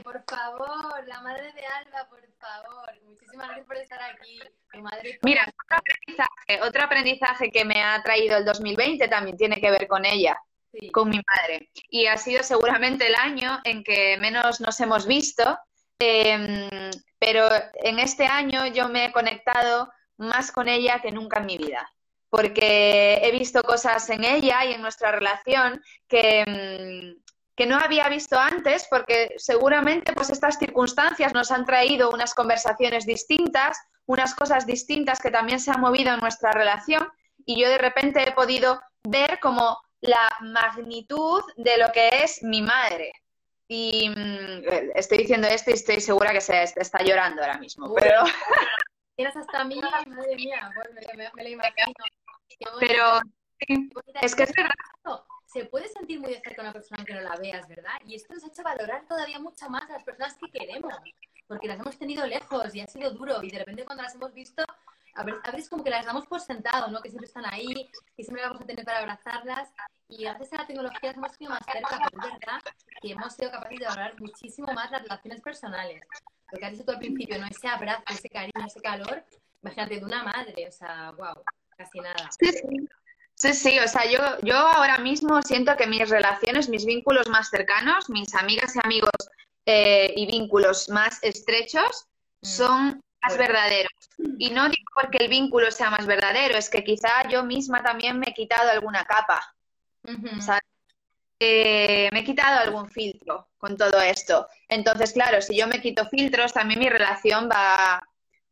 por 0.04 0.24
favor, 0.24 1.06
la 1.08 1.22
madre 1.22 1.52
de 1.52 1.66
Alba, 1.66 2.08
por 2.10 2.22
favor. 2.40 2.90
Muchísimas 3.04 3.48
gracias 3.48 3.68
por 3.68 3.78
estar 3.78 4.02
aquí. 4.02 4.40
madre 4.82 5.20
Mira, 5.24 5.44
otro 5.44 5.78
aprendizaje, 5.78 6.62
otro 6.62 6.84
aprendizaje 6.84 7.52
que 7.52 7.66
me 7.66 7.84
ha 7.84 8.02
traído 8.02 8.38
el 8.38 8.46
2020 8.46 9.08
también 9.10 9.36
tiene 9.36 9.60
que 9.60 9.72
ver 9.72 9.88
con 9.88 10.06
ella, 10.06 10.40
con 10.94 11.10
mi 11.10 11.20
madre. 11.36 11.70
Y 11.90 12.06
ha 12.06 12.18
sido 12.18 12.44
seguramente 12.44 13.08
el 13.08 13.16
año 13.16 13.60
en 13.66 13.84
que 13.84 14.18
menos 14.22 14.62
nos 14.62 14.80
hemos 14.80 15.06
visto, 15.06 15.60
em, 16.00 16.70
pero 17.20 17.50
en 17.84 18.00
este 18.00 18.26
año 18.26 18.68
yo 18.68 18.88
me 18.88 19.06
he 19.06 19.12
conectado 19.12 19.92
más 20.22 20.52
con 20.52 20.68
ella 20.68 21.02
que 21.02 21.12
nunca 21.12 21.40
en 21.40 21.46
mi 21.46 21.58
vida 21.58 21.92
porque 22.32 23.20
he 23.22 23.32
visto 23.32 23.62
cosas 23.62 24.10
en 24.10 24.24
ella 24.24 24.64
y 24.64 24.74
en 24.74 24.82
nuestra 24.82 25.12
relación 25.12 25.84
que, 26.08 26.46
mm, 26.48 27.22
que 27.56 27.66
no 27.66 27.78
había 27.78 28.08
visto 28.08 28.40
antes, 28.40 28.88
porque 28.90 29.36
seguramente 29.38 30.14
pues 30.14 30.30
estas 30.30 30.58
circunstancias 30.58 31.34
nos 31.34 31.52
han 31.52 31.66
traído 31.66 32.10
unas 32.10 32.34
conversaciones 32.34 33.06
distintas, 33.06 33.78
unas 34.06 34.34
cosas 34.34 34.66
distintas 34.66 35.20
que 35.20 35.30
también 35.30 35.60
se 35.60 35.72
han 35.72 35.82
movido 35.82 36.14
en 36.14 36.22
nuestra 36.22 36.54
relación 36.54 37.06
y 37.46 37.62
yo 37.62 37.68
de 37.68 37.78
repente 37.78 38.28
he 38.28 38.32
podido 38.32 38.82
ver 39.04 39.40
como 39.42 39.78
la 40.00 40.30
magnitud 40.40 41.44
de 41.58 41.78
lo 41.78 41.92
que 41.92 42.24
es 42.24 42.42
mi 42.44 42.62
madre. 42.62 43.12
Y 43.68 44.10
mm, 44.10 44.64
estoy 44.96 45.18
diciendo 45.18 45.50
esto 45.50 45.70
y 45.70 45.74
estoy 45.74 46.00
segura 46.00 46.32
que 46.32 46.42
se 46.42 46.64
está 46.64 47.04
llorando 47.04 47.42
ahora 47.42 47.58
mismo, 47.58 47.94
pero... 47.94 48.24
Tienes 49.22 49.38
hasta 49.38 49.64
mí, 49.66 49.80
madre 50.08 50.36
mía, 50.36 50.72
pues 50.74 51.16
me, 51.16 51.30
me 51.36 51.44
lo 51.44 51.50
imagino. 51.50 51.94
Pero 52.80 53.22
es 54.20 54.36
que 54.36 54.44
es 54.44 54.52
verdad. 54.56 55.24
Se 55.46 55.66
puede 55.66 55.88
sentir 55.90 56.20
muy 56.20 56.32
de 56.32 56.42
cerca 56.42 56.64
una 56.64 56.74
persona 56.74 57.06
que 57.06 57.14
no 57.14 57.22
la 57.22 57.36
veas, 57.36 57.68
¿verdad? 57.68 57.94
Y 58.04 58.16
esto 58.16 58.34
nos 58.34 58.44
ha 58.44 58.48
hecho 58.48 58.64
valorar 58.64 59.06
todavía 59.08 59.38
mucho 59.38 59.70
más 59.70 59.88
a 59.92 59.94
las 59.94 60.04
personas 60.04 60.36
que 60.38 60.50
queremos, 60.50 60.92
porque 61.46 61.68
las 61.68 61.80
hemos 61.80 62.00
tenido 62.00 62.26
lejos 62.26 62.74
y 62.74 62.82
ha 62.82 62.88
sido 62.88 63.12
duro. 63.12 63.44
Y 63.44 63.52
de 63.52 63.60
repente 63.60 63.86
cuando 63.86 64.02
las 64.02 64.16
hemos 64.16 64.34
visto, 64.34 64.64
a 65.14 65.24
veces 65.24 65.70
como 65.70 65.84
que 65.84 65.92
las 65.92 66.08
damos 66.08 66.26
por 66.26 66.40
sentado, 66.40 66.88
¿no? 66.88 67.00
Que 67.00 67.10
siempre 67.10 67.28
están 67.28 67.46
ahí, 67.46 67.92
que 68.18 68.24
siempre 68.24 68.42
las 68.42 68.54
vamos 68.54 68.64
a 68.64 68.66
tener 68.66 68.84
para 68.84 69.00
abrazarlas. 69.02 69.72
Y 70.08 70.24
gracias 70.24 70.52
a 70.54 70.58
la 70.64 70.66
tecnología 70.66 71.12
hemos 71.12 71.32
sido 71.34 71.52
más 71.52 71.62
cerca, 71.72 72.10
pero 72.12 72.24
es 72.24 72.40
verdad 72.40 72.62
que 73.00 73.12
hemos 73.12 73.34
sido 73.36 73.52
capaces 73.52 73.78
de 73.78 73.86
valorar 73.86 74.20
muchísimo 74.20 74.74
más 74.74 74.90
las 74.90 75.04
relaciones 75.04 75.42
personales. 75.42 76.02
Lo 76.52 76.60
que 76.60 76.66
has 76.66 76.72
dicho 76.74 76.86
tú 76.86 76.92
al 76.92 77.00
principio, 77.00 77.40
¿no? 77.40 77.48
Ese 77.48 77.68
abrazo, 77.68 78.04
ese 78.10 78.30
cariño, 78.30 78.66
ese 78.66 78.82
calor, 78.82 79.24
imagínate, 79.62 80.00
de 80.00 80.06
una 80.06 80.24
madre, 80.24 80.68
o 80.68 80.72
sea, 80.72 81.12
wow 81.12 81.44
casi 81.82 82.00
nada. 82.00 82.30
Sí, 83.36 83.54
sí. 83.54 83.80
o 83.80 83.88
sea, 83.88 84.06
yo, 84.06 84.20
yo 84.44 84.56
ahora 84.56 85.00
mismo 85.00 85.42
siento 85.42 85.76
que 85.76 85.88
mis 85.88 86.08
relaciones, 86.10 86.70
mis 86.70 86.86
vínculos 86.86 87.28
más 87.30 87.50
cercanos, 87.50 88.10
mis 88.10 88.34
amigas 88.36 88.76
y 88.76 88.80
amigos 88.84 89.12
eh, 89.66 90.14
y 90.16 90.28
vínculos 90.28 90.90
más 90.90 91.20
estrechos 91.24 92.06
mm. 92.42 92.46
son 92.46 93.02
más 93.22 93.38
verdaderos. 93.38 93.92
Y 94.38 94.52
no 94.52 94.64
digo 94.66 94.92
porque 94.94 95.20
el 95.20 95.30
vínculo 95.30 95.72
sea 95.72 95.90
más 95.90 96.06
verdadero, 96.06 96.58
es 96.58 96.70
que 96.70 96.84
quizá 96.84 97.28
yo 97.30 97.44
misma 97.44 97.82
también 97.84 98.20
me 98.20 98.28
he 98.30 98.34
quitado 98.34 98.70
alguna 98.70 99.06
capa. 99.06 99.56
Eh, 101.44 102.08
me 102.14 102.20
he 102.20 102.24
quitado 102.24 102.60
algún 102.60 102.88
filtro 102.88 103.50
con 103.58 103.76
todo 103.76 104.00
esto. 104.00 104.48
Entonces, 104.70 105.12
claro, 105.14 105.42
si 105.42 105.58
yo 105.58 105.66
me 105.66 105.82
quito 105.82 106.06
filtros, 106.08 106.54
también 106.54 106.80
mi 106.80 106.88
relación 106.88 107.50
va, 107.52 108.00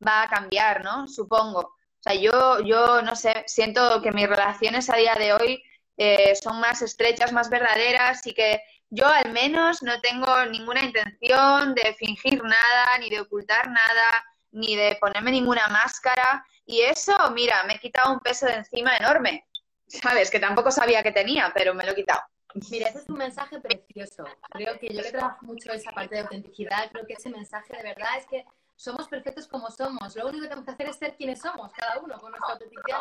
va 0.06 0.24
a 0.24 0.30
cambiar, 0.30 0.84
¿no? 0.84 1.08
Supongo. 1.08 1.60
O 1.60 2.02
sea, 2.02 2.16
yo, 2.16 2.62
yo 2.62 3.04
no 3.04 3.16
sé, 3.16 3.44
siento 3.46 4.02
que 4.02 4.12
mis 4.12 4.28
relaciones 4.28 4.90
a 4.90 4.96
día 4.96 5.14
de 5.14 5.34
hoy 5.34 5.64
eh, 5.98 6.34
son 6.36 6.60
más 6.60 6.82
estrechas, 6.82 7.32
más 7.32 7.52
verdaderas 7.52 8.26
y 8.26 8.34
que 8.34 8.60
yo 8.90 9.06
al 9.08 9.32
menos 9.34 9.84
no 9.84 10.02
tengo 10.02 10.46
ninguna 10.48 10.84
intención 10.84 11.76
de 11.76 11.94
fingir 11.94 12.42
nada, 12.44 12.98
ni 13.00 13.12
de 13.12 13.20
ocultar 13.20 13.68
nada, 13.68 14.26
ni 14.52 14.76
de 14.76 14.96
ponerme 15.00 15.30
ninguna 15.30 15.68
máscara. 15.68 16.44
Y 16.66 16.82
eso, 16.82 17.14
mira, 17.36 17.64
me 17.66 17.76
he 17.76 17.80
quitado 17.80 18.14
un 18.14 18.20
peso 18.20 18.48
de 18.48 18.54
encima 18.56 18.98
enorme. 18.98 19.46
Sabes, 19.88 20.32
que 20.32 20.40
tampoco 20.40 20.72
sabía 20.72 21.04
que 21.04 21.12
tenía, 21.12 21.52
pero 21.54 21.76
me 21.76 21.86
lo 21.86 21.92
he 21.92 21.96
quitado. 21.96 22.22
Mira, 22.72 22.89
ese 22.89 23.00
es 23.00 23.10
un 23.10 23.18
mensaje 23.18 23.60
precioso. 23.60 24.26
Creo 24.52 24.80
que 24.80 24.93
yo 24.93 25.04
que 25.04 25.12
trabajo 25.12 25.45
mucho 25.45 25.72
esa 25.72 25.91
parte 25.91 26.16
de 26.16 26.22
autenticidad, 26.22 26.89
creo 26.91 27.06
que 27.06 27.14
ese 27.14 27.30
mensaje 27.30 27.76
de 27.78 27.84
verdad 27.84 28.18
es 28.18 28.26
que 28.26 28.45
somos 28.76 29.08
perfectos 29.08 29.47
como 29.47 29.70
somos. 29.70 30.16
Lo 30.16 30.28
único 30.28 30.43
que 30.43 30.47
tenemos 30.47 30.66
que 30.66 30.72
hacer 30.72 30.88
es 30.88 30.95
ser 30.95 31.16
quienes 31.16 31.39
somos, 31.39 31.72
cada 31.74 32.00
uno, 32.00 32.18
con 32.18 32.32
nuestra 32.32 32.54
autenticidad, 32.54 32.97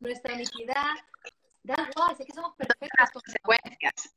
nuestra 0.00 0.34
unicidad. 0.34 0.94
Da 1.62 1.74
igual, 1.90 2.16
sé 2.16 2.26
que 2.26 2.32
somos 2.32 2.54
perfectos. 2.56 2.90
Las 2.98 3.10
consecuencias. 3.10 4.16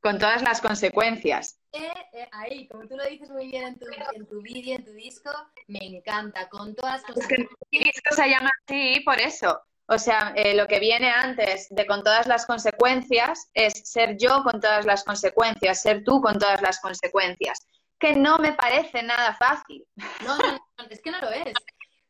Con 0.00 0.18
todas 0.18 0.42
las 0.42 0.60
consecuencias. 0.60 1.58
Eh, 1.72 1.92
eh, 2.12 2.28
ahí, 2.32 2.68
como 2.68 2.86
tú 2.86 2.96
lo 2.96 3.04
dices 3.06 3.28
muy 3.30 3.48
bien 3.48 3.64
en 3.64 3.78
tu, 3.78 3.86
en 4.14 4.26
tu 4.26 4.40
vídeo, 4.40 4.76
en 4.76 4.84
tu 4.84 4.92
disco, 4.92 5.30
me 5.66 5.84
encanta, 5.84 6.48
con 6.48 6.74
todas 6.74 7.02
las 7.02 7.02
consecuencias. 7.02 7.50
Es 7.50 7.68
que 7.70 7.78
mi 7.78 7.84
disco 7.84 8.14
se 8.14 8.28
llama 8.28 8.50
así 8.64 9.00
por 9.00 9.18
eso. 9.20 9.60
O 9.88 9.98
sea, 9.98 10.32
eh, 10.34 10.54
lo 10.54 10.66
que 10.66 10.80
viene 10.80 11.10
antes 11.10 11.68
de 11.70 11.86
con 11.86 12.02
todas 12.02 12.26
las 12.26 12.44
consecuencias 12.44 13.50
es 13.54 13.88
ser 13.88 14.16
yo 14.16 14.42
con 14.42 14.60
todas 14.60 14.84
las 14.84 15.04
consecuencias, 15.04 15.80
ser 15.80 16.02
tú 16.02 16.20
con 16.20 16.38
todas 16.38 16.60
las 16.60 16.80
consecuencias, 16.80 17.66
que 17.98 18.16
no 18.16 18.38
me 18.38 18.52
parece 18.52 19.02
nada 19.02 19.34
fácil. 19.34 19.86
No, 20.24 20.36
no, 20.38 20.52
no, 20.78 20.84
es 20.90 21.00
que 21.00 21.10
no 21.10 21.20
lo 21.20 21.30
es. 21.30 21.54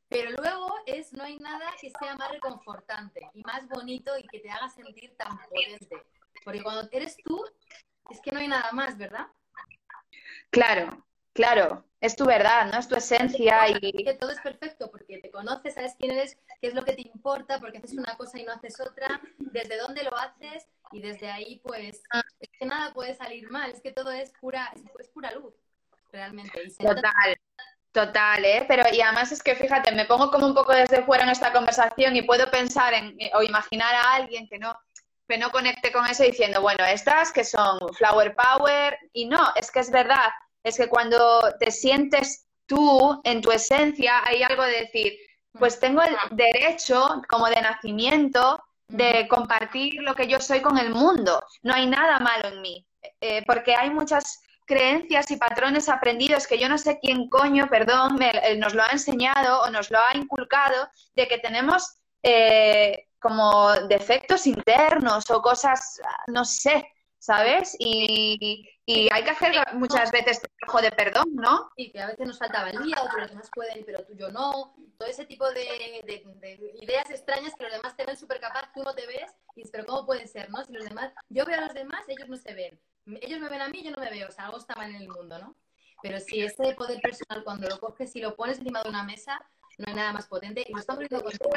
Pero 0.09 0.31
luego 0.31 0.73
es, 0.87 1.13
no 1.13 1.25
hay 1.25 1.37
nada 1.39 1.67
que 1.81 1.91
sea 2.01 2.15
más 2.15 2.31
reconfortante 2.31 3.29
y 3.35 3.43
más 3.43 3.69
bonito 3.69 4.17
y 4.17 4.23
que 4.27 4.41
te 4.41 4.51
haga 4.51 4.69
sentir 4.71 5.17
tan 5.17 5.37
potente. 5.37 6.03
Porque 6.45 6.63
cuando 6.63 6.89
eres 6.93 7.17
tú, 7.25 7.45
es 8.11 8.21
que 8.21 8.31
no 8.31 8.39
hay 8.39 8.49
nada 8.49 8.71
más, 8.73 8.97
¿verdad? 8.97 9.27
Claro, 10.51 11.05
claro, 11.33 11.85
es 12.01 12.15
tu 12.15 12.25
verdad, 12.25 12.71
¿no? 12.73 12.79
Es 12.79 12.89
tu 12.89 12.95
esencia 12.95 13.69
y... 13.69 14.05
Que 14.05 14.15
todo 14.15 14.31
es 14.31 14.41
perfecto 14.41 14.91
porque 14.91 15.19
te 15.19 15.31
conoces, 15.31 15.75
sabes 15.75 15.95
quién 15.99 16.13
eres, 16.13 16.39
qué 16.67 16.71
es 16.71 16.75
lo 16.75 16.85
que 16.85 16.95
te 16.95 17.03
importa, 17.03 17.61
porque 17.61 17.79
haces 17.79 17.93
una 17.93 18.17
cosa 18.17 18.41
y 18.41 18.45
no 18.45 18.53
haces 18.53 18.81
otra, 18.81 19.21
desde 19.39 19.79
dónde 19.79 20.03
lo 20.03 20.17
haces 20.17 20.67
y 20.91 21.01
desde 21.01 21.31
ahí 21.31 21.61
pues 21.63 22.03
es 22.41 22.51
que 22.59 22.67
nada 22.67 22.93
puede 22.93 23.15
salir 23.15 23.49
mal, 23.51 23.71
es 23.71 23.81
que 23.81 23.93
todo 23.93 24.11
es 24.11 24.33
pura, 24.41 24.73
es 24.99 25.09
pura 25.11 25.31
luz, 25.31 25.55
realmente. 26.11 26.61
Total. 26.77 27.37
Total, 27.93 28.45
¿eh? 28.45 28.65
Pero 28.69 28.83
y 28.93 29.01
además 29.01 29.31
es 29.31 29.43
que 29.43 29.55
fíjate, 29.55 29.93
me 29.93 30.07
pongo 30.07 30.31
como 30.31 30.47
un 30.47 30.55
poco 30.55 30.75
desde 30.75 31.05
fuera 31.05 31.23
en 31.23 31.31
esta 31.31 31.53
conversación 31.53 32.17
y 32.17 32.23
puedo 32.23 32.51
pensar 32.51 32.93
en, 32.93 33.17
o 33.35 33.43
imaginar 33.43 33.95
a 33.95 34.15
alguien 34.15 34.49
que 34.49 34.59
no, 34.59 34.77
que 35.29 35.39
no 35.39 35.51
conecte 35.53 35.93
con 35.93 36.05
eso 36.05 36.25
diciendo, 36.25 36.61
bueno, 36.61 36.85
estas 36.85 37.33
que 37.33 37.45
son 37.45 37.79
flower 37.95 38.35
power, 38.35 38.99
y 39.13 39.27
no, 39.27 39.53
es 39.55 39.71
que 39.71 39.81
es 39.81 39.91
verdad, 39.91 40.31
es 40.65 40.77
que 40.77 40.89
cuando 40.89 41.55
te 41.61 41.71
sientes 41.71 42.49
tú 42.67 43.21
en 43.25 43.41
tu 43.41 43.53
esencia, 43.53 44.21
hay 44.27 44.43
algo 44.43 44.65
de 44.65 44.81
decir, 44.81 45.17
pues 45.59 45.81
tengo 45.81 46.03
el 46.03 46.17
derecho 46.31 47.23
como 47.29 47.47
de 47.47 47.61
nacimiento 47.61 48.63
de 48.89 49.27
compartir 49.29 49.95
lo 50.03 50.15
que 50.15 50.29
yo 50.29 50.41
soy 50.41 50.61
con 50.61 50.79
el 50.79 50.91
mundo. 50.91 51.43
No 51.63 51.75
hay 51.75 51.87
nada 51.87 52.19
malo 52.21 52.49
en 52.49 52.63
mí, 52.63 52.87
eh, 53.21 53.43
porque 53.47 53.75
hay 53.75 53.91
muchas 53.91 54.41
creencias 54.65 55.31
y 55.31 55.37
patrones 55.37 55.89
aprendidos 55.89 56.47
que 56.47 56.59
yo 56.59 56.69
no 56.69 56.77
sé 56.77 56.99
quién 57.01 57.29
coño, 57.29 57.69
perdón, 57.69 58.21
eh, 58.21 58.57
nos 58.57 58.75
lo 58.75 58.83
ha 58.83 58.89
enseñado 58.89 59.63
o 59.63 59.71
nos 59.71 59.91
lo 59.91 59.99
ha 59.99 60.17
inculcado, 60.17 60.89
de 61.15 61.29
que 61.29 61.39
tenemos 61.39 61.99
eh, 62.23 63.07
como 63.21 63.73
defectos 63.89 64.47
internos 64.47 65.31
o 65.31 65.41
cosas, 65.41 66.01
no 66.27 66.45
sé, 66.45 66.93
¿sabes? 67.27 67.77
Y, 67.81 68.69
hay 68.87 69.25
que 69.25 69.31
hacer 69.31 69.53
muchas 69.75 70.13
veces 70.13 70.41
trabajo 70.41 70.81
de 70.81 70.93
perdón, 70.93 71.35
¿no? 71.35 71.69
Sí, 71.77 71.91
que 71.91 72.01
a 72.01 72.07
veces 72.07 72.25
nos 72.25 72.39
falta 72.39 72.63
valía, 72.63 73.03
otros 73.03 73.31
demás 73.31 73.51
pueden, 73.53 73.85
pero 73.85 74.05
tú 74.05 74.15
yo 74.15 74.31
no. 74.31 74.77
Todo 74.97 75.09
ese 75.09 75.27
tipo 75.27 75.51
de, 75.51 76.05
ideas 76.81 77.11
extrañas 77.11 77.53
que 77.57 77.65
los 77.65 77.73
demás 77.73 77.97
te 77.97 78.05
ven 78.05 78.17
súper 78.17 78.39
capaz, 78.39 78.73
tú 78.73 78.85
no 78.85 78.95
te 78.95 79.07
ves, 79.09 79.35
y 79.57 79.61
dices, 79.61 79.73
pero 79.73 79.87
¿cómo 79.87 80.07
puede 80.07 80.29
ser, 80.29 80.51
no? 80.51 80.65
Si 80.65 80.73
los 80.73 80.85
demás, 80.85 81.13
yo 81.29 81.45
veo 81.45 81.59
a 81.59 81.63
los 81.63 81.75
demás, 81.75 82.05
ellos 82.07 82.29
no 82.29 82.37
se 82.37 82.55
ven. 82.55 82.81
Ellos 83.21 83.41
me 83.41 83.49
ven 83.49 83.61
a 83.61 83.69
mí, 83.69 83.83
yo 83.83 83.91
no 83.91 84.01
me 84.01 84.11
veo, 84.11 84.29
o 84.29 84.33
sea, 84.33 84.45
algo 84.47 84.59
está 84.59 84.77
mal 84.77 84.91
en 84.91 85.03
el 85.03 85.09
mundo, 85.09 85.37
¿no? 85.41 85.57
Pero 86.03 86.21
si 86.21 86.43
ese 86.43 86.75
poder 86.75 87.01
personal, 87.01 87.43
cuando 87.43 87.69
lo 87.69 87.81
coges 87.81 88.15
y 88.15 88.21
lo 88.21 88.37
pones 88.37 88.59
encima 88.59 88.83
de 88.85 88.89
una 88.89 89.03
mesa, 89.03 89.45
no 89.79 89.85
hay 89.89 89.95
nada 89.95 90.13
más 90.13 90.27
potente. 90.27 90.65
Y 90.67 90.73
lo 90.73 90.81
estamos 90.81 91.01
viendo 91.01 91.23
contigo, 91.23 91.51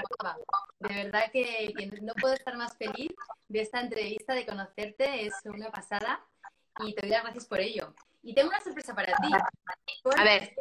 De 0.80 1.04
verdad 1.04 1.32
que, 1.32 1.74
no 2.02 2.14
puedo 2.16 2.34
estar 2.34 2.58
más 2.58 2.76
feliz 2.78 3.12
de 3.48 3.62
esta 3.62 3.82
entrevista, 3.82 4.34
de 4.34 4.46
conocerte. 4.46 5.26
Es 5.26 5.34
una 5.46 5.72
pasada 5.72 6.26
y 6.80 6.94
te 6.94 7.02
doy 7.02 7.12
las 7.12 7.24
gracias 7.24 7.46
por 7.46 7.60
ello. 7.60 7.94
Y 8.22 8.34
tengo 8.34 8.50
una 8.50 8.62
sorpresa 8.62 8.94
para 8.94 9.14
ti. 9.18 9.32
A 10.18 10.24
ver. 10.24 10.54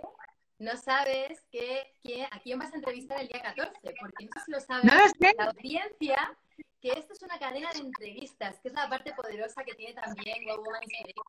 No 0.58 0.76
sabes 0.76 1.40
que, 1.52 1.94
a 2.32 2.40
quién 2.40 2.58
vas 2.58 2.72
a 2.72 2.76
entrevistar 2.76 3.20
el 3.20 3.28
día 3.28 3.40
14, 3.40 3.78
porque 4.00 4.24
no 4.24 4.30
sé 4.34 4.44
si 4.44 4.50
lo 4.50 4.60
sabes. 4.60 4.84
No 4.84 5.08
sé. 5.20 5.34
La 5.38 5.44
audiencia 5.44 6.36
que 6.80 6.90
esto 6.90 7.12
es 7.12 7.22
una 7.22 7.38
cadena 7.38 7.72
de 7.72 7.80
entrevistas, 7.80 8.58
que 8.60 8.68
es 8.68 8.74
la 8.74 8.88
parte 8.88 9.12
poderosa 9.14 9.64
que 9.64 9.74
tiene 9.74 9.94
también 9.94 10.44
Wow 10.46 10.58
Woman 10.64 10.80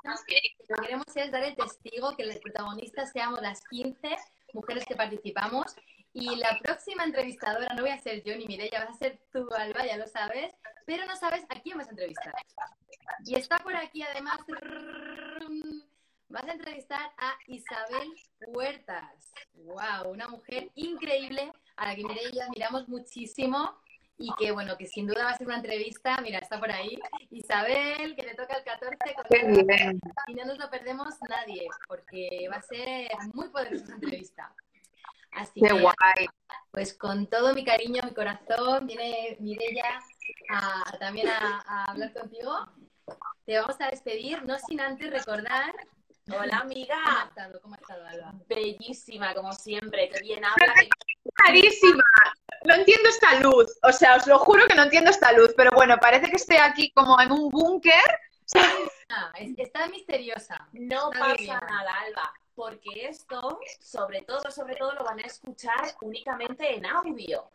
Lo 0.03 0.15
que 0.27 0.82
queremos 0.82 1.05
es 1.15 1.32
dar 1.32 1.43
el 1.43 1.55
testigo 1.55 2.15
que 2.15 2.25
los 2.25 2.38
protagonistas 2.38 3.11
seamos 3.11 3.41
las 3.41 3.61
15 3.69 4.15
mujeres 4.53 4.86
que 4.86 4.95
participamos 4.95 5.75
y 6.14 6.36
la 6.36 6.57
próxima 6.62 7.03
entrevistadora 7.03 7.74
no 7.76 7.84
voy 7.84 7.91
a 7.91 7.99
ser 7.99 8.24
yo 8.24 8.36
ni 8.36 8.45
Mireia, 8.47 8.86
vas 8.86 8.95
a 8.95 8.99
ser 8.99 9.20
tú, 9.32 9.47
Alba, 9.55 9.86
ya 9.86 9.97
lo 9.97 10.07
sabes, 10.07 10.53
pero 10.86 11.05
no 11.05 11.16
sabes 11.16 11.43
a 11.49 11.60
quién 11.60 11.78
vas 11.78 11.88
a 11.88 11.91
entrevistar. 11.91 12.34
Y 13.26 13.36
está 13.36 13.57
por 13.60 13.76
aquí 13.76 14.01
además, 14.01 14.39
vas 16.30 16.43
a 16.43 16.51
entrevistar 16.51 17.12
a 17.18 17.38
Isabel 17.47 18.14
Huertas. 18.47 19.32
¡Wow! 19.53 20.12
Una 20.12 20.28
mujer 20.28 20.70
increíble 20.76 21.51
a 21.76 21.86
la 21.86 21.95
que 21.95 22.03
Mireia 22.03 22.30
y 22.30 22.36
yo 22.36 22.43
admiramos 22.43 22.88
muchísimo 22.88 23.80
y 24.18 24.34
que 24.38 24.51
bueno, 24.51 24.78
que 24.78 24.86
sin 24.86 25.07
duda 25.07 25.24
va 25.24 25.32
a 25.32 25.38
ser 25.38 25.47
una 25.47 25.57
entrevista, 25.57 26.20
mira, 26.22 26.39
está 26.39 26.60
por 26.60 26.70
ahí, 26.70 26.99
Isabel, 27.30 28.16
que 28.16 28.24
le 28.24 28.36
toca 28.36 28.57
el 28.57 28.64
14 28.66 28.97
con 29.16 30.10
y 30.28 30.34
no 30.34 30.45
nos 30.45 30.57
lo 30.57 30.70
perdemos 30.70 31.16
nadie, 31.30 31.68
porque 31.88 32.47
va 32.51 32.57
a 32.57 32.62
ser 32.62 33.10
muy 33.34 33.47
poderosa 33.47 33.86
esa 33.86 33.93
entrevista. 33.93 34.53
Así 35.32 35.61
Qué 35.61 35.71
guay. 35.71 36.27
Pues 36.71 36.93
con 36.93 37.27
todo 37.27 37.53
mi 37.53 37.63
cariño, 37.63 38.01
mi 38.03 38.13
corazón, 38.13 38.88
viene 38.88 39.38
Mireia 39.39 39.99
a, 40.49 40.97
también 40.99 41.30
a, 41.30 41.86
hablar 41.86 42.13
contigo. 42.13 42.67
Te 43.45 43.59
vamos 43.59 43.75
a 43.80 43.89
despedir, 43.89 44.43
no 44.43 44.57
sin 44.59 44.80
antes 44.80 45.09
recordar. 45.09 45.73
Hola, 46.27 46.59
amiga. 46.59 46.95
¿Cómo 47.03 47.17
ha 47.17 47.23
estado, 47.23 47.61
¿Cómo 47.61 47.75
ha 47.75 47.77
estado 47.77 48.07
Alba? 48.07 48.34
Bellísima, 48.47 49.34
como 49.34 49.51
siempre. 49.53 50.09
Qué 50.09 50.21
bien 50.21 50.45
habla. 50.45 50.73
Carísima. 51.34 52.03
No 52.65 52.75
entiendo 52.75 53.09
esta 53.09 53.39
luz. 53.39 53.80
O 53.82 53.91
sea, 53.91 54.17
os 54.17 54.27
lo 54.27 54.38
juro 54.38 54.67
que 54.67 54.75
no 54.75 54.84
entiendo 54.84 55.09
esta 55.09 55.32
luz. 55.32 55.53
Pero 55.57 55.71
bueno, 55.71 55.97
parece 55.99 56.30
que 56.30 56.36
estoy 56.36 56.57
aquí 56.57 56.91
como 56.91 57.19
en 57.19 57.32
un 57.32 57.49
búnker. 57.49 58.19
Ah, 59.09 59.32
está 59.57 59.88
misteriosa. 59.88 60.67
No 60.73 61.09
pasa 61.09 61.59
nada, 61.61 61.99
Alba 62.01 62.34
porque 62.60 63.07
esto, 63.07 63.57
sobre 63.80 64.24
todo, 64.24 64.51
sobre 64.51 64.76
todo, 64.76 64.91
lo 64.91 65.05
van 65.05 65.20
a 65.20 65.22
escuchar 65.22 65.95
únicamente 66.01 66.76
en 66.76 66.86
audio, 66.86 67.49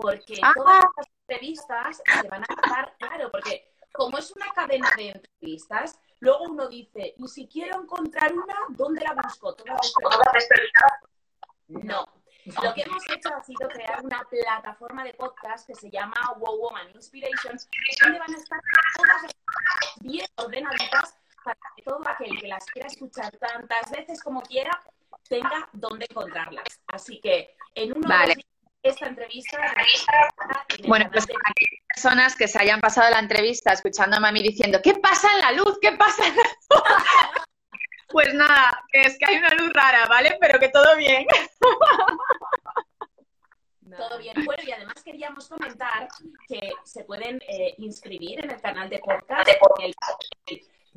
porque 0.00 0.40
ah. 0.42 0.50
todas 0.56 0.82
las 0.96 1.06
entrevistas 1.28 2.02
se 2.22 2.28
van 2.28 2.42
a 2.42 2.46
estar, 2.54 2.96
claro, 2.96 3.30
porque 3.30 3.70
como 3.92 4.16
es 4.16 4.34
una 4.34 4.46
cadena 4.54 4.88
de 4.96 5.10
entrevistas, 5.10 6.00
luego 6.20 6.44
uno 6.44 6.68
dice, 6.68 7.14
y 7.18 7.28
si 7.28 7.46
quiero 7.46 7.82
encontrar 7.82 8.32
una, 8.32 8.54
¿dónde 8.70 9.02
la 9.02 9.12
busco? 9.22 9.54
Todas 9.54 9.94
No. 11.68 12.06
Lo 12.62 12.72
que 12.72 12.82
hemos 12.82 13.10
hecho 13.10 13.28
ha 13.34 13.42
sido 13.42 13.68
crear 13.68 14.02
una 14.02 14.22
plataforma 14.24 15.04
de 15.04 15.12
podcast 15.12 15.66
que 15.66 15.74
se 15.74 15.90
llama 15.90 16.14
Wow 16.38 16.60
Woman 16.60 16.92
Inspirations, 16.94 17.68
donde 18.00 18.18
van 18.18 18.34
a 18.34 18.38
estar 18.38 18.60
todas 18.96 19.32
bien 20.00 20.26
ordenaditas 20.36 21.14
para 21.46 21.58
que 21.76 21.82
todo 21.82 22.00
aquel 22.08 22.36
que 22.40 22.48
las 22.48 22.66
quiera 22.66 22.88
escuchar 22.88 23.30
tantas 23.36 23.88
veces 23.92 24.20
como 24.20 24.42
quiera 24.42 24.82
tenga 25.28 25.68
dónde 25.72 26.06
encontrarlas. 26.10 26.66
Así 26.88 27.20
que 27.20 27.56
en 27.74 27.96
una 27.96 28.08
vale. 28.08 28.34
esta 28.82 29.06
entrevista. 29.06 29.58
Bueno, 30.88 31.08
pues 31.12 31.24
hay 31.28 31.66
personas 31.94 32.34
que 32.34 32.48
se 32.48 32.58
hayan 32.58 32.80
pasado 32.80 33.10
la 33.10 33.20
entrevista 33.20 33.72
escuchando 33.72 34.16
a 34.16 34.20
mami 34.20 34.42
diciendo, 34.42 34.80
¿qué 34.82 34.94
pasa 34.94 35.28
en 35.34 35.40
la 35.40 35.52
luz? 35.52 35.78
¿Qué 35.80 35.92
pasa 35.92 36.26
en 36.26 36.36
la 36.36 36.42
luz? 36.42 36.70
pues 38.08 38.34
nada, 38.34 38.82
que 38.90 39.02
es 39.02 39.16
que 39.18 39.26
hay 39.26 39.36
una 39.36 39.50
luz 39.50 39.72
rara, 39.72 40.06
¿vale? 40.06 40.36
Pero 40.40 40.58
que 40.58 40.68
todo 40.68 40.96
bien. 40.96 41.26
Todo 43.96 44.18
bien. 44.18 44.34
Bueno, 44.44 44.62
y 44.66 44.72
además 44.72 45.02
queríamos 45.02 45.48
comentar 45.48 46.06
que 46.48 46.72
se 46.84 47.04
pueden 47.04 47.40
eh, 47.48 47.74
inscribir 47.78 48.44
en 48.44 48.50
el 48.50 48.60
canal 48.60 48.90
de 48.90 48.98
podcast 48.98 49.48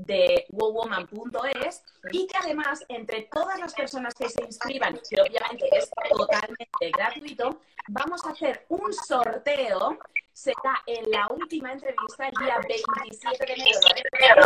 de 0.06 0.46
wowwoman.es 0.50 1.84
y 2.12 2.28
que 2.28 2.38
además 2.38 2.84
entre 2.88 3.24
todas 3.24 3.60
las 3.60 3.74
personas 3.74 4.14
que 4.14 4.30
se 4.30 4.44
inscriban, 4.44 5.00
que 5.10 5.22
obviamente 5.22 5.70
es 5.74 5.90
totalmente 6.10 6.92
gratuito, 6.92 7.62
vamos 7.88 8.26
a 8.26 8.32
hacer 8.32 8.66
un 8.70 8.94
sorteo 8.94 10.00
será 10.40 10.82
en 10.86 11.12
la 11.12 11.28
última 11.28 11.74
entrevista 11.74 12.28
el 12.28 12.34
día 12.46 12.58
27 12.66 13.46
de 13.46 13.54
enero. 13.54 14.42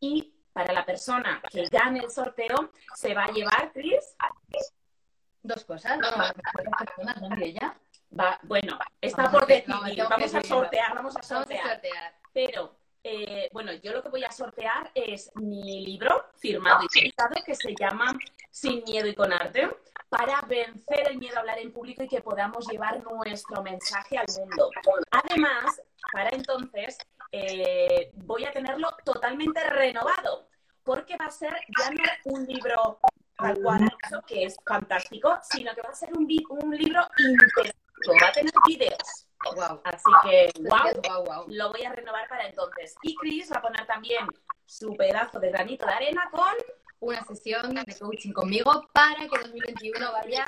Y 0.00 0.34
para 0.52 0.72
la 0.72 0.84
persona 0.84 1.40
que 1.48 1.66
gane 1.66 2.00
el 2.00 2.10
sorteo, 2.10 2.72
se 2.96 3.14
va 3.14 3.24
a 3.24 3.30
llevar, 3.30 3.72
Chris. 3.72 4.16
Dos 5.42 5.64
cosas, 5.64 5.96
no, 5.98 6.08
personas, 6.76 7.22
¿no, 7.22 7.46
ya? 7.46 7.78
Va, 8.18 8.38
bueno, 8.42 8.78
está 9.00 9.30
por 9.30 9.46
decidir. 9.46 10.04
vamos 10.08 10.34
a 10.34 10.42
sortear, 10.42 10.94
vamos 10.94 11.16
a 11.16 11.22
sortear. 11.22 11.62
Vamos 11.62 11.72
a 11.72 11.74
sortear. 11.74 12.14
Pero 12.32 12.79
eh, 13.02 13.48
bueno, 13.52 13.72
yo 13.72 13.92
lo 13.92 14.02
que 14.02 14.10
voy 14.10 14.24
a 14.24 14.30
sortear 14.30 14.90
es 14.94 15.30
mi 15.34 15.84
libro 15.84 16.26
firmado 16.36 16.84
y 16.84 16.88
publicado 16.88 17.34
que 17.44 17.54
se 17.54 17.74
llama 17.78 18.16
Sin 18.50 18.84
miedo 18.84 19.06
y 19.06 19.14
con 19.14 19.32
arte 19.32 19.70
para 20.10 20.40
vencer 20.42 21.08
el 21.08 21.18
miedo 21.18 21.36
a 21.36 21.40
hablar 21.40 21.58
en 21.58 21.72
público 21.72 22.02
y 22.02 22.08
que 22.08 22.20
podamos 22.20 22.66
llevar 22.68 23.02
nuestro 23.02 23.62
mensaje 23.62 24.18
al 24.18 24.26
mundo. 24.36 24.70
Además, 25.10 25.80
para 26.12 26.30
entonces 26.30 26.98
eh, 27.32 28.10
voy 28.14 28.44
a 28.44 28.52
tenerlo 28.52 28.88
totalmente 29.04 29.62
renovado 29.70 30.48
porque 30.82 31.16
va 31.16 31.26
a 31.26 31.30
ser 31.30 31.54
ya 31.78 31.90
no 31.90 32.02
un 32.24 32.46
libro 32.46 32.98
tal 33.36 33.62
cual, 33.62 33.88
que 34.26 34.44
es 34.44 34.56
fantástico, 34.66 35.38
sino 35.42 35.74
que 35.74 35.82
va 35.82 35.90
a 35.90 35.94
ser 35.94 36.10
un, 36.12 36.28
un 36.50 36.76
libro 36.76 37.00
interactivo, 37.16 38.14
va 38.20 38.28
a 38.28 38.32
tener 38.32 38.52
vídeos 39.40 39.80
Así 39.84 40.10
que, 40.22 40.52
wow, 41.08 41.44
lo 41.48 41.72
voy 41.72 41.84
a 41.84 41.92
renovar 41.92 42.28
para 42.28 42.46
entonces. 42.46 42.94
Y 43.02 43.14
Chris 43.16 43.50
va 43.52 43.56
a 43.56 43.62
poner 43.62 43.86
también 43.86 44.26
su 44.64 44.94
pedazo 44.96 45.40
de 45.40 45.50
granito 45.50 45.86
de 45.86 45.92
arena 45.92 46.28
con 46.30 46.54
una 47.00 47.24
sesión 47.24 47.74
de 47.74 47.98
coaching 47.98 48.32
conmigo 48.32 48.88
para 48.92 49.26
que 49.28 49.38
2021 49.38 50.12
vaya 50.12 50.44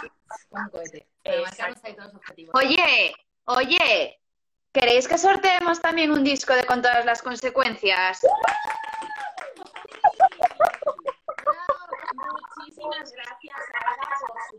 con 0.51 0.69
cohete. 0.71 1.09
Oye, 2.55 3.15
oye, 3.45 4.21
¿queréis 4.73 5.09
que 5.09 5.17
sorteemos 5.19 5.81
también 5.81 6.11
un 6.11 6.23
disco 6.23 6.53
de 6.55 6.65
con 6.65 6.83
todas 6.83 7.05
las 7.05 7.23
consecuencias? 7.23 8.21
Muchísimas 12.59 13.13
gracias, 13.13 13.57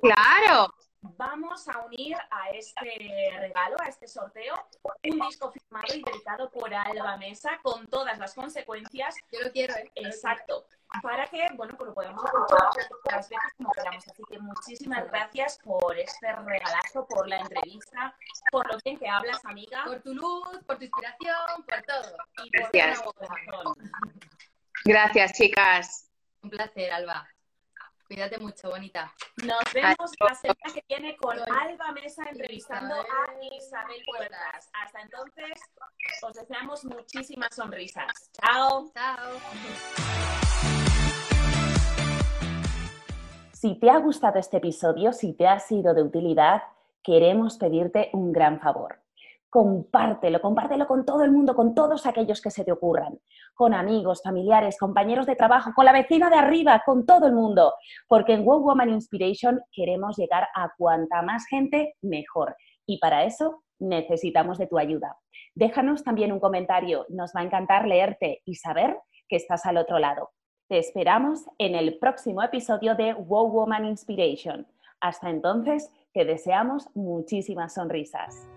Claro 0.01 0.73
vamos 1.04 1.68
a 1.68 1.80
unir 1.86 2.16
a 2.32 2.49
este 2.51 3.36
regalo, 3.39 3.78
a 3.82 3.89
este 3.89 4.08
sorteo, 4.08 4.56
un 5.04 5.20
disco 5.28 5.51
firmado 5.51 5.93
y 5.93 6.01
dedicado 6.01 6.49
por 6.49 6.74
Alba 6.74 7.18
Mesa 7.18 7.60
con 7.62 7.86
todas 7.88 8.18
las 8.18 8.34
consecuencias. 8.34 9.16
Yo 9.32 9.41
lo 9.41 9.51
quiero, 9.51 9.76
¿eh? 9.76 9.91
Exacto. 9.95 10.66
Para 11.01 11.26
que, 11.26 11.47
bueno, 11.56 11.76
pues 11.76 11.88
lo 11.88 11.93
podamos 11.93 12.24
escuchar 12.24 13.16
las 13.16 13.30
veces 13.30 13.54
como 13.58 13.72
queramos. 13.72 14.08
Así 14.08 14.24
que 14.30 14.39
muchísimas 14.39 15.08
gracias 15.08 15.60
por 15.64 15.97
este 15.97 16.32
regalazo, 16.34 17.06
por 17.08 17.28
la 17.28 17.39
entrevista, 17.39 18.16
por 18.51 18.72
lo 18.72 18.80
bien 18.84 18.97
que 18.97 19.10
hablas, 19.10 19.43
amiga. 19.45 19.84
Por 19.86 20.01
tu 20.01 20.14
luz, 20.14 20.60
por 20.66 20.78
tu 20.78 20.84
inspiración, 20.86 21.66
por 21.68 21.82
todo. 21.82 22.18
Y 22.43 22.51
por 22.51 22.72
gracias. 22.72 23.04
Gracias, 24.86 25.34
chicas. 25.34 26.12
Un 26.41 26.49
placer, 26.49 26.91
Alba. 26.91 27.32
Cuídate 28.14 28.38
mucho, 28.38 28.70
bonita. 28.70 29.11
Nos 29.43 29.74
vemos 29.74 30.11
la 30.20 30.36
semana 30.36 30.72
que 30.72 30.84
viene 30.88 31.18
con 31.18 31.36
Alba 31.36 31.91
Mesa 31.93 32.24
entrevistando 32.30 32.93
a 32.93 33.55
Isabel 33.57 34.03
Puertas. 34.05 34.70
Hasta 34.72 35.01
entonces, 35.01 35.59
os 36.22 36.34
deseamos 36.36 36.86
muchísimas 36.86 37.55
sonrisas. 37.55 38.30
Chao. 38.34 38.91
Chao. 38.93 39.32
Si 43.51 43.80
te 43.80 43.89
ha 43.89 43.97
gustado 43.97 44.38
este 44.38 44.57
episodio, 44.57 45.11
si 45.11 45.34
te 45.34 45.47
ha 45.47 45.59
sido 45.59 45.95
de 45.95 46.03
utilidad, 46.03 46.61
queremos 47.01 47.57
pedirte 47.57 48.11
un 48.14 48.32
gran 48.32 48.59
favor 48.59 49.03
compártelo, 49.54 50.41
compártelo 50.41 50.88
con 50.88 51.06
todo 51.06 51.24
el 51.24 51.32
mundo, 51.32 51.54
con 51.54 51.76
todos 51.76 52.08
aquellos 52.08 52.41
que 52.41 52.49
se 52.49 52.66
te 52.66 52.72
ocurran, 52.72 53.20
con 53.54 53.76
amigos, 53.76 54.24
familiares, 54.24 54.80
compañeros 54.80 55.28
de 55.28 55.36
trabajo, 55.36 55.74
con 55.76 55.86
la 55.86 55.91
vecina 55.91 56.28
de 56.32 56.38
arriba, 56.38 56.82
con 56.84 57.06
todo 57.06 57.28
el 57.28 57.34
mundo, 57.34 57.76
porque 58.08 58.34
en 58.34 58.45
Wow 58.45 58.64
Woman 58.64 58.89
Inspiration 58.89 59.62
queremos 59.72 60.18
llegar 60.18 60.47
a 60.56 60.72
cuanta 60.76 61.22
más 61.22 61.45
gente, 61.45 61.93
mejor. 62.01 62.56
Y 62.88 62.97
para 62.97 63.26
eso 63.26 63.62
necesitamos 63.78 64.58
de 64.58 64.66
tu 64.66 64.80
ayuda. 64.80 65.20
Déjanos 65.54 66.04
también 66.04 66.32
un 66.32 66.39
comentario, 66.39 67.06
nos 67.10 67.32
va 67.36 67.41
a 67.41 67.43
encantar 67.43 67.88
leerte 67.88 68.41
y 68.45 68.56
saber 68.56 68.97
que 69.30 69.36
estás 69.36 69.68
al 69.68 69.78
otro 69.78 69.99
lado. 69.99 70.32
Te 70.68 70.80
esperamos 70.80 71.45
en 71.60 71.76
el 71.76 71.99
próximo 71.99 72.41
episodio 72.41 72.95
de 72.95 73.14
Wow 73.14 73.51
Woman 73.51 73.86
Inspiration. 73.86 74.66
Hasta 74.99 75.30
entonces, 75.30 75.91
te 76.12 76.26
deseamos 76.26 76.89
muchísimas 76.95 77.76
sonrisas. 77.76 78.47